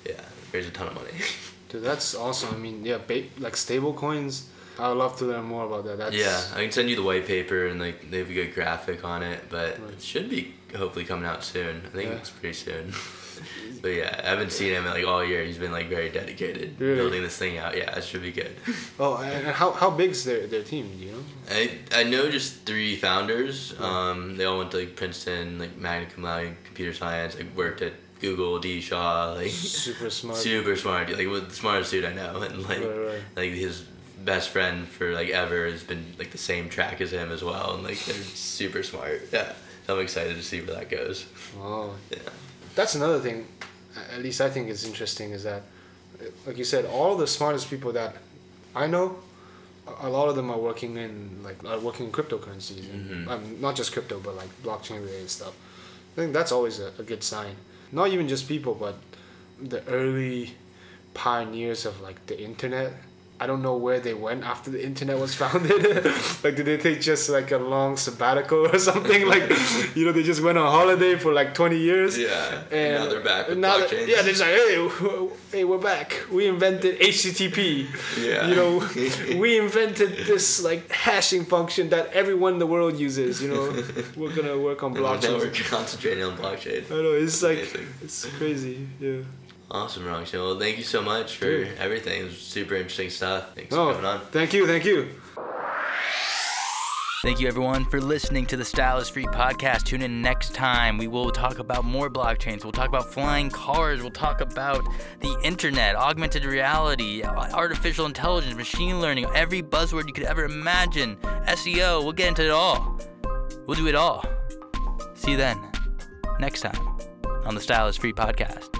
Yeah, 0.05 0.21
there's 0.51 0.67
a 0.67 0.71
ton 0.71 0.87
of 0.87 0.95
money. 0.95 1.11
Dude, 1.69 1.83
that's 1.83 2.15
awesome. 2.15 2.53
I 2.53 2.57
mean, 2.57 2.85
yeah, 2.85 2.99
ba- 3.05 3.23
like 3.39 3.55
stable 3.55 3.93
coins. 3.93 4.49
I 4.79 4.89
would 4.89 4.97
love 4.97 5.17
to 5.17 5.25
learn 5.25 5.45
more 5.45 5.65
about 5.65 5.85
that. 5.85 5.97
That's, 5.97 6.15
yeah, 6.15 6.41
I 6.55 6.61
can 6.63 6.71
send 6.71 6.89
you 6.89 6.95
the 6.95 7.03
white 7.03 7.25
paper 7.27 7.67
and 7.67 7.79
like 7.79 8.09
they 8.09 8.19
have 8.19 8.29
a 8.29 8.33
good 8.33 8.53
graphic 8.53 9.03
on 9.03 9.21
it, 9.23 9.41
but 9.49 9.79
Right. 9.79 9.91
it 9.93 10.01
should 10.01 10.29
be 10.29 10.53
hopefully 10.75 11.05
coming 11.05 11.25
out 11.25 11.43
soon. 11.43 11.81
I 11.85 11.89
think 11.89 12.09
Yeah. 12.09 12.15
it's 12.17 12.29
pretty 12.31 12.53
soon. 12.55 12.93
but 13.81 13.89
yeah, 13.89 14.21
I 14.23 14.29
haven't 14.29 14.51
seen 14.51 14.71
him 14.73 14.85
like 14.85 15.05
all 15.05 15.23
year. 15.23 15.43
He's 15.43 15.57
been 15.57 15.71
like 15.71 15.89
very 15.89 16.09
dedicated 16.09 16.75
Really? 16.79 16.95
building 16.95 17.21
this 17.23 17.37
thing 17.37 17.57
out. 17.57 17.75
Yeah, 17.77 17.95
it 17.97 18.03
should 18.03 18.21
be 18.23 18.31
good. 18.31 18.55
Oh, 18.99 19.17
and 19.17 19.47
how 19.47 19.71
how 19.71 19.89
big's 19.89 20.23
their 20.23 20.47
their 20.47 20.63
team? 20.63 20.89
Do 20.97 21.05
you 21.05 21.11
know? 21.11 21.23
I 21.51 21.79
I 21.91 22.03
know 22.03 22.29
just 22.29 22.65
three 22.65 22.95
founders. 22.95 23.73
Um, 23.79 24.37
they 24.37 24.45
all 24.45 24.57
went 24.59 24.71
to 24.71 24.77
like 24.77 24.95
Princeton, 24.95 25.59
like 25.59 25.75
magna 25.77 26.07
cum 26.09 26.23
laude, 26.23 26.55
computer 26.63 26.93
science. 26.93 27.35
Like 27.35 27.55
worked 27.55 27.81
at 27.81 27.93
Google, 28.21 28.57
D 28.59 28.79
Shaw, 28.81 29.33
like 29.33 29.51
Super 29.51 30.09
smart. 30.09 30.37
super 30.49 30.75
smart, 30.75 31.09
like 31.09 31.27
the 31.27 31.53
smartest 31.53 31.91
dude 31.91 32.05
I 32.05 32.13
know, 32.13 32.41
and 32.41 32.63
like 32.63 32.79
Right, 32.79 33.05
right. 33.11 33.21
like 33.35 33.51
his 33.51 33.83
best 34.23 34.49
friend 34.49 34.87
for 34.87 35.11
like 35.13 35.29
ever 35.29 35.65
has 35.69 35.83
been 35.83 36.05
like 36.17 36.31
the 36.31 36.37
same 36.37 36.69
track 36.69 37.01
as 37.01 37.11
him 37.11 37.31
as 37.31 37.43
well, 37.43 37.75
and 37.75 37.83
like 37.83 37.99
they're 38.05 38.15
super 38.15 38.83
smart. 38.83 39.21
Yeah, 39.33 39.53
so 39.85 39.95
I'm 39.95 40.01
excited 40.01 40.35
to 40.37 40.43
see 40.43 40.61
where 40.61 40.75
that 40.75 40.89
goes. 40.89 41.25
Oh, 41.59 41.95
Yeah, 42.11 42.19
that's 42.75 42.95
another 42.95 43.19
thing. 43.19 43.45
At 44.15 44.21
least 44.23 44.41
I 44.41 44.49
think 44.49 44.69
is 44.69 44.85
interesting 44.85 45.31
is 45.31 45.43
that, 45.43 45.63
like 46.47 46.57
you 46.57 46.63
said, 46.63 46.85
all 46.85 47.15
the 47.17 47.27
smartest 47.27 47.69
people 47.69 47.91
that 47.93 48.15
I 48.75 48.87
know, 48.87 49.17
a- 50.01 50.09
lot 50.09 50.29
of 50.29 50.35
them 50.35 50.49
are 50.49 50.57
working 50.57 50.97
in 50.97 51.43
like 51.43 51.63
are 51.65 51.79
working 51.79 52.05
in 52.07 52.11
cryptocurrencies, 52.11 52.89
and, 52.91 53.27
Mhm. 53.27 53.29
um, 53.31 53.61
not 53.61 53.75
just 53.75 53.91
crypto, 53.91 54.19
but 54.19 54.35
like 54.35 54.49
blockchain 54.63 55.01
related 55.05 55.29
stuff. 55.29 55.53
I 56.13 56.21
think 56.21 56.33
that's 56.33 56.51
always 56.51 56.79
a, 56.79 56.91
a 56.99 57.03
good 57.03 57.23
sign. 57.23 57.55
Not 57.91 58.07
even 58.09 58.27
just 58.27 58.47
people, 58.47 58.73
but 58.75 58.95
the 59.61 59.83
early 59.87 60.55
pioneers 61.13 61.85
of 61.85 62.01
like 62.01 62.25
the 62.27 62.39
internet. 62.39 62.93
I 63.43 63.45
don't 63.49 63.61
know 63.61 63.75
where 63.85 63.99
they 64.07 64.13
went 64.27 64.41
after 64.53 64.69
the 64.75 64.81
internet 64.89 65.17
was 65.19 65.33
founded. 65.41 65.81
like, 66.43 66.55
did 66.57 66.65
they 66.69 66.77
take 66.77 67.01
just 67.01 67.29
like 67.37 67.49
a 67.51 67.57
long 67.75 67.97
sabbatical 67.97 68.61
or 68.71 68.77
something? 68.89 69.21
Like, 69.33 69.45
you 69.97 70.05
know, 70.05 70.13
they 70.17 70.23
just 70.31 70.41
went 70.47 70.57
on 70.57 70.67
holiday 70.79 71.13
for 71.23 71.31
like 71.33 71.53
twenty 71.53 71.77
years. 71.89 72.17
yeah. 72.17 72.63
And 72.71 72.93
now 73.03 73.05
they're 73.09 73.19
back 73.31 73.43
with 73.49 73.57
now 73.57 73.77
that- 73.77 73.89
blockchain. 73.89 74.07
yeah, 74.07 74.21
they're 74.23 74.33
just 74.33 74.41
like, 74.47 74.55
hey, 74.55 75.29
hey, 75.51 75.63
we're 75.65 75.77
back. 75.93 76.07
We 76.31 76.47
invented 76.47 76.93
HTTP. 76.99 77.59
Yeah. 78.23 78.47
You 78.47 78.55
know, 78.55 79.39
we 79.43 79.49
invented 79.59 80.11
this 80.25 80.63
like 80.63 80.89
hashing 80.91 81.43
function 81.45 81.89
that 81.89 82.05
everyone 82.13 82.53
in 82.53 82.59
the 82.59 82.71
world 82.75 82.95
uses. 83.07 83.41
You 83.43 83.49
know, 83.53 83.65
we're 84.15 84.33
gonna 84.35 84.57
work 84.57 84.83
on 84.83 84.91
And 84.95 85.01
now 85.03 85.15
blockchain. 85.17 85.37
we're 85.39 85.51
concentrating 85.77 86.23
on 86.23 86.37
blockchain. 86.37 86.85
I 86.91 86.95
know 87.03 87.11
it's 87.23 87.41
like 87.43 87.59
Amazing. 87.59 87.87
it's 88.05 88.25
crazy. 88.39 88.87
Yeah. 88.99 89.21
Awesome, 89.73 90.03
Rongshin. 90.03 90.33
Well, 90.35 90.59
thank 90.59 90.77
you 90.77 90.83
so 90.83 91.01
much 91.01 91.35
for 91.37 91.45
Dude. 91.45 91.77
everything. 91.79 92.21
It 92.21 92.25
was 92.25 92.37
super 92.37 92.75
interesting 92.75 93.09
stuff. 93.09 93.55
Thanks 93.55 93.73
Oh, 93.73 93.87
for 93.87 93.93
coming 93.95 94.05
on. 94.05 94.19
thank 94.31 94.53
you, 94.53 94.67
thank 94.67 94.85
you. 94.85 95.09
Thank 97.23 97.39
you, 97.39 97.47
everyone, 97.47 97.85
for 97.85 98.01
listening 98.01 98.45
to 98.47 98.57
the 98.57 98.65
Style 98.65 98.97
is 98.99 99.07
Free 99.07 99.25
podcast. 99.25 99.83
Tune 99.83 100.01
in 100.01 100.21
next 100.21 100.53
time. 100.53 100.97
We 100.97 101.07
will 101.07 101.31
talk 101.31 101.57
about 101.59 101.85
more 101.85 102.09
blockchains. 102.09 102.63
We'll 102.63 102.73
talk 102.73 102.89
about 102.89 103.11
flying 103.13 103.49
cars. 103.49 104.01
We'll 104.01 104.11
talk 104.11 104.41
about 104.41 104.83
the 105.21 105.33
internet, 105.41 105.95
augmented 105.95 106.43
reality, 106.43 107.23
artificial 107.23 108.05
intelligence, 108.05 108.55
machine 108.55 108.99
learning, 108.99 109.27
every 109.33 109.63
buzzword 109.63 110.05
you 110.07 110.13
could 110.13 110.25
ever 110.25 110.43
imagine. 110.43 111.15
SEO. 111.47 112.03
We'll 112.03 112.11
get 112.11 112.27
into 112.27 112.43
it 112.43 112.51
all. 112.51 112.99
We'll 113.67 113.77
do 113.77 113.87
it 113.87 113.95
all. 113.95 114.25
See 115.13 115.31
you 115.31 115.37
then, 115.37 115.57
next 116.39 116.59
time, 116.59 116.77
on 117.45 117.55
the 117.55 117.61
Style 117.61 117.87
is 117.87 117.95
Free 117.95 118.11
podcast. 118.13 118.72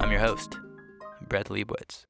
I'm 0.00 0.10
your 0.10 0.20
host, 0.20 0.58
Brett 1.28 1.48
Liebowitz. 1.50 2.06